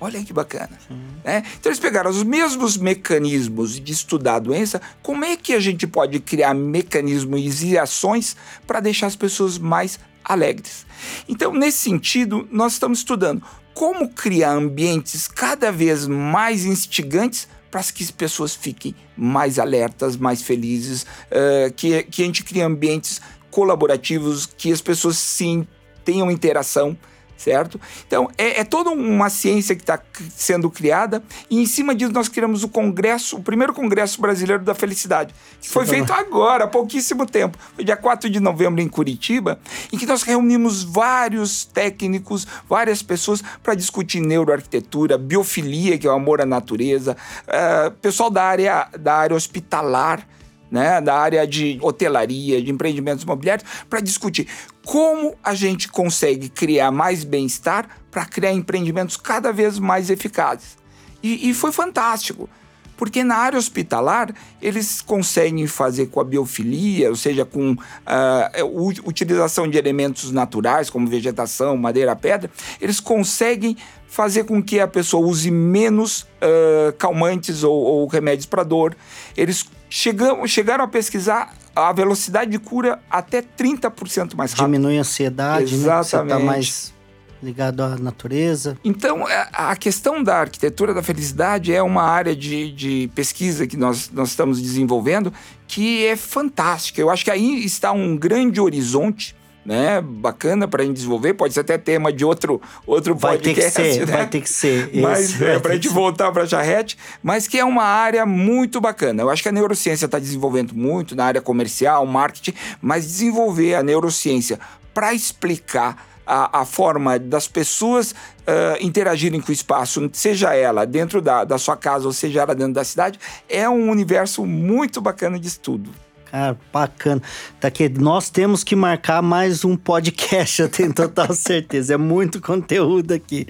Olha 0.00 0.20
que 0.24 0.32
bacana. 0.32 0.76
Né? 1.24 1.44
Então 1.60 1.70
eles 1.70 1.78
pegaram 1.78 2.10
os 2.10 2.24
mesmos 2.24 2.76
mecanismos 2.76 3.78
de 3.78 3.92
estudar 3.92 4.34
a 4.34 4.38
doença, 4.40 4.82
como 5.00 5.24
é 5.24 5.36
que 5.36 5.52
a 5.52 5.60
gente 5.60 5.86
pode 5.86 6.18
criar 6.18 6.54
mecanismos 6.54 7.62
e 7.62 7.78
ações 7.78 8.36
para 8.66 8.80
deixar 8.80 9.06
as 9.06 9.14
pessoas 9.14 9.58
mais 9.58 10.00
alegres. 10.24 10.84
Então, 11.28 11.52
nesse 11.52 11.78
sentido, 11.78 12.48
nós 12.50 12.74
estamos 12.74 12.98
estudando 12.98 13.42
como 13.74 14.08
criar 14.08 14.52
ambientes 14.52 15.26
cada 15.26 15.72
vez 15.72 16.06
mais 16.06 16.64
instigantes 16.64 17.48
para 17.70 17.82
que 17.84 18.04
as 18.04 18.10
pessoas 18.10 18.54
fiquem 18.54 18.94
mais 19.16 19.58
alertas, 19.58 20.16
mais 20.16 20.42
felizes, 20.42 21.02
uh, 21.02 21.72
que, 21.74 22.02
que 22.02 22.22
a 22.22 22.26
gente 22.26 22.44
crie 22.44 22.60
ambientes 22.60 23.20
colaborativos, 23.50 24.44
que 24.44 24.70
as 24.70 24.82
pessoas 24.82 25.16
sim 25.16 25.66
tenham 26.04 26.30
interação 26.30 26.96
certo? 27.42 27.80
Então, 28.06 28.30
é, 28.38 28.60
é 28.60 28.64
toda 28.64 28.90
uma 28.90 29.28
ciência 29.28 29.74
que 29.74 29.82
está 29.82 29.98
sendo 30.36 30.70
criada 30.70 31.22
e 31.50 31.60
em 31.60 31.66
cima 31.66 31.94
disso 31.94 32.12
nós 32.12 32.28
criamos 32.28 32.62
o 32.62 32.68
congresso, 32.68 33.36
o 33.36 33.42
primeiro 33.42 33.72
congresso 33.72 34.20
brasileiro 34.20 34.62
da 34.62 34.74
felicidade, 34.74 35.34
que 35.60 35.68
foi 35.68 35.84
feito 35.84 36.12
agora, 36.12 36.64
há 36.64 36.68
pouquíssimo 36.68 37.26
tempo. 37.26 37.58
Foi 37.74 37.84
dia 37.84 37.96
4 37.96 38.30
de 38.30 38.38
novembro 38.38 38.80
em 38.80 38.88
Curitiba, 38.88 39.58
em 39.92 39.98
que 39.98 40.06
nós 40.06 40.22
reunimos 40.22 40.84
vários 40.84 41.64
técnicos, 41.64 42.46
várias 42.68 43.02
pessoas 43.02 43.42
para 43.62 43.74
discutir 43.74 44.20
neuroarquitetura, 44.20 45.18
biofilia, 45.18 45.98
que 45.98 46.06
é 46.06 46.10
o 46.10 46.14
amor 46.14 46.40
à 46.40 46.46
natureza, 46.46 47.16
uh, 47.48 47.90
pessoal 48.00 48.30
da 48.30 48.44
área, 48.44 48.88
da 48.98 49.14
área 49.14 49.36
hospitalar, 49.36 50.26
né, 50.72 51.02
da 51.02 51.14
área 51.14 51.46
de 51.46 51.78
hotelaria, 51.82 52.62
de 52.62 52.70
empreendimentos 52.70 53.24
imobiliários, 53.24 53.68
para 53.90 54.00
discutir 54.00 54.48
como 54.82 55.36
a 55.44 55.54
gente 55.54 55.86
consegue 55.88 56.48
criar 56.48 56.90
mais 56.90 57.22
bem-estar 57.24 57.86
para 58.10 58.24
criar 58.24 58.52
empreendimentos 58.52 59.18
cada 59.18 59.52
vez 59.52 59.78
mais 59.78 60.08
eficazes. 60.08 60.78
E, 61.22 61.50
e, 61.50 61.54
foi 61.54 61.70
fantástico, 61.70 62.48
porque 62.96 63.22
na 63.22 63.36
área 63.36 63.58
hospitalar 63.58 64.34
eles 64.60 65.00
conseguem 65.00 65.66
fazer 65.66 66.06
com 66.06 66.20
a 66.20 66.24
biofilia, 66.24 67.10
ou 67.10 67.16
seja, 67.16 67.44
com 67.44 67.72
uh, 67.72 68.98
utilização 69.04 69.68
de 69.68 69.78
elementos 69.78 70.32
naturais, 70.32 70.90
como 70.90 71.06
vegetação, 71.06 71.76
madeira, 71.76 72.16
pedra, 72.16 72.50
eles 72.80 72.98
conseguem 72.98 73.76
fazer 74.08 74.44
com 74.44 74.62
que 74.62 74.80
a 74.80 74.88
pessoa 74.88 75.26
use 75.26 75.50
menos 75.50 76.22
uh, 76.22 76.92
calmantes 76.98 77.62
ou, 77.62 77.72
ou 77.72 78.06
remédios 78.06 78.46
para 78.46 78.62
dor. 78.62 78.96
Eles 79.36 79.64
chegam, 79.92 80.46
chegaram 80.46 80.84
a 80.84 80.88
pesquisar 80.88 81.54
a 81.76 81.92
velocidade 81.92 82.50
de 82.50 82.58
cura 82.58 82.98
até 83.10 83.42
30% 83.42 84.34
mais 84.34 84.52
rápido. 84.52 84.72
Diminui 84.72 84.96
a 84.96 85.00
ansiedade, 85.02 85.74
Exatamente. 85.74 85.86
né? 85.86 86.02
Você 86.02 86.16
está 86.16 86.38
mais 86.38 86.94
ligado 87.42 87.82
à 87.82 87.98
natureza. 87.98 88.78
Então, 88.82 89.28
é, 89.28 89.48
a 89.52 89.76
questão 89.76 90.22
da 90.22 90.38
arquitetura 90.38 90.94
da 90.94 91.02
felicidade 91.02 91.74
é 91.74 91.82
uma 91.82 92.04
área 92.04 92.34
de, 92.34 92.72
de 92.72 93.10
pesquisa 93.14 93.66
que 93.66 93.76
nós, 93.76 94.10
nós 94.10 94.30
estamos 94.30 94.62
desenvolvendo 94.62 95.32
que 95.66 96.06
é 96.06 96.16
fantástica. 96.16 97.00
Eu 97.00 97.10
acho 97.10 97.24
que 97.24 97.30
aí 97.30 97.62
está 97.64 97.92
um 97.92 98.16
grande 98.16 98.60
horizonte 98.60 99.34
né? 99.64 100.00
Bacana 100.00 100.66
para 100.66 100.82
a 100.82 100.86
gente 100.86 100.96
desenvolver, 100.96 101.34
pode 101.34 101.54
ser 101.54 101.60
até 101.60 101.78
tema 101.78 102.12
de 102.12 102.24
outro, 102.24 102.60
outro 102.86 103.14
vai 103.14 103.36
podcast. 103.36 103.72
Ter 103.72 103.82
que 103.82 103.94
ser, 103.94 104.06
né? 104.06 104.16
Vai 104.16 104.26
ter 104.26 104.40
que 104.40 104.50
ser. 104.50 104.90
Mas 104.94 105.40
é, 105.40 105.58
para 105.58 105.72
a 105.72 105.74
gente 105.74 105.88
voltar 105.88 106.32
para 106.32 106.42
a 106.42 106.46
charrete, 106.46 106.98
mas 107.22 107.46
que 107.46 107.58
é 107.58 107.64
uma 107.64 107.84
área 107.84 108.26
muito 108.26 108.80
bacana. 108.80 109.22
Eu 109.22 109.30
acho 109.30 109.42
que 109.42 109.48
a 109.48 109.52
neurociência 109.52 110.06
está 110.06 110.18
desenvolvendo 110.18 110.74
muito 110.74 111.14
na 111.14 111.24
área 111.24 111.40
comercial, 111.40 112.04
marketing, 112.06 112.54
mas 112.80 113.04
desenvolver 113.04 113.74
a 113.74 113.82
neurociência 113.82 114.58
para 114.92 115.14
explicar 115.14 116.12
a, 116.26 116.60
a, 116.60 116.64
forma 116.64 117.18
das 117.18 117.48
pessoas 117.48 118.12
uh, 118.12 118.76
interagirem 118.80 119.40
com 119.40 119.50
o 119.50 119.52
espaço, 119.52 120.08
seja 120.12 120.54
ela 120.54 120.84
dentro 120.86 121.20
da, 121.20 121.44
da 121.44 121.58
sua 121.58 121.76
casa 121.76 122.06
ou 122.06 122.12
seja 122.12 122.42
ela 122.42 122.54
dentro 122.54 122.74
da 122.74 122.84
cidade, 122.84 123.18
é 123.48 123.68
um 123.68 123.90
universo 123.90 124.46
muito 124.46 125.00
bacana 125.00 125.38
de 125.38 125.48
estudo. 125.48 125.90
Cara, 126.32 126.58
bacana. 126.72 127.20
Tá 127.60 127.68
aqui, 127.68 127.90
nós 127.90 128.30
temos 128.30 128.64
que 128.64 128.74
marcar 128.74 129.20
mais 129.20 129.66
um 129.66 129.76
podcast, 129.76 130.62
eu 130.64 130.68
tenho 130.70 130.90
total 130.90 131.30
certeza. 131.34 131.92
É 131.92 131.96
muito 131.98 132.40
conteúdo 132.40 133.12
aqui. 133.12 133.46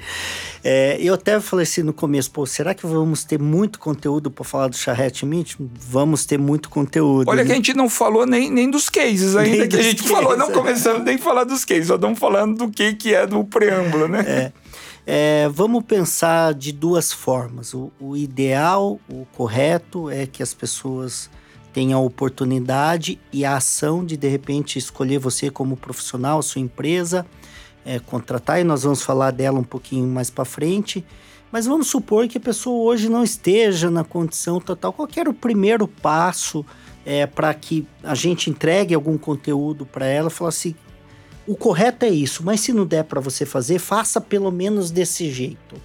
É, 0.64 0.98
eu 1.00 1.14
até 1.14 1.38
falei 1.38 1.62
assim 1.62 1.84
no 1.84 1.92
começo, 1.92 2.28
pô, 2.32 2.44
será 2.44 2.74
que 2.74 2.84
vamos 2.84 3.22
ter 3.22 3.38
muito 3.38 3.78
conteúdo 3.78 4.32
para 4.32 4.44
falar 4.44 4.66
do 4.66 4.76
Charrete 4.76 5.24
Mint? 5.24 5.54
Vamos 5.60 6.26
ter 6.26 6.40
muito 6.40 6.68
conteúdo. 6.68 7.28
Olha 7.28 7.44
que 7.44 7.52
a 7.52 7.54
gente 7.54 7.72
não 7.72 7.88
falou 7.88 8.26
nem, 8.26 8.50
nem 8.50 8.68
dos 8.68 8.88
cases 8.88 9.36
ainda, 9.36 9.58
nem 9.58 9.68
que 9.68 9.76
a 9.76 9.82
gente 9.82 10.02
cases, 10.02 10.10
falou, 10.10 10.36
não 10.36 10.50
é. 10.50 10.52
começamos 10.52 11.04
nem 11.04 11.14
a 11.14 11.18
falar 11.18 11.44
dos 11.44 11.64
cases, 11.64 11.86
só 11.86 11.94
estamos 11.94 12.18
falando 12.18 12.66
do 12.66 12.68
que, 12.68 12.94
que 12.94 13.14
é 13.14 13.28
do 13.28 13.44
preâmbulo, 13.44 14.08
né? 14.08 14.24
É. 14.26 14.52
É, 15.04 15.48
vamos 15.52 15.84
pensar 15.84 16.52
de 16.52 16.72
duas 16.72 17.12
formas. 17.12 17.74
O, 17.74 17.92
o 18.00 18.16
ideal, 18.16 18.98
o 19.08 19.24
correto 19.32 20.10
é 20.10 20.26
que 20.26 20.42
as 20.42 20.52
pessoas 20.52 21.30
tem 21.72 21.92
a 21.92 21.98
oportunidade 21.98 23.18
e 23.32 23.44
a 23.44 23.56
ação 23.56 24.04
de 24.04 24.16
de 24.16 24.28
repente 24.28 24.78
escolher 24.78 25.18
você 25.18 25.50
como 25.50 25.76
profissional, 25.76 26.42
sua 26.42 26.60
empresa, 26.60 27.26
é, 27.84 27.98
contratar 27.98 28.60
e 28.60 28.64
nós 28.64 28.82
vamos 28.82 29.02
falar 29.02 29.30
dela 29.30 29.58
um 29.58 29.64
pouquinho 29.64 30.06
mais 30.06 30.30
para 30.30 30.44
frente. 30.44 31.04
Mas 31.50 31.66
vamos 31.66 31.88
supor 31.88 32.28
que 32.28 32.38
a 32.38 32.40
pessoa 32.40 32.90
hoje 32.90 33.08
não 33.08 33.22
esteja 33.22 33.90
na 33.90 34.04
condição 34.04 34.58
total. 34.58 34.92
Qual 34.92 35.08
era 35.14 35.28
o 35.28 35.34
primeiro 35.34 35.86
passo 35.86 36.64
é, 37.04 37.26
para 37.26 37.52
que 37.52 37.86
a 38.02 38.14
gente 38.14 38.48
entregue 38.48 38.94
algum 38.94 39.18
conteúdo 39.18 39.84
para 39.84 40.06
ela? 40.06 40.30
Falar 40.30 40.48
assim, 40.48 40.74
o 41.46 41.54
correto 41.54 42.06
é 42.06 42.08
isso, 42.08 42.42
mas 42.42 42.60
se 42.60 42.72
não 42.72 42.86
der 42.86 43.04
para 43.04 43.20
você 43.20 43.44
fazer, 43.44 43.78
faça 43.78 44.20
pelo 44.20 44.50
menos 44.50 44.90
desse 44.90 45.30
jeito. 45.30 45.76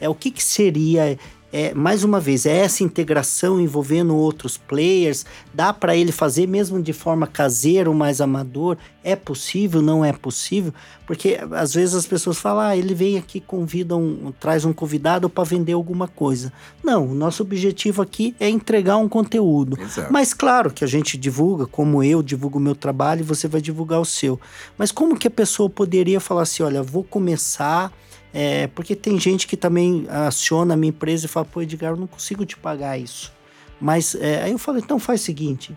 É 0.00 0.08
o 0.08 0.14
que, 0.14 0.30
que 0.30 0.42
seria 0.42 1.16
é, 1.52 1.74
mais 1.74 2.02
uma 2.02 2.18
vez, 2.18 2.46
é 2.46 2.56
essa 2.56 2.82
integração 2.82 3.60
envolvendo 3.60 4.16
outros 4.16 4.56
players, 4.56 5.26
dá 5.52 5.72
para 5.72 5.94
ele 5.94 6.10
fazer 6.10 6.48
mesmo 6.48 6.82
de 6.82 6.94
forma 6.94 7.26
caseira 7.26 7.90
ou 7.90 7.94
mais 7.94 8.20
amador? 8.22 8.78
É 9.04 9.14
possível? 9.14 9.82
Não 9.82 10.02
é 10.02 10.12
possível? 10.12 10.72
Porque 11.06 11.38
às 11.50 11.74
vezes 11.74 11.94
as 11.94 12.06
pessoas 12.06 12.38
falam, 12.38 12.62
ah, 12.62 12.76
ele 12.76 12.94
vem 12.94 13.18
aqui, 13.18 13.38
convida 13.38 13.94
um, 13.94 14.32
traz 14.40 14.64
um 14.64 14.72
convidado 14.72 15.28
para 15.28 15.44
vender 15.44 15.72
alguma 15.72 16.08
coisa. 16.08 16.50
Não, 16.82 17.06
o 17.08 17.14
nosso 17.14 17.42
objetivo 17.42 18.00
aqui 18.00 18.34
é 18.40 18.48
entregar 18.48 18.96
um 18.96 19.08
conteúdo. 19.08 19.78
Exato. 19.78 20.10
Mas 20.10 20.32
claro 20.32 20.70
que 20.70 20.84
a 20.84 20.88
gente 20.88 21.18
divulga, 21.18 21.66
como 21.66 22.02
eu 22.02 22.22
divulgo 22.22 22.58
o 22.58 22.62
meu 22.62 22.74
trabalho 22.74 23.20
e 23.20 23.24
você 23.24 23.46
vai 23.46 23.60
divulgar 23.60 24.00
o 24.00 24.06
seu. 24.06 24.40
Mas 24.78 24.90
como 24.90 25.18
que 25.18 25.28
a 25.28 25.30
pessoa 25.30 25.68
poderia 25.68 26.18
falar 26.18 26.42
assim, 26.42 26.62
olha, 26.62 26.82
vou 26.82 27.04
começar 27.04 27.92
é, 28.32 28.66
porque 28.68 28.96
tem 28.96 29.18
gente 29.18 29.46
que 29.46 29.56
também 29.56 30.06
aciona 30.08 30.74
a 30.74 30.76
minha 30.76 30.90
empresa 30.90 31.26
e 31.26 31.28
fala, 31.28 31.44
pô, 31.44 31.60
Edgar, 31.60 31.92
eu 31.92 31.96
não 31.96 32.06
consigo 32.06 32.46
te 32.46 32.56
pagar 32.56 32.98
isso. 32.98 33.32
Mas 33.80 34.14
é, 34.14 34.44
aí 34.44 34.52
eu 34.52 34.58
falo, 34.58 34.78
então 34.78 34.98
faz 34.98 35.20
o 35.20 35.24
seguinte, 35.24 35.76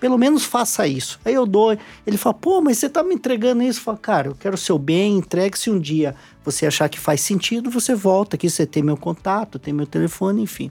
pelo 0.00 0.18
menos 0.18 0.44
faça 0.44 0.86
isso. 0.86 1.20
Aí 1.24 1.34
eu 1.34 1.46
dou, 1.46 1.76
ele 2.06 2.16
fala, 2.16 2.34
pô, 2.34 2.60
mas 2.60 2.78
você 2.78 2.88
tá 2.88 3.02
me 3.02 3.14
entregando 3.14 3.62
isso? 3.62 3.78
Eu 3.78 3.84
falo, 3.84 3.98
cara, 3.98 4.28
eu 4.28 4.34
quero 4.34 4.54
o 4.54 4.58
seu 4.58 4.78
bem, 4.78 5.18
entregue 5.18 5.58
se 5.58 5.70
um 5.70 5.78
dia 5.78 6.14
você 6.44 6.66
achar 6.66 6.88
que 6.88 6.98
faz 6.98 7.20
sentido, 7.20 7.70
você 7.70 7.94
volta 7.94 8.36
aqui, 8.36 8.50
você 8.50 8.66
tem 8.66 8.82
meu 8.82 8.96
contato, 8.96 9.58
tem 9.58 9.72
meu 9.72 9.86
telefone, 9.86 10.42
enfim. 10.42 10.70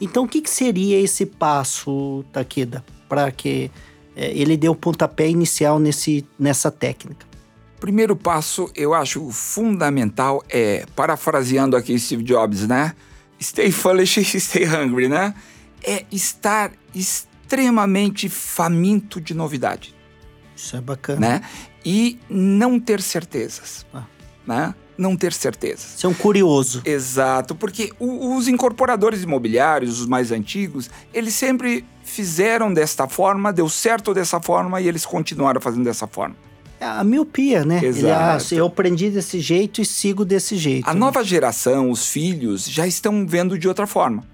Então, 0.00 0.24
o 0.24 0.28
que, 0.28 0.40
que 0.40 0.50
seria 0.50 0.98
esse 0.98 1.24
passo, 1.24 2.24
Takeda, 2.32 2.84
para 3.08 3.30
que 3.30 3.70
é, 4.16 4.32
ele 4.36 4.56
dê 4.56 4.68
o 4.68 4.74
pontapé 4.74 5.28
inicial 5.28 5.78
nesse, 5.78 6.26
nessa 6.38 6.70
técnica? 6.70 7.29
Primeiro 7.80 8.14
passo, 8.14 8.70
eu 8.76 8.92
acho 8.92 9.30
fundamental 9.30 10.44
é, 10.50 10.84
parafraseando 10.94 11.74
aqui 11.74 11.98
Steve 11.98 12.22
Jobs, 12.22 12.68
né? 12.68 12.94
Stay 13.40 13.72
foolish, 13.72 14.22
stay 14.38 14.66
hungry, 14.66 15.08
né? 15.08 15.34
É 15.82 16.04
estar 16.12 16.72
extremamente 16.94 18.28
faminto 18.28 19.18
de 19.18 19.32
novidade. 19.32 19.94
Isso 20.54 20.76
é 20.76 20.80
bacana. 20.82 21.20
Né? 21.20 21.42
E 21.82 22.20
não 22.28 22.78
ter 22.78 23.00
certezas. 23.00 23.86
Ah. 23.94 24.04
Né? 24.46 24.74
Não 24.98 25.16
ter 25.16 25.32
certezas. 25.32 25.94
Ser 25.96 26.06
um 26.06 26.12
curioso. 26.12 26.82
Exato, 26.84 27.54
porque 27.54 27.90
os 27.98 28.46
incorporadores 28.46 29.22
imobiliários, 29.22 30.00
os 30.00 30.06
mais 30.06 30.30
antigos, 30.30 30.90
eles 31.14 31.32
sempre 31.32 31.86
fizeram 32.04 32.74
desta 32.74 33.08
forma, 33.08 33.50
deu 33.50 33.70
certo 33.70 34.12
dessa 34.12 34.38
forma 34.38 34.82
e 34.82 34.86
eles 34.86 35.06
continuaram 35.06 35.62
fazendo 35.62 35.84
dessa 35.84 36.06
forma. 36.06 36.36
É 36.80 36.86
a 36.86 37.04
miopia, 37.04 37.62
né? 37.62 37.84
Exato. 37.84 38.06
Ele, 38.06 38.10
ah, 38.10 38.38
eu 38.52 38.66
aprendi 38.66 39.10
desse 39.10 39.38
jeito 39.38 39.82
e 39.82 39.84
sigo 39.84 40.24
desse 40.24 40.56
jeito. 40.56 40.88
A 40.88 40.94
né? 40.94 40.98
nova 40.98 41.22
geração, 41.22 41.90
os 41.90 42.08
filhos, 42.08 42.66
já 42.66 42.86
estão 42.86 43.26
vendo 43.26 43.58
de 43.58 43.68
outra 43.68 43.86
forma. 43.86 44.24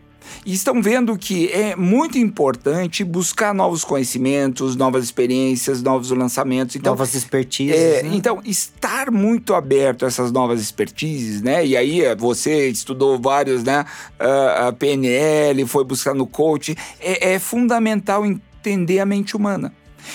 E 0.45 0.53
estão 0.53 0.81
vendo 0.81 1.17
que 1.19 1.49
é 1.49 1.75
muito 1.75 2.19
importante 2.19 3.03
buscar 3.03 3.53
novos 3.53 3.85
conhecimentos, 3.85 4.77
novas 4.77 5.05
experiências, 5.05 5.83
novos 5.83 6.11
lançamentos. 6.11 6.77
Então, 6.77 6.93
novas 6.93 7.15
expertises. 7.15 7.77
É, 7.77 8.03
né? 8.05 8.11
Então, 8.15 8.41
estar 8.45 9.11
muito 9.11 9.55
aberto 9.55 10.05
a 10.05 10.09
essas 10.09 10.31
novas 10.31 10.61
expertises, 10.61 11.43
né? 11.43 11.67
E 11.67 11.77
aí, 11.77 12.03
você 12.17 12.69
estudou 12.69 13.21
vários, 13.21 13.65
né? 13.65 13.85
Uh, 14.21 14.69
a 14.69 14.73
PNL, 14.73 15.67
foi 15.67 15.85
buscar 15.85 16.15
no 16.15 16.27
coach. 16.27 16.77
É, 17.01 17.35
é 17.35 17.39
fundamental 17.39 18.25
entender 18.25 19.01
a 19.01 19.07
mente 19.07 19.37
humana. 19.37 19.73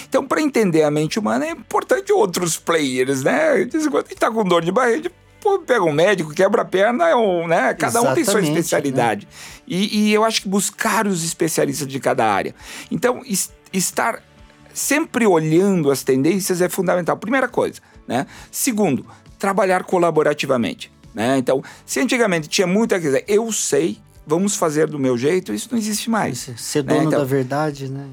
Então, 0.08 0.26
para 0.26 0.42
entender 0.42 0.84
a 0.84 0.92
mente 0.92 1.20
humana, 1.20 1.46
é 1.46 1.52
importante 1.52 2.12
outros 2.12 2.58
players, 2.58 3.24
né? 3.24 3.64
De 3.66 3.90
quando 3.90 4.06
a 4.06 4.10
gente 4.10 4.16
tá 4.20 4.32
com 4.32 4.44
dor 4.44 4.64
de 4.64 4.72
barriga, 4.72 5.12
pô, 5.42 5.60
pega 5.60 5.84
um 5.84 5.92
médico, 5.92 6.34
quebra 6.34 6.62
a 6.62 6.66
perna, 6.66 7.16
ou, 7.16 7.48
né? 7.48 7.74
Cada 7.74 8.00
Exatamente, 8.00 8.12
um 8.12 8.16
tem 8.16 8.24
sua 8.26 8.42
especialidade. 8.42 9.26
Né? 9.26 9.62
E, 9.68 10.00
e, 10.00 10.14
eu 10.14 10.24
acho 10.24 10.42
que 10.42 10.50
buscar 10.50 11.08
os 11.08 11.24
especialistas 11.24 11.88
de 11.88 12.00
cada 12.00 12.26
área. 12.26 12.54
Então, 12.90 13.22
estar 13.74 14.22
sempre 14.74 15.26
olhando 15.26 15.92
as 15.92 16.04
tendências 16.04 16.62
é 16.62 16.70
fundamental. 16.70 17.18
Primeira 17.18 17.48
coisa, 17.48 17.82
né? 18.08 18.26
Segundo, 18.52 19.06
trabalhar 19.38 19.84
colaborativamente. 19.84 20.92
Né? 21.14 21.38
Então, 21.38 21.64
se 21.86 22.00
antigamente 22.00 22.48
tinha 22.48 22.68
muita 22.68 23.00
coisa, 23.00 23.22
eu 23.28 23.52
sei, 23.52 23.98
vamos 24.26 24.56
fazer 24.56 24.88
do 24.88 24.98
meu 24.98 25.18
jeito, 25.18 25.54
isso 25.54 25.68
não 25.72 25.78
existe 25.78 26.10
mais. 26.10 26.50
Ser 26.58 26.84
dono 26.84 27.00
né? 27.00 27.06
então, 27.08 27.20
da 27.20 27.26
verdade, 27.26 27.90
né? 27.90 28.08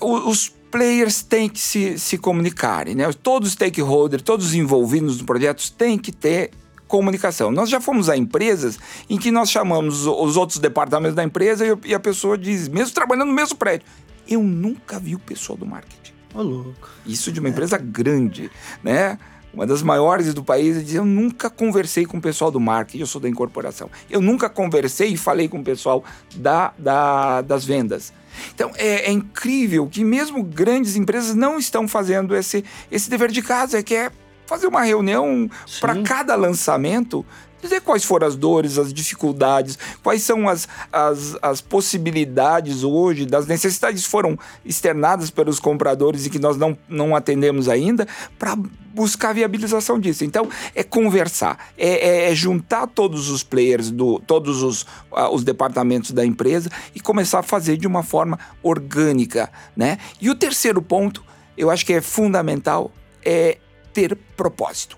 Uh, 0.00 0.28
os 0.28 0.52
players 0.70 1.22
têm 1.22 1.48
que 1.48 1.60
se, 1.60 1.98
se 1.98 2.18
comunicarem, 2.18 2.94
né? 2.94 3.10
Todos 3.22 3.48
os 3.48 3.54
stakeholders, 3.54 4.22
todos 4.22 4.46
os 4.46 4.54
envolvidos 4.54 5.18
no 5.18 5.24
projeto 5.24 5.70
têm 5.72 5.98
que 5.98 6.12
ter 6.12 6.50
comunicação. 6.86 7.50
Nós 7.50 7.68
já 7.68 7.80
fomos 7.80 8.08
a 8.08 8.16
empresas 8.16 8.78
em 9.08 9.18
que 9.18 9.30
nós 9.30 9.50
chamamos 9.50 10.06
os 10.06 10.36
outros 10.36 10.58
departamentos 10.58 11.14
da 11.14 11.22
empresa 11.22 11.64
e 11.84 11.94
a 11.94 12.00
pessoa 12.00 12.36
diz, 12.36 12.68
mesmo 12.68 12.94
trabalhando 12.94 13.28
no 13.28 13.34
mesmo 13.34 13.56
prédio, 13.56 13.86
eu 14.26 14.42
nunca 14.42 14.98
vi 14.98 15.14
o 15.14 15.18
pessoal 15.18 15.56
do 15.56 15.66
marketing. 15.66 16.12
Ô, 16.34 16.42
louco. 16.42 16.88
Isso 17.06 17.30
de 17.30 17.40
uma 17.40 17.48
empresa 17.48 17.76
é. 17.76 17.78
grande, 17.78 18.50
né? 18.82 19.18
Uma 19.52 19.66
das 19.66 19.82
maiores 19.82 20.34
do 20.34 20.44
país, 20.44 20.84
diz, 20.84 20.94
eu 20.94 21.04
nunca 21.04 21.48
conversei 21.48 22.04
com 22.04 22.18
o 22.18 22.20
pessoal 22.20 22.50
do 22.50 22.60
marketing, 22.60 23.00
eu 23.00 23.06
sou 23.06 23.20
da 23.20 23.28
incorporação. 23.28 23.90
Eu 24.10 24.20
nunca 24.20 24.48
conversei 24.48 25.08
e 25.08 25.16
falei 25.16 25.48
com 25.48 25.60
o 25.60 25.64
pessoal 25.64 26.04
da, 26.36 26.72
da 26.78 27.40
das 27.40 27.64
vendas. 27.64 28.12
Então 28.54 28.70
é, 28.76 29.08
é, 29.08 29.10
incrível 29.10 29.86
que 29.86 30.04
mesmo 30.04 30.42
grandes 30.42 30.96
empresas 30.96 31.34
não 31.34 31.58
estão 31.58 31.86
fazendo 31.86 32.34
esse, 32.36 32.64
esse 32.90 33.08
dever 33.10 33.30
de 33.30 33.42
casa, 33.42 33.82
que 33.82 33.94
é 33.94 34.10
fazer 34.46 34.66
uma 34.66 34.82
reunião 34.82 35.48
para 35.80 36.02
cada 36.02 36.34
lançamento 36.34 37.24
dizer 37.60 37.80
quais 37.80 38.04
foram 38.04 38.26
as 38.26 38.36
dores, 38.36 38.78
as 38.78 38.92
dificuldades, 38.92 39.78
quais 40.02 40.22
são 40.22 40.48
as, 40.48 40.68
as, 40.92 41.36
as 41.42 41.60
possibilidades 41.60 42.82
hoje, 42.82 43.26
das 43.26 43.46
necessidades 43.46 44.04
que 44.04 44.08
foram 44.08 44.38
externadas 44.64 45.30
pelos 45.30 45.58
compradores 45.58 46.26
e 46.26 46.30
que 46.30 46.38
nós 46.38 46.56
não, 46.56 46.76
não 46.88 47.14
atendemos 47.16 47.68
ainda, 47.68 48.06
para 48.38 48.56
buscar 48.98 49.30
a 49.30 49.32
viabilização 49.32 49.98
disso. 49.98 50.24
Então, 50.24 50.48
é 50.74 50.82
conversar, 50.82 51.72
é, 51.76 51.88
é, 52.26 52.30
é, 52.30 52.34
juntar 52.34 52.86
todos 52.86 53.30
os 53.30 53.42
players, 53.42 53.90
do, 53.90 54.18
todos 54.20 54.62
os, 54.62 54.82
uh, 55.12 55.32
os 55.32 55.44
departamentos 55.44 56.10
da 56.10 56.24
empresa 56.24 56.70
e 56.94 57.00
começar 57.00 57.40
a 57.40 57.42
fazer 57.42 57.76
de 57.76 57.86
uma 57.86 58.02
forma 58.02 58.38
orgânica. 58.62 59.50
Né? 59.76 59.98
E 60.20 60.28
o 60.28 60.34
terceiro 60.34 60.82
ponto, 60.82 61.24
eu 61.56 61.70
acho 61.70 61.86
que 61.86 61.92
é 61.92 62.00
fundamental, 62.00 62.90
é 63.24 63.58
ter 63.92 64.16
propósito. 64.36 64.96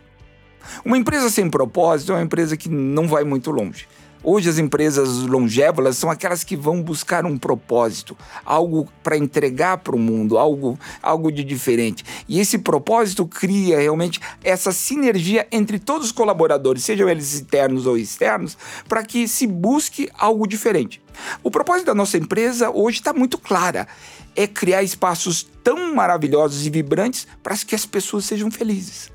Uma 0.84 0.98
empresa 0.98 1.30
sem 1.30 1.48
propósito 1.48 2.12
é 2.12 2.16
uma 2.16 2.24
empresa 2.24 2.56
que 2.56 2.68
não 2.68 3.08
vai 3.08 3.24
muito 3.24 3.50
longe. 3.50 3.86
Hoje 4.22 4.50
as 4.50 4.58
empresas 4.58 5.08
longevas 5.20 5.96
são 5.96 6.10
aquelas 6.10 6.44
que 6.44 6.54
vão 6.54 6.82
buscar 6.82 7.24
um 7.24 7.38
propósito, 7.38 8.14
algo 8.44 8.86
para 9.02 9.16
entregar 9.16 9.78
para 9.78 9.96
o 9.96 9.98
mundo, 9.98 10.36
algo, 10.36 10.78
algo 11.02 11.32
de 11.32 11.42
diferente. 11.42 12.04
E 12.28 12.38
esse 12.38 12.58
propósito 12.58 13.26
cria 13.26 13.78
realmente 13.78 14.20
essa 14.44 14.72
sinergia 14.72 15.48
entre 15.50 15.78
todos 15.78 16.08
os 16.08 16.12
colaboradores, 16.12 16.84
sejam 16.84 17.08
eles 17.08 17.40
internos 17.40 17.86
ou 17.86 17.96
externos, 17.96 18.58
para 18.86 19.02
que 19.02 19.26
se 19.26 19.46
busque 19.46 20.10
algo 20.18 20.46
diferente. 20.46 21.00
O 21.42 21.50
propósito 21.50 21.86
da 21.86 21.94
nossa 21.94 22.18
empresa 22.18 22.70
hoje 22.70 22.98
está 22.98 23.14
muito 23.14 23.38
clara, 23.38 23.88
é 24.36 24.46
criar 24.46 24.82
espaços 24.82 25.48
tão 25.64 25.94
maravilhosos 25.94 26.66
e 26.66 26.68
vibrantes 26.68 27.26
para 27.42 27.56
que 27.56 27.74
as 27.74 27.86
pessoas 27.86 28.26
sejam 28.26 28.50
felizes. 28.50 29.10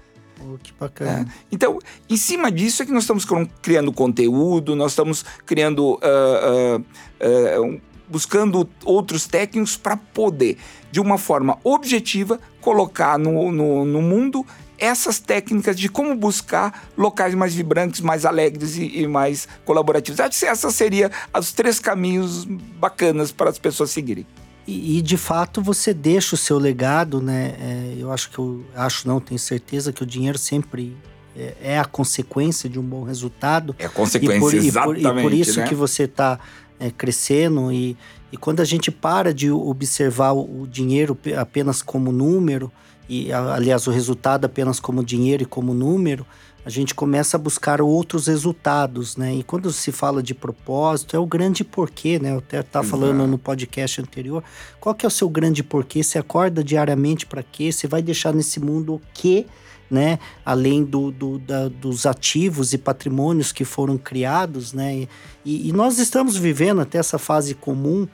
Que 0.61 0.73
bacana. 0.79 1.27
É. 1.29 1.45
Então, 1.51 1.79
em 2.09 2.17
cima 2.17 2.51
disso 2.51 2.83
é 2.83 2.85
que 2.85 2.91
nós 2.91 3.03
estamos 3.03 3.25
criando 3.61 3.91
conteúdo, 3.91 4.75
nós 4.75 4.91
estamos 4.91 5.23
criando. 5.45 5.95
Uh, 5.95 6.79
uh, 6.79 7.71
uh, 7.71 7.81
buscando 8.07 8.69
outros 8.83 9.25
técnicos 9.25 9.75
para 9.75 9.97
poder, 9.97 10.57
de 10.91 10.99
uma 10.99 11.17
forma 11.17 11.57
objetiva, 11.63 12.39
colocar 12.61 13.17
no, 13.17 13.51
no, 13.51 13.83
no, 13.83 14.01
mundo 14.01 14.45
essas 14.77 15.19
técnicas 15.19 15.75
de 15.75 15.89
como 15.89 16.15
buscar 16.15 16.87
locais 16.97 17.33
mais 17.33 17.55
vibrantes, 17.55 18.01
mais 18.01 18.25
alegres 18.25 18.77
e, 18.77 19.01
e 19.01 19.07
mais 19.07 19.47
colaborativos. 19.63 20.19
Acho 20.19 20.39
que 20.39 20.45
esses 20.45 20.75
seriam 20.75 21.09
os 21.37 21.51
três 21.51 21.79
caminhos 21.79 22.45
bacanas 22.45 23.31
para 23.31 23.49
as 23.49 23.57
pessoas 23.57 23.91
seguirem. 23.91 24.25
E, 24.68 24.97
e, 24.97 25.01
de 25.01 25.16
fato 25.16 25.61
você 25.61 25.93
deixa 25.93 26.36
o 26.36 26.38
seu 26.38 26.57
legado, 26.57 27.22
né? 27.22 27.55
É, 27.59 27.95
eu 27.99 28.11
acho 28.11 28.32
que 28.32 28.39
eu 28.39 28.66
acho 28.76 29.07
não 29.07 29.20
tenho 29.20 29.39
certeza 29.39 29.93
que 29.93 30.01
o 30.01 30.05
dinheiro 30.05 30.38
sempre 30.38 30.97
é, 31.38 31.55
é 31.61 31.80
a 31.80 31.86
consequência 31.86 32.68
de 32.68 32.80
um 32.80 32.84
bom 32.84 33.03
resultado. 33.03 33.76
É 33.78 33.86
a 33.86 33.89
consequência, 33.89 34.38
e 34.38 34.39
por, 34.39 34.55
exatamente. 34.55 34.99
E 34.99 35.03
por, 35.03 35.20
e 35.20 35.22
por 35.22 35.34
isso 35.34 35.59
né? 35.59 35.68
que 35.68 35.76
você 35.76 36.03
está 36.03 36.39
é, 36.80 36.89
crescendo 36.89 37.72
e, 37.72 37.95
e 38.32 38.38
quando 38.38 38.59
a 38.59 38.66
gente 38.66 38.89
para 38.89 39.34
de 39.34 39.51
observar 39.51 40.32
o, 40.32 40.61
o 40.61 40.68
dinheiro 40.68 41.18
apenas 41.38 41.82
como 41.82 42.11
número 42.11 42.72
e 43.07 43.32
aliás 43.32 43.86
o 43.88 43.91
resultado 43.91 44.45
apenas 44.45 44.80
como 44.80 45.03
dinheiro 45.03 45.43
e 45.43 45.45
como 45.45 45.74
número, 45.74 46.26
a 46.66 46.70
gente 46.72 46.95
começa 46.95 47.38
a 47.38 47.39
buscar 47.39 47.80
outros 47.80 48.26
resultados, 48.26 49.16
né? 49.16 49.36
E 49.36 49.43
quando 49.43 49.72
se 49.72 49.91
fala 49.91 50.24
de 50.24 50.34
propósito, 50.34 51.16
é 51.16 51.20
o 51.20 51.26
grande 51.26 51.63
porquê, 51.63 52.18
né? 52.18 52.32
Eu 52.32 52.39
até 52.39 52.61
estava 52.61 52.86
falando 52.88 53.28
no 53.28 53.38
podcast 53.38 54.01
anterior. 54.01 54.43
Qual 54.80 54.95
que 54.95 55.05
é 55.05 55.07
o 55.07 55.11
seu 55.11 55.30
grande 55.30 55.61
porquê? 55.61 56.01
Você 56.01 56.18
acorda 56.18 56.63
diariamente 56.63 57.28
para 57.28 57.43
quê? 57.43 57.72
Você 57.72 57.88
vai 57.88 58.01
deixar 58.01 58.34
nesse 58.34 58.59
mundo 58.59 58.95
o 58.95 59.01
quê? 59.13 59.45
Né? 59.91 60.18
Além 60.43 60.84
do, 60.84 61.11
do 61.11 61.38
da, 61.38 61.70
dos 61.70 62.07
ativos 62.07 62.74
e 62.74 62.80
patrimônios 62.80 63.51
que 63.51 63.63
foram 63.63 63.95
criados, 63.95 64.74
né? 64.74 65.07
E, 65.45 65.70
e 65.70 65.72
nós 65.72 65.99
estamos 65.99 66.36
vivendo 66.36 66.82
até 66.82 66.97
essa 66.97 67.20
fase 67.20 67.53
comum 67.53 68.07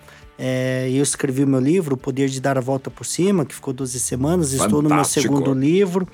é, 0.44 0.90
eu 0.92 1.04
escrevi 1.04 1.44
o 1.44 1.48
meu 1.48 1.60
livro, 1.60 1.94
O 1.94 1.98
Poder 1.98 2.28
de 2.28 2.42
Dar 2.42 2.58
a 2.58 2.62
Volta 2.62 2.90
por 2.90 3.06
Cima, 3.06 3.46
que 3.46 3.54
ficou 3.54 3.72
12 3.72 4.00
semanas. 4.00 4.48
Fantástico. 4.48 4.66
Estou 4.66 4.82
no 4.82 4.90
meu 4.90 5.06
segundo 5.06 5.54
livro. 5.54 6.08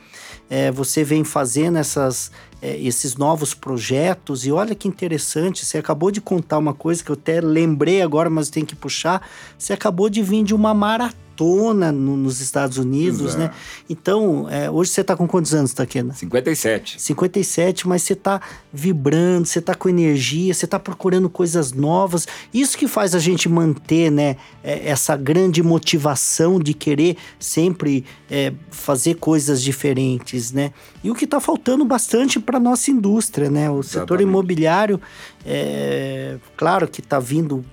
É, 0.50 0.72
você 0.72 1.04
vem 1.04 1.24
fazendo 1.24 1.78
essas, 1.78 2.32
é, 2.62 2.78
esses 2.80 3.16
novos 3.16 3.54
projetos 3.54 4.46
e 4.46 4.52
olha 4.52 4.74
que 4.74 4.88
interessante. 4.88 5.66
Você 5.66 5.78
acabou 5.78 6.10
de 6.10 6.22
contar 6.22 6.58
uma 6.58 6.74
coisa 6.74 7.04
que 7.04 7.12
eu 7.12 7.16
até 7.16 7.42
lembrei 7.42 8.02
agora, 8.02 8.30
mas 8.30 8.50
tem 8.50 8.64
que 8.64 8.76
puxar. 8.76 9.28
Você 9.58 9.74
acabou 9.74 10.10
de 10.10 10.22
vir 10.22 10.44
de 10.44 10.56
uma 10.56 10.74
maratona 10.74 11.27
maratona 11.38 11.92
no, 11.92 12.18
nos 12.18 12.42
Estados 12.42 12.78
Unidos, 12.78 13.36
né? 13.36 13.52
Então, 13.90 14.50
é, 14.50 14.70
hoje 14.70 14.92
você 14.92 15.02
está 15.02 15.16
com 15.16 15.28
quantos 15.28 15.54
anos, 15.54 15.74
Taquena? 15.74 16.14
57. 16.14 17.00
57, 17.00 17.88
mas 17.88 18.02
você 18.02 18.14
está 18.14 18.42
vibrando, 18.74 19.46
você 19.46 19.60
está 19.60 19.76
com 19.76 19.88
energia, 19.88 20.54
você 20.54 20.66
está 20.66 20.80
procurando 20.80 21.30
coisas 21.30 21.72
novas. 21.72 22.28
Isso 22.54 22.78
que 22.78 22.88
faz 22.88 23.14
a 23.14 23.20
gente 23.20 23.48
manter, 23.48 24.12
né, 24.12 24.38
é, 24.64 24.90
essa 24.90 25.16
grande 25.16 25.62
motivação 25.62 26.60
de 26.60 26.74
querer 26.74 27.18
sempre 27.40 28.04
é, 28.30 28.52
fazer 28.72 29.16
coisas 29.16 29.62
diferentes, 29.62 30.52
né? 30.52 30.72
E 31.04 31.12
o 31.12 31.16
que 31.16 31.26
está 31.26 31.40
faltando 31.40 31.86
bastante 31.86 32.40
para 32.40 32.60
nossa 32.60 32.90
indústria, 32.90 33.50
né? 33.50 33.70
O 33.70 33.80
Exatamente. 33.80 33.90
setor 33.90 34.22
imobiliário, 34.22 35.00
é, 35.46 36.38
claro 36.56 36.88
que 36.88 37.00
está 37.00 37.20
vindo 37.20 37.64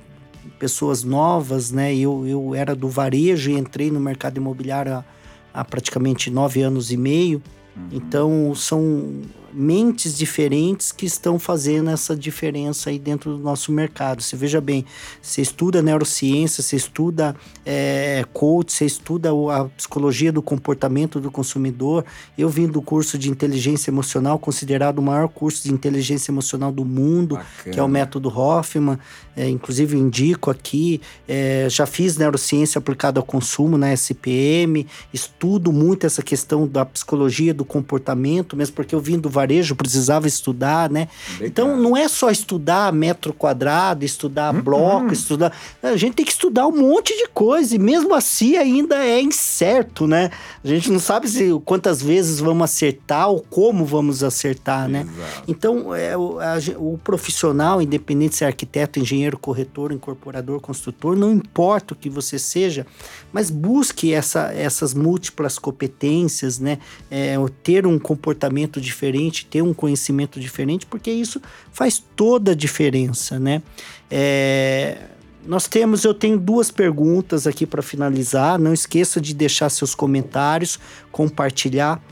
pessoas 0.58 1.02
novas, 1.02 1.70
né? 1.70 1.94
Eu, 1.94 2.26
eu 2.26 2.54
era 2.54 2.74
do 2.74 2.88
varejo 2.88 3.50
e 3.50 3.54
entrei 3.54 3.90
no 3.90 4.00
mercado 4.00 4.36
imobiliário 4.36 4.94
há, 4.94 5.04
há 5.52 5.64
praticamente 5.64 6.30
nove 6.30 6.62
anos 6.62 6.90
e 6.90 6.96
meio. 6.96 7.42
Uhum. 7.76 7.88
Então, 7.92 8.54
são 8.54 9.22
mentes 9.54 10.16
diferentes 10.16 10.90
que 10.90 11.06
estão 11.06 11.38
fazendo 11.38 11.90
essa 11.90 12.16
diferença 12.16 12.90
aí 12.90 12.98
dentro 12.98 13.36
do 13.36 13.38
nosso 13.38 13.70
mercado. 13.70 14.22
Você 14.22 14.36
veja 14.36 14.60
bem, 14.60 14.84
você 15.22 15.40
estuda 15.40 15.80
neurociência, 15.80 16.62
você 16.62 16.76
estuda 16.76 17.36
é, 17.64 18.24
coach, 18.32 18.72
você 18.72 18.84
estuda 18.84 19.30
a 19.30 19.64
psicologia 19.66 20.32
do 20.32 20.42
comportamento 20.42 21.20
do 21.20 21.30
consumidor. 21.30 22.04
Eu 22.36 22.48
vim 22.48 22.66
do 22.66 22.82
curso 22.82 23.16
de 23.16 23.30
inteligência 23.30 23.90
emocional, 23.90 24.38
considerado 24.38 24.98
o 24.98 25.02
maior 25.02 25.28
curso 25.28 25.62
de 25.62 25.72
inteligência 25.72 26.30
emocional 26.30 26.72
do 26.72 26.84
mundo, 26.84 27.36
Bacana. 27.36 27.74
que 27.74 27.78
é 27.78 27.82
o 27.82 27.88
método 27.88 28.28
Hoffman. 28.28 28.98
É, 29.36 29.48
inclusive 29.48 29.96
indico 29.96 30.48
aqui, 30.48 31.00
é, 31.26 31.66
já 31.68 31.86
fiz 31.86 32.16
neurociência 32.16 32.78
aplicada 32.78 33.18
ao 33.18 33.26
consumo 33.26 33.76
na 33.76 33.92
SPM, 33.92 34.86
estudo 35.12 35.72
muito 35.72 36.06
essa 36.06 36.22
questão 36.22 36.68
da 36.68 36.84
psicologia 36.84 37.52
do 37.52 37.64
comportamento, 37.64 38.56
mesmo 38.56 38.76
porque 38.76 38.94
eu 38.94 39.00
vim 39.00 39.18
do 39.18 39.28
varejo, 39.44 39.76
precisava 39.76 40.26
estudar, 40.26 40.90
né? 40.90 41.08
Legal. 41.34 41.48
Então 41.48 41.76
não 41.76 41.96
é 41.96 42.08
só 42.08 42.30
estudar 42.30 42.92
metro 42.92 43.32
quadrado, 43.32 44.04
estudar 44.04 44.54
uhum. 44.54 44.62
bloco, 44.62 45.12
estudar. 45.12 45.52
A 45.82 45.96
gente 45.96 46.14
tem 46.14 46.24
que 46.24 46.32
estudar 46.32 46.66
um 46.66 46.76
monte 46.76 47.14
de 47.16 47.28
coisa, 47.28 47.76
e 47.76 47.78
mesmo 47.78 48.14
assim 48.14 48.56
ainda 48.56 49.04
é 49.04 49.20
incerto, 49.20 50.06
né? 50.06 50.30
A 50.64 50.68
gente 50.68 50.90
não 50.90 50.98
sabe 50.98 51.28
se 51.28 51.50
quantas 51.64 52.02
vezes 52.02 52.40
vamos 52.40 52.64
acertar 52.64 53.28
ou 53.28 53.40
como 53.40 53.84
vamos 53.84 54.24
acertar, 54.24 54.88
né? 54.88 55.00
Exato. 55.00 55.42
Então, 55.46 55.94
é, 55.94 56.16
o, 56.16 56.38
a, 56.40 56.54
o 56.78 56.98
profissional, 56.98 57.82
independente 57.82 58.36
se 58.36 58.44
é 58.44 58.46
arquiteto, 58.46 58.98
engenheiro, 58.98 59.38
corretor, 59.38 59.92
incorporador, 59.92 60.60
construtor, 60.60 61.16
não 61.16 61.32
importa 61.32 61.94
o 61.94 61.96
que 61.96 62.08
você 62.08 62.38
seja, 62.38 62.86
mas 63.32 63.50
busque 63.50 64.12
essa, 64.12 64.52
essas 64.52 64.94
múltiplas 64.94 65.58
competências, 65.58 66.58
né? 66.58 66.78
É, 67.10 67.36
ter 67.62 67.86
um 67.86 67.98
comportamento 67.98 68.80
diferente 68.80 69.33
ter 69.42 69.62
um 69.62 69.72
conhecimento 69.72 70.38
diferente, 70.38 70.84
porque 70.84 71.10
isso 71.10 71.40
faz 71.72 72.02
toda 72.14 72.52
a 72.52 72.54
diferença, 72.54 73.38
né? 73.38 73.62
É, 74.10 74.98
nós 75.46 75.66
temos, 75.66 76.04
eu 76.04 76.14
tenho 76.14 76.38
duas 76.38 76.70
perguntas 76.70 77.46
aqui 77.46 77.66
para 77.66 77.82
finalizar. 77.82 78.58
Não 78.58 78.72
esqueça 78.72 79.20
de 79.20 79.34
deixar 79.34 79.68
seus 79.68 79.94
comentários, 79.94 80.78
compartilhar. 81.12 82.02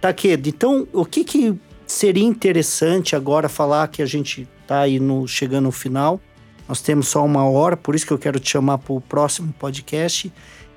Taquedo, 0.00 0.48
então, 0.48 0.86
o 0.92 1.04
que, 1.04 1.22
que 1.22 1.54
seria 1.86 2.24
interessante 2.24 3.14
agora 3.14 3.48
falar 3.48 3.86
que 3.88 4.02
a 4.02 4.06
gente 4.06 4.48
está 4.62 4.80
aí 4.80 4.98
no, 4.98 5.28
chegando 5.28 5.64
no 5.64 5.72
final? 5.72 6.20
Nós 6.68 6.80
temos 6.80 7.08
só 7.08 7.24
uma 7.24 7.44
hora, 7.44 7.76
por 7.76 7.94
isso 7.94 8.06
que 8.06 8.12
eu 8.12 8.18
quero 8.18 8.40
te 8.40 8.50
chamar 8.50 8.78
para 8.78 8.92
o 8.94 9.00
próximo 9.00 9.52
podcast. 9.58 10.32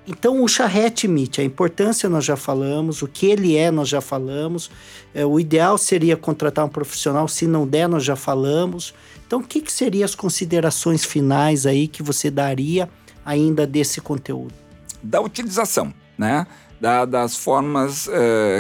Então, 0.08 0.44
o 0.44 0.48
charrete 0.48 1.08
Meet, 1.08 1.40
a 1.40 1.44
importância 1.44 2.08
nós 2.08 2.24
já 2.24 2.36
falamos, 2.36 3.02
o 3.02 3.08
que 3.08 3.26
ele 3.26 3.56
é 3.56 3.72
nós 3.72 3.90
já 3.90 4.00
falamos, 4.02 4.70
é, 5.14 5.26
o 5.26 5.40
ideal 5.40 5.78
seria 5.78 6.16
contratar 6.16 6.64
um 6.64 6.70
profissional, 6.70 7.28
se 7.28 7.48
não 7.48 7.68
der 7.68 7.90
nós 7.90 8.04
já 8.04 8.16
falamos. 8.16 8.94
Então, 9.26 9.40
o 9.40 9.44
que, 9.44 9.62
que 9.62 9.72
seriam 9.72 10.06
as 10.06 10.14
considerações 10.14 11.04
finais 11.04 11.66
aí 11.66 11.88
que 11.88 12.04
você 12.04 12.30
daria 12.30 12.88
ainda 13.26 13.66
desse 13.66 14.00
conteúdo? 14.00 14.54
Da 15.02 15.20
utilização, 15.20 15.92
né? 16.18 16.46
Da, 16.80 17.06
das 17.06 17.36
formas 17.36 18.06
uh, 18.08 18.12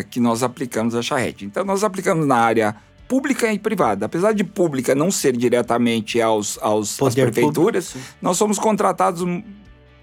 que 0.10 0.20
nós 0.20 0.42
aplicamos 0.42 0.96
a 0.96 1.02
charrete. 1.02 1.46
Então, 1.46 1.64
nós 1.64 1.84
aplicamos 1.84 2.26
na 2.26 2.38
área 2.38 2.76
pública 3.08 3.54
e 3.54 3.60
privada. 3.60 4.08
Apesar 4.08 4.34
de 4.34 4.44
pública 4.44 4.96
não 4.96 5.12
ser 5.12 5.38
diretamente 5.38 6.20
aos, 6.20 6.58
aos 6.62 7.00
às 7.00 7.14
prefeituras, 7.14 7.92
público, 7.92 8.16
nós 8.20 8.38
somos 8.38 8.58
contratados 8.58 9.22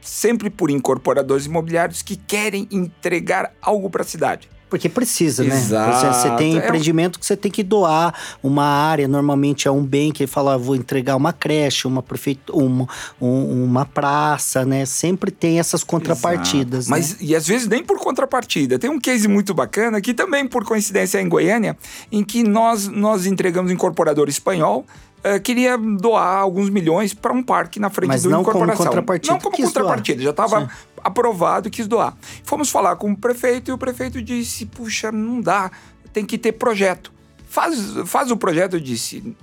sempre 0.03 0.51
por 0.51 0.71
incorporadores 0.71 1.47
imobiliários 1.47 2.03
que 2.03 2.17
querem 2.17 2.69
entregar 2.71 3.55
algo 3.63 3.89
para 3.89 4.03
a 4.03 4.05
cidade. 4.05 4.49
Porque 4.73 4.89
precisa, 4.89 5.45
né? 5.45 5.55
Exato. 5.55 6.07
Você, 6.17 6.31
tem 6.37 6.55
é 6.55 6.57
empreendimento 6.57 7.21
que 7.21 7.27
você 7.27 7.37
tem 7.37 7.53
que 7.53 7.63
doar 7.63 8.15
uma 8.43 8.65
área, 8.65 9.07
normalmente 9.07 9.69
é 9.69 9.71
um 9.71 9.85
bem 9.85 10.11
que 10.11 10.27
fala, 10.27 10.57
vou 10.57 10.75
entregar 10.75 11.15
uma 11.15 11.31
creche, 11.31 11.87
uma 11.87 12.03
prefeitura, 12.03 12.57
uma, 12.57 12.89
uma 13.21 13.85
praça, 13.85 14.65
né? 14.65 14.87
Sempre 14.87 15.31
tem 15.31 15.59
essas 15.59 15.85
contrapartidas. 15.85 16.89
Né? 16.89 16.91
Mas, 16.97 17.19
e 17.21 17.37
às 17.37 17.47
vezes 17.47 17.69
nem 17.69 17.85
por 17.85 17.99
contrapartida. 17.99 18.79
Tem 18.79 18.89
um 18.89 18.99
case 18.99 19.29
muito 19.29 19.53
bacana 19.53 20.01
que 20.01 20.15
também, 20.15 20.49
por 20.49 20.65
coincidência, 20.65 21.19
é 21.19 21.21
em 21.21 21.29
Goiânia, 21.29 21.77
em 22.11 22.25
que 22.25 22.43
nós, 22.43 22.89
nós 22.89 23.27
entregamos 23.27 23.71
um 23.71 23.75
incorporador 23.75 24.27
espanhol 24.27 24.87
Uh, 25.25 25.41
queria 25.41 25.79
doar 25.79 26.39
alguns 26.39 26.69
milhões 26.69 27.15
para 27.15 27.33
um 27.33 27.43
parque 27.43 27.79
na 27.79 27.89
frente 27.89 28.09
Mas 28.09 28.25
do 28.25 28.31
não 28.31 28.41
incorporação. 28.41 28.77
Como 28.77 28.89
contrapartida. 28.89 29.33
Não 29.33 29.41
como 29.41 29.57
contrapartida, 29.57 30.17
doar. 30.19 30.25
já 30.25 30.31
estava 30.31 30.71
aprovado 31.03 31.69
e 31.69 31.71
quis 31.71 31.87
doar. 31.87 32.17
Fomos 32.43 32.71
falar 32.71 32.97
com 32.97 33.13
o 33.13 33.17
prefeito 33.17 33.71
e 33.71 33.73
o 33.73 33.79
prefeito 33.79 34.21
disse: 34.21 34.67
puxa, 34.67 35.13
não 35.13 35.41
dá, 35.41 35.71
tem 36.13 36.27
que 36.27 36.37
ter 36.37 36.53
projeto. 36.53 37.13
Faz, 37.49 37.79
faz 38.07 38.31
o 38.31 38.37
projeto, 38.37 38.75
eu 38.75 38.81
disse. 38.81 39.37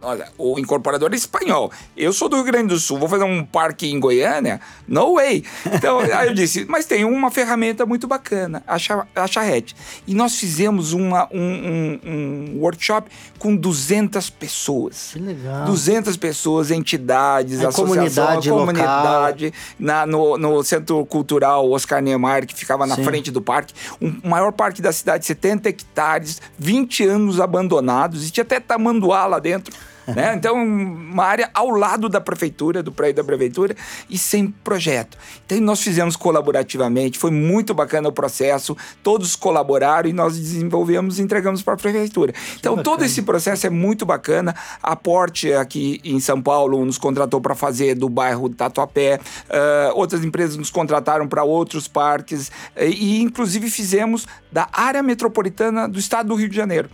Olha, 0.00 0.28
o 0.38 0.58
incorporador 0.60 1.10
é 1.12 1.16
espanhol. 1.16 1.72
Eu 1.96 2.12
sou 2.12 2.28
do 2.28 2.36
Rio 2.36 2.44
Grande 2.44 2.68
do 2.68 2.78
Sul, 2.78 2.98
vou 2.98 3.08
fazer 3.08 3.24
um 3.24 3.44
parque 3.44 3.90
em 3.90 3.98
Goiânia? 3.98 4.60
No 4.86 5.14
way! 5.14 5.44
Então, 5.66 5.98
aí 6.14 6.28
eu 6.28 6.34
disse, 6.34 6.64
mas 6.68 6.86
tem 6.86 7.04
uma 7.04 7.32
ferramenta 7.32 7.84
muito 7.84 8.06
bacana, 8.06 8.62
a, 8.64 8.76
a 9.16 9.26
charrete. 9.26 9.74
E 10.06 10.14
nós 10.14 10.36
fizemos 10.36 10.92
uma, 10.92 11.28
um, 11.32 11.40
um, 11.40 12.00
um, 12.04 12.58
workshop 12.60 13.10
com 13.40 13.56
200 13.56 14.30
pessoas. 14.30 15.10
Que 15.14 15.18
legal. 15.18 15.64
200 15.64 16.16
pessoas, 16.16 16.70
entidades, 16.70 17.64
a 17.64 17.72
comunidade, 17.72 18.50
comunidade, 18.50 19.52
na, 19.80 20.06
no, 20.06 20.38
no 20.38 20.62
Centro 20.62 21.04
Cultural 21.06 21.68
Oscar 21.72 22.00
Niemeyer, 22.00 22.46
que 22.46 22.54
ficava 22.54 22.86
na 22.86 22.94
Sim. 22.94 23.02
frente 23.02 23.32
do 23.32 23.42
parque. 23.42 23.74
O 24.00 24.06
um 24.06 24.20
maior 24.22 24.52
parque 24.52 24.80
da 24.80 24.92
cidade, 24.92 25.26
70 25.26 25.68
hectares, 25.70 26.40
20 26.56 27.04
anos 27.04 27.40
abandonados, 27.40 28.28
e 28.28 28.30
tinha 28.30 28.44
até 28.44 28.60
tamanduá 28.60 29.26
lá 29.26 29.40
dentro 29.40 29.74
né? 30.14 30.34
Então, 30.34 30.56
uma 30.56 31.24
área 31.24 31.50
ao 31.52 31.70
lado 31.70 32.08
da 32.08 32.20
prefeitura, 32.20 32.82
do 32.82 32.92
prédio 32.92 33.16
da 33.16 33.24
prefeitura, 33.24 33.76
e 34.08 34.16
sem 34.16 34.48
projeto. 34.48 35.18
Então, 35.44 35.60
nós 35.60 35.80
fizemos 35.80 36.16
colaborativamente, 36.16 37.18
foi 37.18 37.30
muito 37.30 37.74
bacana 37.74 38.08
o 38.08 38.12
processo, 38.12 38.76
todos 39.02 39.36
colaboraram 39.36 40.08
e 40.08 40.12
nós 40.12 40.38
desenvolvemos 40.38 41.18
e 41.18 41.22
entregamos 41.22 41.62
para 41.62 41.74
a 41.74 41.76
prefeitura. 41.76 42.32
Então, 42.58 42.76
todo 42.82 43.04
esse 43.04 43.22
processo 43.22 43.66
é 43.66 43.70
muito 43.70 44.06
bacana. 44.06 44.54
A 44.82 44.96
Porte, 44.96 45.52
aqui 45.52 46.00
em 46.04 46.20
São 46.20 46.40
Paulo, 46.40 46.84
nos 46.84 46.98
contratou 46.98 47.40
para 47.40 47.54
fazer 47.54 47.94
do 47.94 48.08
bairro 48.08 48.48
Tatuapé, 48.48 49.20
uh, 49.48 49.94
outras 49.94 50.24
empresas 50.24 50.56
nos 50.56 50.70
contrataram 50.70 51.28
para 51.28 51.44
outros 51.44 51.86
parques, 51.88 52.50
e 52.76 53.20
inclusive 53.20 53.70
fizemos 53.70 54.26
da 54.50 54.68
área 54.72 55.02
metropolitana 55.02 55.88
do 55.88 55.98
estado 55.98 56.28
do 56.28 56.34
Rio 56.34 56.48
de 56.48 56.56
Janeiro 56.56 56.88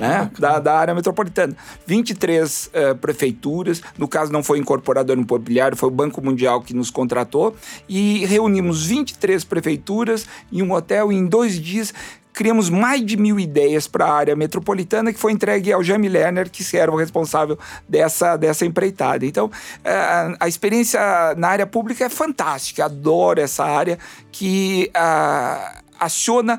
né? 0.00 0.30
Da, 0.38 0.58
da, 0.58 0.76
área 0.76 0.94
metropolitana. 0.94 1.54
23 1.86 2.66
uh, 2.66 2.70
eh, 2.72 2.94
prefeituras, 2.94 3.82
no 3.98 4.08
caso 4.08 4.32
não 4.32 4.42
foi 4.42 4.58
incorporador 4.58 5.16
imobiliário, 5.16 5.76
foi 5.76 5.88
o 5.88 5.92
Banco 5.92 6.22
Mundial 6.22 6.62
que 6.62 6.74
nos 6.74 6.90
contratou, 6.90 7.54
e 7.88 8.24
reunimos 8.26 8.86
23 8.86 9.44
prefeituras 9.44 10.26
em 10.50 10.62
um 10.62 10.72
hotel 10.72 11.12
e 11.12 11.16
em 11.16 11.26
dois 11.26 11.60
dias 11.60 11.92
criamos 12.32 12.70
mais 12.70 13.04
de 13.04 13.16
mil 13.16 13.38
ideias 13.38 13.86
para 13.86 14.06
a 14.06 14.14
área 14.14 14.36
metropolitana 14.36 15.12
que 15.12 15.18
foi 15.18 15.32
entregue 15.32 15.72
ao 15.72 15.82
Jamie 15.82 16.08
Lerner, 16.08 16.48
que 16.48 16.64
era 16.76 16.90
o 16.90 16.96
responsável 16.96 17.58
dessa, 17.88 18.36
dessa 18.36 18.64
empreitada. 18.64 19.26
Então, 19.26 19.50
a, 19.84 19.88
eh, 19.90 20.36
a 20.40 20.48
experiência 20.48 21.00
na 21.36 21.48
área 21.48 21.66
pública 21.66 22.04
é 22.04 22.08
fantástica, 22.08 22.84
adoro 22.84 23.40
essa 23.40 23.64
área 23.64 23.98
que 24.32 24.90
a, 24.94 25.74
eh, 25.76 25.82
aciona 25.98 26.58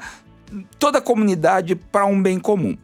toda 0.77 0.99
a 0.99 1.01
comunidade 1.01 1.75
para 1.75 2.05
um 2.05 2.21
bem 2.21 2.39
comum. 2.39 2.77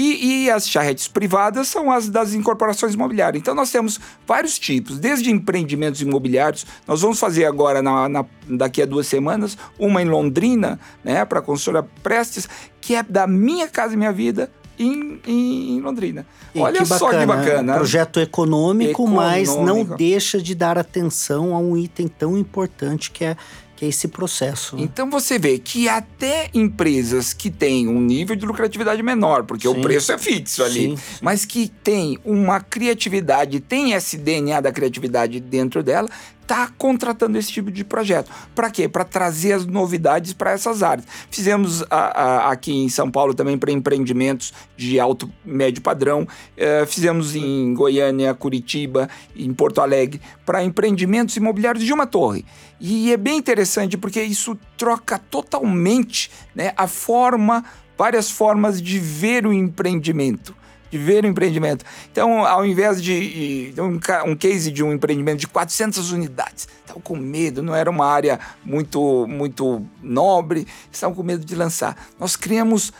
E, 0.00 0.44
e, 0.44 0.50
as 0.50 0.66
charretes 0.66 1.08
privadas 1.08 1.68
são 1.68 1.92
as 1.92 2.08
das 2.08 2.32
incorporações 2.32 2.94
imobiliárias. 2.94 3.38
Então 3.38 3.54
nós 3.54 3.70
temos 3.70 4.00
vários 4.26 4.58
tipos, 4.58 4.98
desde 4.98 5.30
empreendimentos 5.30 6.00
imobiliários. 6.00 6.64
Nós 6.86 7.02
vamos 7.02 7.20
fazer 7.20 7.44
agora, 7.44 7.82
na, 7.82 8.08
na, 8.08 8.24
daqui 8.48 8.80
a 8.80 8.86
duas 8.86 9.06
semanas, 9.06 9.58
uma 9.78 10.00
em 10.00 10.06
Londrina, 10.06 10.80
né, 11.04 11.22
para 11.26 11.40
a 11.40 11.42
consultora 11.42 11.86
Prestes, 12.02 12.48
que 12.80 12.94
é 12.94 13.02
da 13.02 13.26
Minha 13.26 13.68
Casa 13.68 13.92
e 13.92 13.96
Minha 13.98 14.10
Vida, 14.10 14.50
em, 14.78 15.20
em, 15.26 15.80
Londrina. 15.82 16.26
E 16.54 16.60
Olha 16.60 16.78
que 16.78 16.86
só 16.86 17.12
bacana, 17.12 17.20
que 17.20 17.26
bacana. 17.26 17.74
Projeto 17.74 18.20
econômico, 18.20 18.92
econômico, 18.92 19.14
mas 19.14 19.54
não 19.54 19.84
deixa 19.84 20.40
de 20.40 20.54
dar 20.54 20.78
atenção 20.78 21.54
a 21.54 21.58
um 21.58 21.76
item 21.76 22.08
tão 22.08 22.38
importante 22.38 23.10
que 23.10 23.22
é 23.22 23.36
que 23.80 23.86
é 23.86 23.88
esse 23.88 24.08
processo. 24.08 24.76
Né? 24.76 24.82
Então 24.82 25.08
você 25.08 25.38
vê 25.38 25.58
que 25.58 25.88
até 25.88 26.50
empresas 26.52 27.32
que 27.32 27.50
têm 27.50 27.88
um 27.88 27.98
nível 27.98 28.36
de 28.36 28.44
lucratividade 28.44 29.02
menor, 29.02 29.44
porque 29.44 29.66
sim. 29.66 29.74
o 29.74 29.80
preço 29.80 30.12
é 30.12 30.18
fixo 30.18 30.62
ali, 30.62 30.90
sim, 30.90 30.96
sim. 30.98 31.18
mas 31.22 31.46
que 31.46 31.72
tem 31.82 32.18
uma 32.22 32.60
criatividade, 32.60 33.58
tem 33.58 33.92
esse 33.92 34.18
DNA 34.18 34.60
da 34.60 34.70
criatividade 34.70 35.40
dentro 35.40 35.82
dela, 35.82 36.10
está 36.50 36.68
contratando 36.76 37.38
esse 37.38 37.52
tipo 37.52 37.70
de 37.70 37.84
projeto. 37.84 38.28
Para 38.56 38.70
quê? 38.70 38.88
Para 38.88 39.04
trazer 39.04 39.52
as 39.52 39.64
novidades 39.64 40.32
para 40.32 40.50
essas 40.50 40.82
áreas. 40.82 41.06
Fizemos 41.30 41.84
a, 41.88 41.96
a, 41.96 42.50
aqui 42.50 42.72
em 42.72 42.88
São 42.88 43.08
Paulo 43.08 43.32
também 43.34 43.56
para 43.56 43.70
empreendimentos 43.70 44.52
de 44.76 44.98
alto, 44.98 45.30
médio 45.44 45.80
padrão. 45.80 46.22
Uh, 46.22 46.86
fizemos 46.86 47.36
em 47.36 47.72
Goiânia, 47.72 48.34
Curitiba, 48.34 49.08
em 49.36 49.54
Porto 49.54 49.80
Alegre, 49.80 50.20
para 50.44 50.64
empreendimentos 50.64 51.36
imobiliários 51.36 51.84
de 51.84 51.92
uma 51.92 52.06
torre. 52.06 52.44
E 52.80 53.12
é 53.12 53.16
bem 53.16 53.38
interessante 53.38 53.96
porque 53.96 54.20
isso 54.20 54.58
troca 54.76 55.18
totalmente 55.18 56.30
né, 56.52 56.72
a 56.76 56.88
forma, 56.88 57.64
várias 57.96 58.28
formas 58.28 58.82
de 58.82 58.98
ver 58.98 59.46
o 59.46 59.52
empreendimento 59.52 60.59
de 60.90 60.98
ver 60.98 61.24
o 61.24 61.28
empreendimento. 61.28 61.84
Então, 62.10 62.44
ao 62.44 62.64
invés 62.66 63.02
de 63.02 63.72
um, 63.78 64.30
um 64.30 64.36
case 64.36 64.70
de 64.70 64.82
um 64.82 64.92
empreendimento 64.92 65.40
de 65.40 65.46
400 65.46 66.12
unidades, 66.12 66.68
estavam 66.80 67.00
com 67.00 67.16
medo, 67.16 67.62
não 67.62 67.74
era 67.74 67.88
uma 67.88 68.06
área 68.06 68.40
muito, 68.64 69.26
muito 69.26 69.86
nobre, 70.02 70.66
estavam 70.90 71.14
com 71.14 71.22
medo 71.22 71.44
de 71.44 71.54
lançar. 71.54 71.96
Nós 72.18 72.36
criamos 72.36 72.92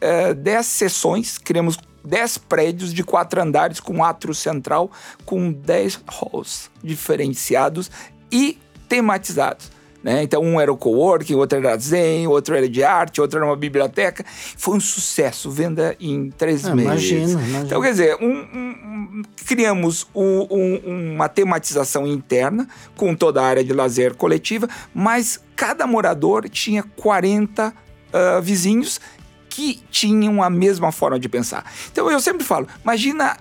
é, 0.00 0.34
10 0.34 0.66
sessões, 0.66 1.38
criamos 1.38 1.78
10 2.04 2.38
prédios 2.38 2.94
de 2.94 3.02
quatro 3.02 3.40
andares 3.40 3.80
com 3.80 4.04
átrio 4.04 4.34
central, 4.34 4.90
com 5.24 5.52
10 5.52 6.00
halls 6.06 6.70
diferenciados 6.82 7.90
e 8.30 8.58
tematizados. 8.88 9.77
Né? 10.08 10.22
Então, 10.22 10.40
um 10.40 10.58
era 10.58 10.72
o 10.72 10.76
coworking, 10.76 11.34
outro 11.34 11.58
era 11.58 11.76
Zen, 11.76 12.26
outro 12.28 12.56
era 12.56 12.66
de 12.66 12.82
arte, 12.82 13.20
outro 13.20 13.38
era 13.38 13.44
uma 13.46 13.56
biblioteca. 13.56 14.24
Foi 14.56 14.74
um 14.74 14.80
sucesso, 14.80 15.50
venda 15.50 15.94
em 16.00 16.30
três 16.30 16.64
ah, 16.64 16.74
meses. 16.74 17.10
Imagina, 17.10 17.32
imagina. 17.32 17.64
Então, 17.66 17.82
quer 17.82 17.90
dizer, 17.90 18.16
um, 18.18 18.32
um, 18.32 19.22
criamos 19.44 20.06
um, 20.14 21.12
uma 21.12 21.28
tematização 21.28 22.06
interna 22.06 22.66
com 22.96 23.14
toda 23.14 23.42
a 23.42 23.44
área 23.44 23.62
de 23.62 23.74
lazer 23.74 24.14
coletiva, 24.14 24.66
mas 24.94 25.38
cada 25.54 25.86
morador 25.86 26.48
tinha 26.48 26.82
40 26.82 27.68
uh, 27.68 27.72
ah, 28.10 28.40
vizinhos 28.40 28.98
que 29.58 29.82
tinham 29.90 30.40
a 30.40 30.48
mesma 30.48 30.92
forma 30.92 31.18
de 31.18 31.28
pensar. 31.28 31.64
Então 31.90 32.08
eu 32.08 32.20
sempre 32.20 32.44
falo, 32.44 32.68
imagina 32.80 33.36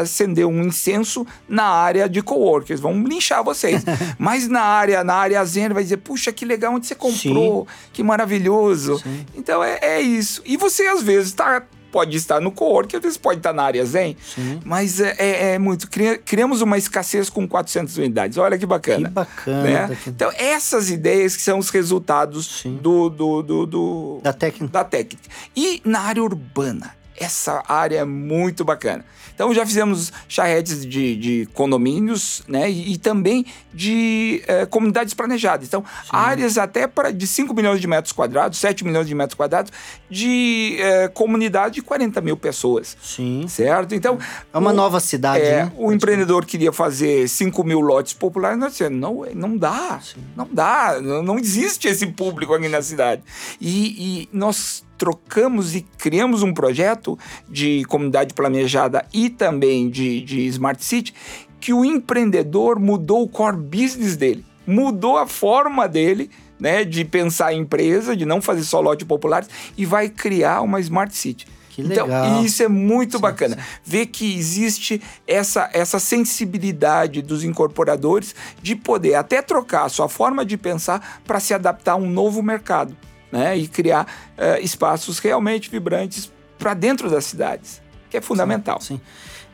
acender 0.00 0.46
um 0.46 0.62
incenso 0.62 1.26
na 1.46 1.64
área 1.64 2.08
de 2.08 2.22
coworkers, 2.22 2.80
vão 2.80 3.02
linchar 3.02 3.44
vocês. 3.44 3.84
Mas 4.18 4.48
na 4.48 4.62
área, 4.62 5.04
na 5.04 5.12
área 5.12 5.44
zen, 5.44 5.68
vai 5.68 5.82
dizer, 5.82 5.98
puxa, 5.98 6.32
que 6.32 6.46
legal 6.46 6.72
onde 6.72 6.86
você 6.86 6.94
comprou, 6.94 7.68
Sim. 7.68 7.88
que 7.92 8.02
maravilhoso. 8.02 8.98
Sim. 9.00 9.26
Então 9.34 9.62
é, 9.62 9.78
é, 9.82 10.00
isso. 10.00 10.40
E 10.46 10.56
você 10.56 10.86
às 10.86 11.02
vezes 11.02 11.28
está 11.28 11.62
pode 11.94 12.16
estar 12.16 12.40
no 12.40 12.50
co-work, 12.50 12.96
às 12.96 13.00
vezes 13.00 13.16
pode 13.16 13.38
estar 13.38 13.52
na 13.52 13.62
área 13.62 13.86
Zen, 13.86 14.16
Sim. 14.34 14.60
mas 14.64 14.98
é, 14.98 15.14
é, 15.16 15.52
é, 15.52 15.58
muito. 15.60 15.88
Criamos 16.24 16.60
uma 16.60 16.76
escassez 16.76 17.30
com 17.30 17.46
400 17.46 17.96
unidades. 17.98 18.36
Olha 18.36 18.58
que 18.58 18.66
bacana. 18.66 19.06
Que 19.06 19.14
bacana. 19.14 19.62
Né? 19.62 19.98
Então, 20.04 20.32
essas 20.36 20.90
ideias 20.90 21.36
que 21.36 21.42
são 21.42 21.56
os 21.56 21.70
resultados 21.70 22.64
do, 22.64 23.08
do, 23.08 23.42
do, 23.42 23.66
do, 23.66 24.20
da 24.24 24.32
técnica. 24.32 24.72
Da 24.72 24.82
técnica. 24.82 25.28
E 25.54 25.80
na 25.84 26.00
área 26.00 26.20
urbana, 26.20 26.96
essa 27.16 27.62
área 27.68 27.98
é 27.98 28.04
muito 28.04 28.64
bacana. 28.64 29.04
Então 29.34 29.52
já 29.52 29.66
fizemos 29.66 30.12
charretes 30.28 30.86
de, 30.86 31.16
de 31.16 31.48
condomínios, 31.52 32.42
né? 32.46 32.70
E, 32.70 32.92
e 32.92 32.98
também 32.98 33.44
de 33.72 34.42
é, 34.46 34.64
comunidades 34.64 35.12
planejadas. 35.12 35.66
Então, 35.66 35.82
Sim. 35.82 36.10
áreas 36.12 36.56
até 36.56 36.86
para 36.86 37.12
de 37.12 37.26
5 37.26 37.52
milhões 37.52 37.80
de 37.80 37.86
metros 37.86 38.12
quadrados, 38.12 38.58
7 38.58 38.84
milhões 38.84 39.08
de 39.08 39.14
metros 39.14 39.34
quadrados, 39.34 39.72
de 40.08 40.76
é, 40.78 41.08
comunidade 41.08 41.76
de 41.76 41.82
40 41.82 42.20
mil 42.20 42.36
pessoas. 42.36 42.96
Sim. 43.02 43.46
Certo? 43.48 43.94
Então. 43.94 44.18
É 44.52 44.58
uma 44.58 44.70
o, 44.70 44.74
nova 44.74 45.00
cidade, 45.00 45.44
é, 45.44 45.64
né? 45.64 45.72
O 45.76 45.92
empreendedor 45.92 46.46
queria 46.46 46.72
fazer 46.72 47.28
5 47.28 47.64
mil 47.64 47.80
lotes 47.80 48.12
populares, 48.12 48.58
nós 48.58 48.72
dissemos, 48.72 48.98
não, 49.00 49.26
não 49.34 49.56
dá. 49.56 50.00
Sim. 50.00 50.22
Não 50.36 50.48
dá. 50.50 51.00
Não, 51.00 51.22
não 51.22 51.38
existe 51.38 51.88
esse 51.88 52.06
público 52.06 52.54
aqui 52.54 52.68
na 52.68 52.82
cidade. 52.82 53.22
E, 53.60 54.22
e 54.22 54.28
nós 54.32 54.84
trocamos 54.96 55.74
e 55.74 55.82
criamos 55.98 56.42
um 56.42 56.52
projeto 56.52 57.18
de 57.48 57.84
comunidade 57.84 58.34
planejada 58.34 59.04
e 59.12 59.28
também 59.28 59.88
de, 59.88 60.20
de 60.22 60.46
Smart 60.46 60.84
City 60.84 61.14
que 61.60 61.72
o 61.72 61.84
empreendedor 61.84 62.78
mudou 62.78 63.22
o 63.22 63.28
core 63.28 63.56
business 63.56 64.16
dele, 64.16 64.44
mudou 64.66 65.16
a 65.16 65.26
forma 65.26 65.88
dele 65.88 66.30
né, 66.60 66.84
de 66.84 67.04
pensar 67.04 67.46
a 67.46 67.54
empresa, 67.54 68.16
de 68.16 68.24
não 68.24 68.40
fazer 68.40 68.64
só 68.64 68.80
lote 68.80 69.04
populares 69.04 69.48
e 69.76 69.86
vai 69.86 70.08
criar 70.08 70.60
uma 70.60 70.80
Smart 70.80 71.14
City. 71.16 71.46
Que 71.70 71.82
então, 71.82 72.06
legal. 72.06 72.26
Então, 72.26 72.44
isso 72.44 72.62
é 72.62 72.68
muito 72.68 73.16
sim, 73.16 73.22
bacana. 73.22 73.56
Sim. 73.56 73.62
Ver 73.82 74.06
que 74.06 74.36
existe 74.36 75.02
essa, 75.26 75.68
essa 75.72 75.98
sensibilidade 75.98 77.20
dos 77.20 77.42
incorporadores 77.42 78.34
de 78.62 78.76
poder 78.76 79.14
até 79.14 79.42
trocar 79.42 79.84
a 79.84 79.88
sua 79.88 80.08
forma 80.08 80.44
de 80.44 80.56
pensar 80.56 81.20
para 81.26 81.40
se 81.40 81.52
adaptar 81.52 81.92
a 81.92 81.96
um 81.96 82.08
novo 82.08 82.42
mercado 82.42 82.96
né? 83.34 83.58
e 83.58 83.66
criar 83.66 84.06
uh, 84.38 84.62
espaços 84.62 85.18
realmente 85.18 85.68
vibrantes 85.68 86.30
para 86.56 86.72
dentro 86.72 87.10
das 87.10 87.24
cidades, 87.24 87.82
que 88.08 88.16
é 88.16 88.20
fundamental. 88.20 88.80
Sim. 88.80 88.96
sim. 88.96 89.00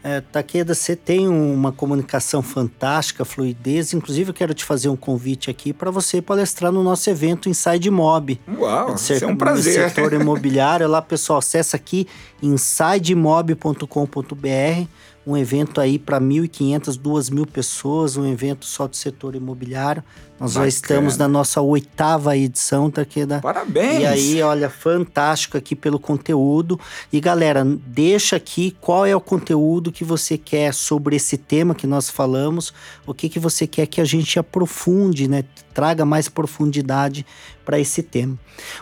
É, 0.02 0.22
Taqueda, 0.22 0.74
você 0.74 0.96
tem 0.96 1.28
uma 1.28 1.72
comunicação 1.72 2.40
fantástica, 2.40 3.22
fluidez. 3.22 3.92
Inclusive, 3.92 4.30
eu 4.30 4.34
quero 4.34 4.54
te 4.54 4.64
fazer 4.64 4.88
um 4.88 4.96
convite 4.96 5.50
aqui 5.50 5.74
para 5.74 5.90
você 5.90 6.22
palestrar 6.22 6.72
no 6.72 6.82
nosso 6.82 7.10
evento 7.10 7.50
Inside 7.50 7.90
Mob. 7.90 8.40
Uau, 8.58 8.94
é, 8.94 9.22
é 9.22 9.26
um 9.26 9.36
prazer. 9.36 9.82
No 9.82 9.88
setor 9.90 10.14
imobiliário. 10.14 10.88
Lá, 10.88 11.02
pessoal, 11.02 11.40
acessa 11.40 11.76
aqui 11.76 12.08
insidemob.com.br 12.42 14.88
um 15.26 15.36
evento 15.36 15.80
aí 15.80 15.98
para 15.98 16.20
1.500, 16.20 16.98
2.000 16.98 17.46
pessoas, 17.46 18.16
um 18.16 18.26
evento 18.26 18.64
só 18.64 18.88
do 18.88 18.96
setor 18.96 19.34
imobiliário. 19.34 20.02
Nós 20.40 20.54
Bacana. 20.54 20.64
já 20.64 20.68
estamos 20.68 21.16
na 21.18 21.28
nossa 21.28 21.60
oitava 21.60 22.34
edição, 22.34 22.90
Taqueda. 22.90 23.40
Parabéns! 23.42 24.00
E 24.00 24.06
aí, 24.06 24.42
olha, 24.42 24.70
fantástico 24.70 25.58
aqui 25.58 25.76
pelo 25.76 26.00
conteúdo. 26.00 26.80
E 27.12 27.20
galera, 27.20 27.62
deixa 27.62 28.36
aqui 28.36 28.74
qual 28.80 29.04
é 29.04 29.14
o 29.14 29.20
conteúdo 29.20 29.92
que 29.92 30.02
você 30.02 30.38
quer 30.38 30.72
sobre 30.72 31.16
esse 31.16 31.36
tema 31.36 31.74
que 31.74 31.86
nós 31.86 32.08
falamos, 32.08 32.72
o 33.06 33.12
que, 33.12 33.28
que 33.28 33.38
você 33.38 33.66
quer 33.66 33.86
que 33.86 34.00
a 34.00 34.04
gente 34.06 34.38
aprofunde, 34.38 35.28
né? 35.28 35.44
Traga 35.74 36.06
mais 36.06 36.26
profundidade 36.26 37.26
para 37.70 37.78
esse 37.78 38.02
tema. 38.02 38.36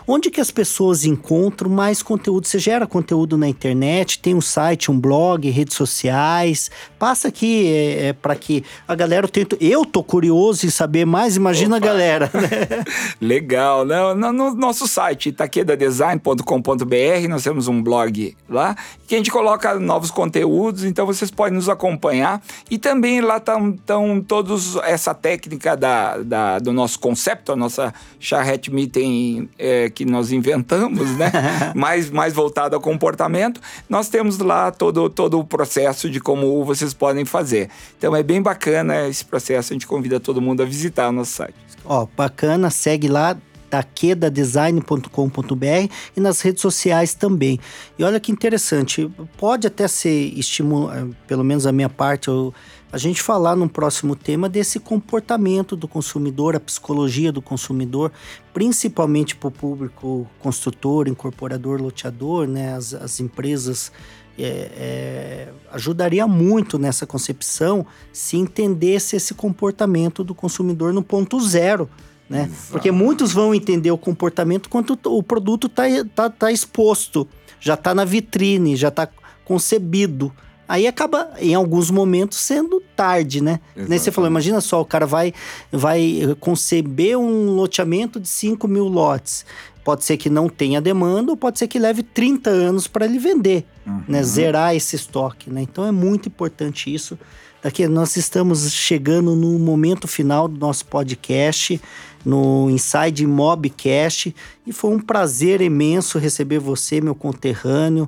Onde 0.07 0.31
que 0.31 0.41
as 0.41 0.49
pessoas 0.49 1.05
encontram 1.05 1.69
mais 1.69 2.01
conteúdo? 2.01 2.47
Você 2.47 2.57
gera 2.57 2.87
conteúdo 2.87 3.37
na 3.37 3.47
internet, 3.47 4.17
tem 4.17 4.33
um 4.33 4.41
site, 4.41 4.89
um 4.89 4.99
blog, 4.99 5.47
redes 5.47 5.75
sociais. 5.75 6.71
Passa 6.97 7.27
aqui 7.27 7.67
é, 7.67 8.07
é 8.07 8.13
para 8.13 8.35
que 8.35 8.63
a 8.87 8.95
galera 8.95 9.27
tente. 9.27 9.55
Eu 9.61 9.85
tô 9.85 10.03
curioso 10.03 10.65
em 10.65 10.71
saber 10.71 11.05
mais, 11.05 11.37
imagina 11.49 11.77
Opa. 11.77 11.85
a 11.85 11.89
galera. 11.89 12.31
Né? 12.33 12.83
Legal. 13.19 13.85
No, 13.85 14.15
no, 14.15 14.31
no, 14.31 14.55
nosso 14.55 14.87
site, 14.87 15.31
taquedadesign.com.br, 15.31 17.27
nós 17.27 17.43
temos 17.43 17.67
um 17.67 17.81
blog 17.81 18.35
lá 18.47 18.75
que 19.07 19.15
a 19.15 19.17
gente 19.17 19.31
coloca 19.31 19.79
novos 19.79 20.11
conteúdos, 20.11 20.83
então 20.83 21.05
vocês 21.05 21.31
podem 21.31 21.55
nos 21.55 21.67
acompanhar. 21.67 22.41
E 22.69 22.77
também 22.77 23.21
lá 23.21 23.37
estão 23.37 24.21
todos 24.21 24.75
essa 24.83 25.13
técnica 25.13 25.75
da, 25.75 26.17
da, 26.17 26.59
do 26.59 26.71
nosso 26.71 26.99
conceito, 26.99 27.51
a 27.51 27.55
nossa 27.55 27.93
charrete 28.19 28.71
meeting 28.71 29.49
é, 29.57 29.89
que 29.89 30.05
nós 30.05 30.31
inventamos, 30.31 31.09
né? 31.17 31.31
mais, 31.75 32.09
mais 32.09 32.33
voltado 32.33 32.75
ao 32.75 32.81
comportamento. 32.81 33.59
Nós 33.89 34.09
temos 34.09 34.37
lá 34.37 34.71
todo, 34.71 35.09
todo 35.09 35.39
o 35.39 35.43
processo 35.43 36.09
de 36.09 36.19
como 36.19 36.63
vocês 36.63 36.93
podem 36.93 37.25
fazer. 37.25 37.69
Então 37.97 38.15
é 38.15 38.21
bem 38.21 38.41
bacana 38.41 39.07
esse 39.07 39.25
processo, 39.25 39.73
a 39.73 39.75
gente 39.75 39.87
convida 39.87 40.19
todo 40.19 40.41
mundo 40.41 40.61
a 40.61 40.65
visitar 40.65 41.09
o 41.09 41.11
nosso 41.11 41.33
site. 41.39 41.55
Ó, 41.85 42.05
bacana, 42.15 42.69
segue 42.69 43.07
lá, 43.07 43.37
taquedadesign.com.br 43.69 45.93
e 46.15 46.19
nas 46.19 46.41
redes 46.41 46.61
sociais 46.61 47.13
também. 47.13 47.59
E 47.97 48.03
olha 48.03 48.19
que 48.19 48.31
interessante, 48.31 49.09
pode 49.37 49.67
até 49.67 49.87
ser 49.87 50.33
estímulo, 50.37 50.91
eh, 50.91 51.07
pelo 51.27 51.43
menos 51.43 51.67
a 51.67 51.71
minha 51.71 51.89
parte, 51.89 52.27
eu, 52.27 52.53
a 52.91 52.97
gente 52.97 53.21
falar 53.21 53.55
num 53.55 53.67
próximo 53.67 54.15
tema 54.15 54.49
desse 54.49 54.79
comportamento 54.79 55.75
do 55.75 55.87
consumidor, 55.87 56.55
a 56.55 56.59
psicologia 56.59 57.31
do 57.31 57.41
consumidor, 57.41 58.11
principalmente 58.53 59.35
para 59.35 59.49
o 59.49 59.51
público 59.51 60.27
construtor, 60.39 61.07
incorporador, 61.07 61.79
loteador, 61.79 62.47
né, 62.47 62.73
as, 62.73 62.95
as 62.95 63.19
empresas. 63.19 63.91
É, 64.39 64.71
é, 64.77 65.47
ajudaria 65.71 66.25
muito 66.25 66.79
nessa 66.79 67.05
concepção 67.05 67.85
se 68.13 68.37
entendesse 68.37 69.15
esse 69.15 69.33
comportamento 69.33 70.23
do 70.23 70.33
consumidor 70.33 70.93
no 70.93 71.03
ponto 71.03 71.39
zero 71.41 71.89
né? 72.29 72.49
Porque 72.69 72.91
muitos 72.91 73.33
vão 73.33 73.55
entender 73.55 73.89
o 73.89 73.97
comportamento 73.97 74.69
quando 74.69 74.97
o 75.05 75.23
produto 75.23 75.65
está 75.65 75.83
tá, 76.13 76.29
tá 76.29 76.51
exposto, 76.51 77.27
já 77.59 77.73
está 77.73 77.95
na 77.95 78.05
vitrine, 78.05 78.75
já 78.75 78.89
está 78.89 79.09
concebido. 79.43 80.31
Aí 80.67 80.85
acaba, 80.85 81.31
em 81.39 81.55
alguns 81.55 81.89
momentos, 81.89 82.37
sendo 82.37 82.79
tarde, 82.95 83.41
né? 83.41 83.59
Nem 83.75 83.97
você 83.97 84.11
falou, 84.11 84.29
imagina 84.29 84.61
só, 84.61 84.79
o 84.79 84.85
cara 84.85 85.07
vai, 85.07 85.33
vai 85.71 86.37
conceber 86.39 87.17
um 87.17 87.55
loteamento 87.55 88.19
de 88.19 88.27
5 88.27 88.67
mil 88.67 88.87
lotes. 88.87 89.43
Pode 89.89 90.05
ser 90.05 90.17
que 90.17 90.29
não 90.29 90.47
tenha 90.47 90.79
demanda, 90.79 91.31
ou 91.31 91.35
pode 91.35 91.57
ser 91.57 91.67
que 91.67 91.79
leve 91.79 92.03
30 92.03 92.47
anos 92.47 92.85
para 92.85 93.05
ele 93.05 93.17
vender, 93.17 93.65
uhum. 93.87 94.03
né? 94.07 94.21
Zerar 94.21 94.75
esse 94.75 94.95
estoque, 94.95 95.49
né? 95.49 95.63
Então 95.63 95.83
é 95.83 95.91
muito 95.91 96.29
importante 96.29 96.93
isso. 96.93 97.17
Daqui 97.59 97.87
nós 97.87 98.15
estamos 98.15 98.71
chegando 98.71 99.35
no 99.35 99.57
momento 99.57 100.07
final 100.07 100.47
do 100.47 100.59
nosso 100.59 100.85
podcast 100.85 101.81
no 102.23 102.69
Inside 102.69 103.25
Mobcast 103.25 104.35
e 104.63 104.71
foi 104.71 104.91
um 104.91 104.99
prazer 104.99 105.59
imenso 105.59 106.19
receber 106.19 106.59
você, 106.59 107.01
meu 107.01 107.15
conterrâneo. 107.15 108.07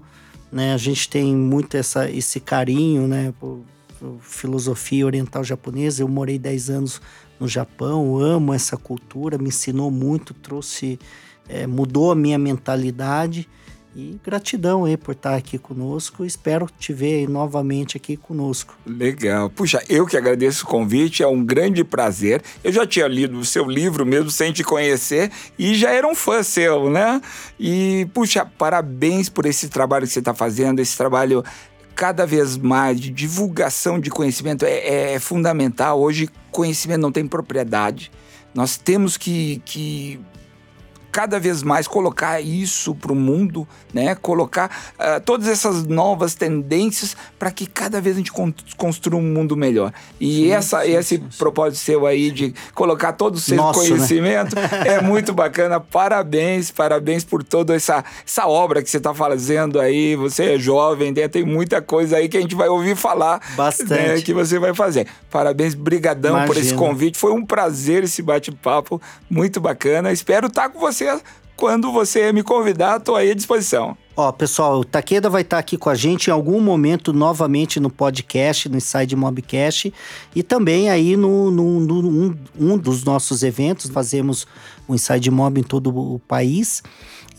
Né? 0.51 0.75
A 0.75 0.77
gente 0.77 1.09
tem 1.09 1.35
muito 1.35 1.75
essa, 1.75 2.07
esse 2.11 2.39
carinho 2.39 3.07
né? 3.07 3.33
por, 3.39 3.61
por 3.99 4.19
filosofia 4.21 5.03
oriental 5.03 5.43
japonesa. 5.43 6.03
Eu 6.03 6.07
morei 6.07 6.37
10 6.37 6.69
anos 6.69 7.01
no 7.39 7.47
Japão, 7.47 8.19
amo 8.19 8.53
essa 8.53 8.77
cultura, 8.77 9.35
me 9.39 9.47
ensinou 9.47 9.89
muito, 9.89 10.31
trouxe, 10.31 10.99
é, 11.51 11.67
mudou 11.67 12.11
a 12.11 12.15
minha 12.15 12.37
mentalidade. 12.37 13.47
E 13.93 14.17
gratidão 14.23 14.85
aí 14.85 14.95
por 14.95 15.11
estar 15.11 15.35
aqui 15.35 15.57
conosco. 15.57 16.23
Espero 16.23 16.65
te 16.79 16.93
ver 16.93 17.27
novamente 17.27 17.97
aqui 17.97 18.15
conosco. 18.15 18.73
Legal. 18.85 19.49
Puxa, 19.49 19.83
eu 19.89 20.05
que 20.05 20.15
agradeço 20.15 20.63
o 20.63 20.67
convite, 20.67 21.21
é 21.21 21.27
um 21.27 21.43
grande 21.43 21.83
prazer. 21.83 22.41
Eu 22.63 22.71
já 22.71 22.87
tinha 22.87 23.05
lido 23.05 23.37
o 23.37 23.43
seu 23.43 23.65
livro 23.65 24.05
mesmo 24.05 24.31
sem 24.31 24.53
te 24.53 24.63
conhecer 24.63 25.29
e 25.59 25.75
já 25.75 25.91
era 25.91 26.07
um 26.07 26.15
fã 26.15 26.41
seu, 26.41 26.89
né? 26.89 27.21
E, 27.59 28.07
puxa, 28.13 28.45
parabéns 28.45 29.27
por 29.27 29.45
esse 29.45 29.67
trabalho 29.67 30.07
que 30.07 30.13
você 30.13 30.19
está 30.19 30.33
fazendo, 30.33 30.79
esse 30.79 30.95
trabalho 30.95 31.43
cada 31.93 32.25
vez 32.25 32.55
mais 32.55 32.97
de 32.97 33.11
divulgação 33.11 33.99
de 33.99 34.09
conhecimento 34.09 34.63
é, 34.63 35.15
é 35.15 35.19
fundamental. 35.19 35.99
Hoje, 35.99 36.29
conhecimento 36.49 37.01
não 37.01 37.11
tem 37.11 37.27
propriedade. 37.27 38.09
Nós 38.53 38.77
temos 38.77 39.17
que, 39.17 39.61
que 39.65 40.19
cada 41.11 41.39
vez 41.39 41.61
mais 41.61 41.87
colocar 41.87 42.39
isso 42.39 42.95
para 42.95 43.11
o 43.11 43.15
mundo, 43.15 43.67
né? 43.93 44.15
Colocar 44.15 44.93
uh, 44.95 45.19
todas 45.21 45.47
essas 45.47 45.85
novas 45.85 46.33
tendências 46.33 47.15
para 47.37 47.51
que 47.51 47.65
cada 47.65 47.99
vez 47.99 48.15
a 48.15 48.19
gente 48.19 48.31
construa 48.77 49.19
um 49.19 49.23
mundo 49.23 49.57
melhor. 49.57 49.93
E 50.19 50.35
sim, 50.35 50.51
essa, 50.51 50.81
sim, 50.81 50.91
esse 50.91 51.15
sim, 51.17 51.29
propósito 51.37 51.79
seu 51.79 52.05
aí 52.05 52.31
de 52.31 52.53
colocar 52.73 53.13
todo 53.13 53.35
o 53.35 53.39
seu 53.39 53.57
Nosso, 53.57 53.81
né? 53.81 53.89
conhecimento 53.89 54.55
né? 54.55 54.69
é 54.85 55.01
muito 55.01 55.33
bacana. 55.33 55.79
Parabéns, 55.91 56.71
parabéns 56.71 57.23
por 57.23 57.43
toda 57.43 57.75
essa, 57.75 58.03
essa 58.25 58.47
obra 58.47 58.81
que 58.81 58.89
você 58.89 58.97
está 58.97 59.13
fazendo 59.13 59.79
aí. 59.79 60.15
Você 60.15 60.53
é 60.53 60.59
jovem, 60.59 61.11
né? 61.11 61.27
tem 61.27 61.43
muita 61.43 61.81
coisa 61.81 62.17
aí 62.17 62.29
que 62.29 62.37
a 62.37 62.41
gente 62.41 62.55
vai 62.55 62.69
ouvir 62.69 62.95
falar. 62.95 63.39
Né, 63.39 63.55
Bastante. 63.55 63.91
Né, 63.91 64.21
que 64.21 64.33
você 64.33 64.57
vai 64.57 64.73
fazer. 64.73 65.07
Parabéns, 65.29 65.73
brigadão 65.73 66.31
Imagina. 66.31 66.47
por 66.47 66.57
esse 66.57 66.73
convite. 66.73 67.17
Foi 67.17 67.31
um 67.31 67.45
prazer 67.45 68.03
esse 68.03 68.21
bate-papo, 68.21 69.01
muito 69.29 69.59
bacana. 69.59 70.11
Espero 70.11 70.47
estar 70.47 70.69
com 70.69 70.79
você 70.79 71.00
você, 71.01 71.21
quando 71.55 71.91
você 71.91 72.31
me 72.31 72.43
convidar, 72.43 72.97
estou 72.97 73.15
aí 73.15 73.31
à 73.31 73.35
disposição. 73.35 73.97
Ó, 74.15 74.31
pessoal, 74.31 74.79
o 74.79 74.85
Taqueda 74.85 75.29
vai 75.29 75.41
estar 75.41 75.57
aqui 75.57 75.77
com 75.77 75.89
a 75.89 75.95
gente 75.95 76.27
em 76.27 76.31
algum 76.31 76.59
momento 76.59 77.13
novamente 77.13 77.79
no 77.79 77.89
podcast, 77.89 78.67
no 78.67 78.77
Inside 78.77 79.15
Mobcast 79.15 79.93
e 80.35 80.43
também 80.43 80.89
aí 80.89 81.15
no, 81.15 81.49
no, 81.49 81.79
no 81.79 82.09
um, 82.09 82.37
um, 82.59 82.77
dos 82.77 83.03
nossos 83.03 83.41
eventos. 83.41 83.89
Fazemos 83.89 84.45
o 84.87 84.93
Inside 84.93 85.31
Mob 85.31 85.59
em 85.59 85.63
todo 85.63 85.95
o 85.95 86.19
país. 86.19 86.83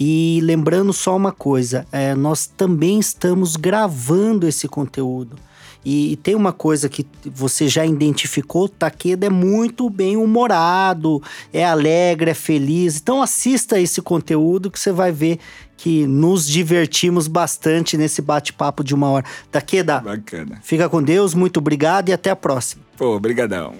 E 0.00 0.40
lembrando 0.42 0.92
só 0.92 1.14
uma 1.14 1.30
coisa, 1.30 1.86
é, 1.92 2.14
nós 2.14 2.46
também 2.46 2.98
estamos 2.98 3.54
gravando 3.56 4.48
esse 4.48 4.66
conteúdo. 4.66 5.36
E, 5.84 6.12
e, 6.12 6.16
tem 6.16 6.34
uma 6.34 6.52
coisa 6.52 6.88
que 6.88 7.06
você 7.24 7.68
já 7.68 7.84
identificou: 7.84 8.68
Taqueda 8.68 9.26
é 9.26 9.30
muito 9.30 9.90
bem 9.90 10.16
humorado, 10.16 11.22
é 11.52 11.64
alegre, 11.64 12.30
é 12.30 12.34
feliz. 12.34 12.98
Então 12.98 13.22
assista 13.22 13.80
esse 13.80 14.00
conteúdo 14.00 14.70
que 14.70 14.78
você 14.78 14.92
vai 14.92 15.10
ver 15.10 15.38
que 15.76 16.06
nos 16.06 16.46
divertimos 16.46 17.26
bastante 17.26 17.96
nesse 17.96 18.22
bate-papo 18.22 18.84
de 18.84 18.94
uma 18.94 19.10
hora. 19.10 19.26
Taqueda, 19.50 20.00
Bacana. 20.00 20.60
fica 20.62 20.88
com 20.88 21.02
Deus, 21.02 21.34
muito 21.34 21.56
obrigado 21.56 22.08
e 22.08 22.12
até 22.12 22.30
a 22.30 22.36
próxima. 22.36 22.84
Pô, 22.96 23.18
brigadão. 23.18 23.74